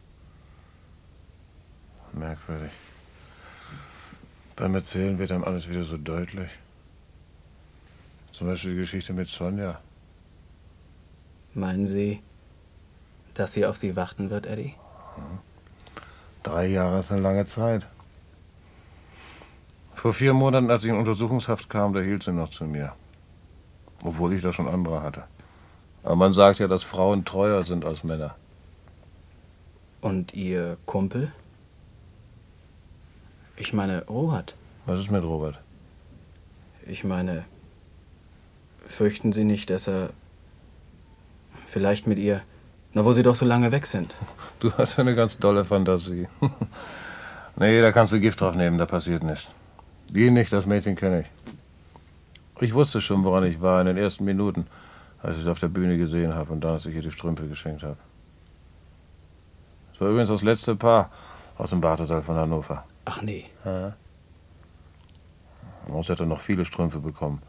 Merkwürdig. 2.13 2.71
Beim 4.55 4.73
Erzählen 4.75 5.17
wird 5.17 5.31
einem 5.31 5.43
alles 5.43 5.69
wieder 5.69 5.83
so 5.83 5.97
deutlich. 5.97 6.49
Zum 8.31 8.47
Beispiel 8.47 8.71
die 8.71 8.81
Geschichte 8.81 9.13
mit 9.13 9.27
Sonja. 9.27 9.79
Meinen 11.53 11.87
Sie, 11.87 12.21
dass 13.33 13.53
sie 13.53 13.65
auf 13.65 13.77
Sie 13.77 13.95
warten 13.95 14.29
wird, 14.29 14.45
Eddie? 14.45 14.75
Drei 16.47 16.67
Jahre 16.67 17.01
ist 17.01 17.11
eine 17.11 17.19
lange 17.19 17.43
Zeit. 17.43 17.85
Vor 19.93 20.13
vier 20.13 20.33
Monaten, 20.33 20.71
als 20.71 20.85
ich 20.85 20.89
in 20.89 20.95
Untersuchungshaft 20.95 21.69
kam, 21.69 21.91
da 21.91 21.99
hielt 21.99 22.23
sie 22.23 22.31
noch 22.31 22.49
zu 22.49 22.63
mir. 22.63 22.93
Obwohl 24.01 24.31
ich 24.31 24.41
da 24.43 24.53
schon 24.53 24.69
andere 24.69 25.03
hatte. 25.03 25.25
Aber 26.03 26.15
man 26.15 26.31
sagt 26.31 26.59
ja, 26.59 26.69
dass 26.69 26.83
Frauen 26.83 27.25
treuer 27.25 27.63
sind 27.63 27.83
als 27.83 28.05
Männer. 28.05 28.35
Und 29.99 30.33
Ihr 30.35 30.77
Kumpel? 30.85 31.33
Ich 33.57 33.73
meine, 33.73 34.05
Robert. 34.05 34.55
Was 34.85 34.99
ist 34.99 35.11
mit 35.11 35.23
Robert? 35.23 35.59
Ich 36.85 37.03
meine, 37.03 37.43
fürchten 38.85 39.33
Sie 39.33 39.43
nicht, 39.43 39.69
dass 39.69 39.89
er 39.89 40.11
vielleicht 41.65 42.07
mit 42.07 42.19
ihr, 42.19 42.41
na 42.97 43.05
wo 43.05 43.11
Sie 43.11 43.21
doch 43.21 43.35
so 43.35 43.45
lange 43.45 43.71
weg 43.71 43.85
sind? 43.85 44.11
Du 44.59 44.73
hast 44.75 44.97
ja 44.97 45.01
eine 45.01 45.13
ganz 45.13 45.37
dolle 45.37 45.63
Fantasie. 45.63 46.27
nee, 47.55 47.79
da 47.79 47.91
kannst 47.91 48.11
du 48.11 48.19
Gift 48.19 48.41
drauf 48.41 48.55
nehmen, 48.55 48.79
da 48.79 48.87
passiert 48.87 49.21
nichts. 49.21 49.45
Die 50.09 50.31
nicht, 50.31 50.51
das 50.51 50.65
Mädchen 50.65 50.95
kenne 50.95 51.21
ich. 51.21 51.27
Ich 52.59 52.73
wusste 52.73 52.99
schon, 52.99 53.23
woran 53.23 53.43
ich 53.43 53.61
war 53.61 53.79
in 53.81 53.85
den 53.85 53.97
ersten 53.97 54.25
Minuten, 54.25 54.65
als 55.21 55.37
ich 55.37 55.43
es 55.43 55.47
auf 55.47 55.59
der 55.59 55.67
Bühne 55.67 55.95
gesehen 55.95 56.33
habe 56.33 56.51
und 56.51 56.61
dann, 56.61 56.71
als 56.71 56.87
ich 56.87 56.95
ihr 56.95 57.03
die 57.03 57.11
Strümpfe 57.11 57.47
geschenkt 57.47 57.83
habe. 57.83 57.97
Es 59.93 60.01
war 60.01 60.09
übrigens 60.09 60.29
das 60.29 60.41
letzte 60.41 60.75
Paar 60.75 61.11
aus 61.59 61.69
dem 61.69 61.83
Wartesaal 61.83 62.23
von 62.23 62.35
Hannover. 62.35 62.83
Ach 63.05 63.21
nee. 63.21 63.45
Ja. 63.63 63.93
Sie 66.01 66.11
hätte 66.11 66.25
noch 66.25 66.39
viele 66.39 66.65
Strümpfe 66.65 66.97
bekommen. 66.97 67.43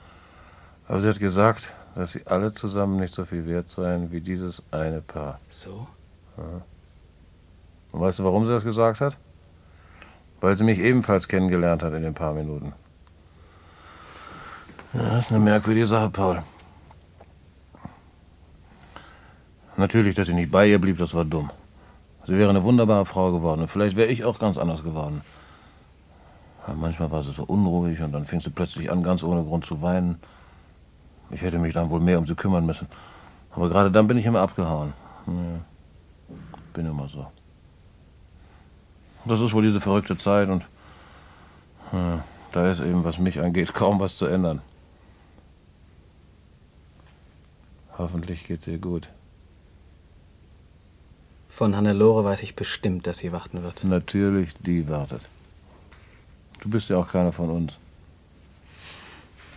Aber 0.88 1.00
sie 1.00 1.08
hat 1.08 1.18
gesagt, 1.18 1.72
dass 1.98 2.12
sie 2.12 2.24
alle 2.28 2.52
zusammen 2.52 3.00
nicht 3.00 3.12
so 3.12 3.24
viel 3.24 3.44
wert 3.46 3.68
seien 3.68 4.12
wie 4.12 4.20
dieses 4.20 4.62
eine 4.70 5.00
Paar. 5.00 5.40
So? 5.50 5.88
Ja. 6.36 6.62
Und 7.90 8.00
weißt 8.00 8.20
du, 8.20 8.24
warum 8.24 8.46
sie 8.46 8.52
das 8.52 8.62
gesagt 8.62 9.00
hat? 9.00 9.16
Weil 10.40 10.54
sie 10.54 10.62
mich 10.62 10.78
ebenfalls 10.78 11.26
kennengelernt 11.26 11.82
hat 11.82 11.92
in 11.94 12.02
den 12.02 12.14
paar 12.14 12.34
Minuten. 12.34 12.72
Ja, 14.92 15.10
das 15.10 15.26
ist 15.26 15.32
eine 15.32 15.40
merkwürdige 15.40 15.86
Sache, 15.86 16.08
Paul. 16.10 16.44
Natürlich, 19.76 20.14
dass 20.14 20.28
sie 20.28 20.34
nicht 20.34 20.52
bei 20.52 20.68
ihr 20.68 20.80
blieb, 20.80 20.98
das 20.98 21.14
war 21.14 21.24
dumm. 21.24 21.50
Sie 22.28 22.38
wäre 22.38 22.50
eine 22.50 22.62
wunderbare 22.62 23.06
Frau 23.06 23.32
geworden. 23.32 23.62
Und 23.62 23.68
vielleicht 23.68 23.96
wäre 23.96 24.08
ich 24.08 24.24
auch 24.24 24.38
ganz 24.38 24.56
anders 24.56 24.84
geworden. 24.84 25.22
Aber 26.64 26.76
manchmal 26.76 27.10
war 27.10 27.24
sie 27.24 27.32
so 27.32 27.42
unruhig 27.42 28.00
und 28.02 28.12
dann 28.12 28.24
fing 28.24 28.40
sie 28.40 28.50
plötzlich 28.50 28.88
an, 28.88 29.02
ganz 29.02 29.24
ohne 29.24 29.42
Grund 29.42 29.64
zu 29.64 29.82
weinen. 29.82 30.20
Ich 31.30 31.42
hätte 31.42 31.58
mich 31.58 31.74
dann 31.74 31.90
wohl 31.90 32.00
mehr 32.00 32.18
um 32.18 32.26
sie 32.26 32.34
kümmern 32.34 32.64
müssen. 32.64 32.88
Aber 33.50 33.68
gerade 33.68 33.90
dann 33.90 34.06
bin 34.06 34.16
ich 34.16 34.26
immer 34.26 34.40
abgehauen. 34.40 34.92
Ja, 35.26 35.60
bin 36.72 36.86
immer 36.86 37.08
so. 37.08 37.26
Das 39.24 39.40
ist 39.40 39.52
wohl 39.52 39.62
diese 39.62 39.80
verrückte 39.80 40.16
Zeit 40.16 40.48
und 40.48 40.64
ja, 41.92 42.24
da 42.52 42.70
ist 42.70 42.80
eben, 42.80 43.04
was 43.04 43.18
mich 43.18 43.40
angeht, 43.40 43.74
kaum 43.74 44.00
was 44.00 44.16
zu 44.16 44.26
ändern. 44.26 44.62
Hoffentlich 47.98 48.46
geht's 48.46 48.66
ihr 48.66 48.78
gut. 48.78 49.08
Von 51.48 51.74
Hannelore 51.76 52.24
weiß 52.24 52.44
ich 52.44 52.54
bestimmt, 52.54 53.08
dass 53.08 53.18
sie 53.18 53.32
warten 53.32 53.64
wird. 53.64 53.82
Natürlich, 53.82 54.54
die 54.58 54.88
wartet. 54.88 55.28
Du 56.60 56.70
bist 56.70 56.88
ja 56.88 56.96
auch 56.98 57.08
keiner 57.08 57.32
von 57.32 57.50
uns. 57.50 57.78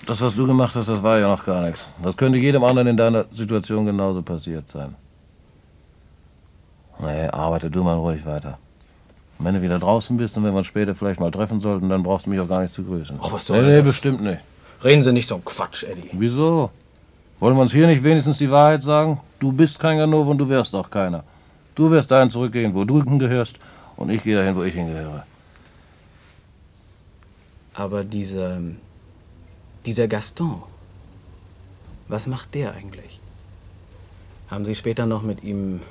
Das, 0.08 0.20
was 0.22 0.36
du 0.36 0.48
gemacht 0.48 0.76
hast, 0.76 0.90
das 0.90 1.02
war 1.04 1.20
ja 1.20 1.28
noch 1.28 1.46
gar 1.46 1.62
nichts. 1.62 1.94
Das 2.02 2.18
könnte 2.18 2.38
jedem 2.40 2.64
anderen 2.64 2.88
in 2.88 2.98
deiner 2.98 3.26
Situation 3.32 3.86
genauso 3.86 4.22
passiert 4.22 4.68
sein. 4.68 4.96
Nee, 7.00 7.28
arbeite 7.28 7.70
du 7.70 7.84
mal 7.84 7.96
ruhig 7.98 8.26
weiter. 8.26 8.58
Und 9.38 9.46
wenn 9.46 9.56
du 9.56 9.62
wieder 9.62 9.80
draußen 9.80 10.18
bist 10.18 10.38
und 10.38 10.44
wenn 10.44 10.54
wir 10.54 10.60
uns 10.60 10.68
später 10.68 10.94
vielleicht 10.96 11.20
mal 11.20 11.32
treffen 11.32 11.60
sollten, 11.60 11.90
dann 11.90 12.04
brauchst 12.04 12.26
du 12.26 12.30
mich 12.30 12.40
auch 12.40 12.48
gar 12.48 12.62
nicht 12.62 12.74
zu 12.74 12.84
grüßen. 12.84 13.20
Ach, 13.22 13.32
was 13.32 13.48
soll 13.48 13.62
Nee, 13.62 13.70
nee, 13.70 13.78
das? 13.78 13.86
bestimmt 13.86 14.22
nicht. 14.22 14.40
Reden 14.84 15.02
Sie 15.04 15.12
nicht 15.14 15.28
so 15.28 15.36
einen 15.36 15.46
Quatsch, 15.46 15.84
Eddie. 15.84 16.10
Wieso? 16.14 16.72
Wollen 17.40 17.56
wir 17.56 17.62
uns 17.62 17.72
hier 17.72 17.88
nicht 17.88 18.04
wenigstens 18.04 18.38
die 18.40 18.52
Wahrheit 18.52 18.84
sagen? 18.84 19.20
Du 19.40 19.52
bist 19.52 19.80
kein 19.80 19.98
Ganove 19.98 20.30
und 20.32 20.38
du 20.38 20.48
wärst 20.50 20.76
auch 20.76 20.90
keiner. 20.90 21.24
Du 21.76 21.90
wirst 21.90 22.12
dahin 22.12 22.30
zurückgehen, 22.30 22.74
wo 22.74 22.84
du 22.86 23.04
hingehörst, 23.04 23.58
und 23.98 24.10
ich 24.10 24.24
gehe 24.24 24.36
dahin, 24.36 24.56
wo 24.56 24.64
ich 24.64 24.74
hingehöre. 24.74 25.24
Aber 27.74 28.04
dieser. 28.04 28.60
Dieser 29.86 30.08
Gaston. 30.08 30.64
Was 32.08 32.28
macht 32.28 32.54
der 32.56 32.74
eigentlich? 32.74 33.20
Haben 34.50 34.66
Sie 34.66 34.76
später 34.76 35.06
noch 35.06 35.24
mit 35.24 35.44
ihm 35.44 35.82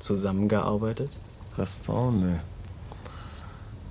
zusammengearbeitet? 0.00 1.10
Gaston, 1.56 2.32
nee. 2.32 2.40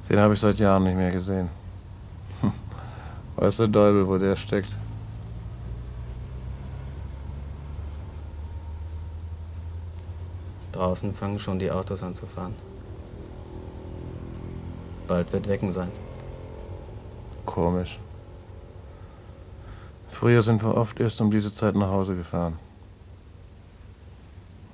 Den 0.10 0.20
habe 0.20 0.34
ich 0.34 0.40
seit 0.40 0.58
Jahren 0.58 0.84
nicht 0.84 0.98
mehr 0.98 1.12
gesehen. 1.12 1.50
Hm. 2.42 2.52
Weiß 3.36 3.58
der 3.58 3.72
Teufel, 3.72 4.08
wo 4.08 4.18
der 4.18 4.36
steckt. 4.36 4.76
Draußen 10.74 11.14
fangen 11.14 11.40
schon 11.40 11.60
die 11.60 11.72
Autos 11.72 12.02
an 12.04 12.16
zu 12.16 12.26
fahren. 12.26 12.56
Bald 15.08 15.32
wird 15.32 15.48
Wecken 15.48 15.72
sein. 15.72 15.92
Komisch. 17.46 18.00
Früher 20.20 20.42
sind 20.42 20.62
wir 20.62 20.76
oft 20.76 21.00
erst 21.00 21.22
um 21.22 21.32
diese 21.32 21.54
Zeit 21.54 21.76
nach 21.76 21.88
Hause 21.88 22.14
gefahren. 22.14 22.60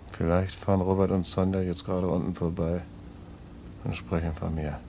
Vielleicht 0.09 0.55
fahren 0.55 0.81
Robert 0.81 1.11
und 1.11 1.27
Sonja 1.27 1.61
jetzt 1.61 1.85
gerade 1.85 2.07
unten 2.07 2.33
vorbei 2.33 2.81
und 3.83 3.95
sprechen 3.95 4.33
von 4.33 4.55
mir. 4.55 4.79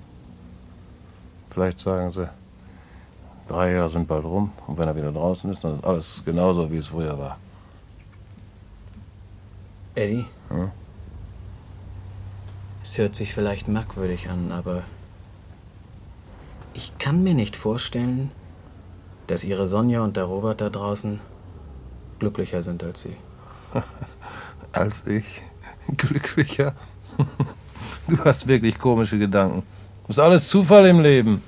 Vielleicht 1.51 1.79
sagen 1.79 2.11
sie, 2.11 2.31
drei 3.47 3.73
Jahre 3.73 3.91
sind 3.91 4.09
bald 4.09 4.25
rum 4.25 4.51
und 4.67 4.79
wenn 4.79 4.89
er 4.89 4.97
wieder 4.97 5.13
draußen 5.13 5.53
ist, 5.53 5.63
dann 5.63 5.75
ist 5.75 5.85
alles 5.85 6.23
genauso, 6.25 6.73
wie 6.73 6.79
es 6.79 6.89
früher 6.89 7.19
war. 7.19 7.37
Eddie, 9.95 10.25
Hm? 10.49 10.71
es 12.83 12.97
hört 12.97 13.15
sich 13.15 13.35
vielleicht 13.35 13.69
merkwürdig 13.69 14.31
an, 14.31 14.53
aber 14.53 14.85
ich 16.73 16.97
kann 16.97 17.23
mir 17.23 17.35
nicht 17.35 17.57
vorstellen, 17.57 18.31
dass 19.27 19.45
Ihre 19.45 19.69
Sonja 19.69 20.03
und 20.03 20.17
der 20.17 20.25
Robert 20.25 20.61
da 20.61 20.71
draußen 20.71 21.21
glücklicher 22.19 22.63
sind 22.63 22.83
als 22.83 23.03
Sie. 23.03 23.17
Als 24.73 25.07
ich. 25.07 25.43
Glücklicher. 25.97 26.75
Du 28.09 28.25
hast 28.25 28.47
wirklich 28.47 28.79
komische 28.79 29.19
Gedanken. 29.19 29.65
Ist 30.07 30.21
alles 30.21 30.49
Zufall 30.49 30.87
im 30.87 31.01
Leben. 31.01 31.43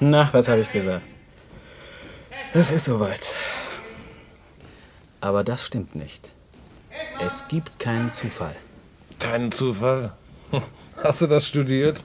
Na, 0.00 0.28
was 0.32 0.48
habe 0.48 0.60
ich 0.60 0.72
gesagt? 0.72 1.06
Es 2.52 2.70
ist 2.70 2.86
soweit. 2.86 3.32
Aber 5.20 5.44
das 5.44 5.64
stimmt 5.64 5.94
nicht. 5.94 6.32
Es 7.24 7.46
gibt 7.48 7.78
keinen 7.78 8.10
Zufall. 8.10 8.54
Keinen 9.18 9.52
Zufall? 9.52 10.12
Hast 11.02 11.22
du 11.22 11.26
das 11.26 11.46
studiert? 11.46 12.02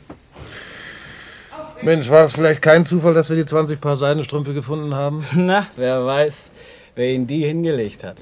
Mensch, 1.81 2.09
war 2.09 2.23
es 2.23 2.33
vielleicht 2.33 2.61
kein 2.61 2.85
Zufall, 2.85 3.13
dass 3.13 3.29
wir 3.29 3.35
die 3.35 3.45
20 3.45 3.79
Paar 3.79 3.97
Seidenstrümpfe 3.97 4.53
gefunden 4.53 4.93
haben? 4.93 5.25
Na, 5.35 5.67
wer 5.75 6.05
weiß, 6.05 6.51
wer 6.95 7.09
ihn 7.09 7.27
die 7.27 7.45
hingelegt 7.45 8.03
hat. 8.03 8.17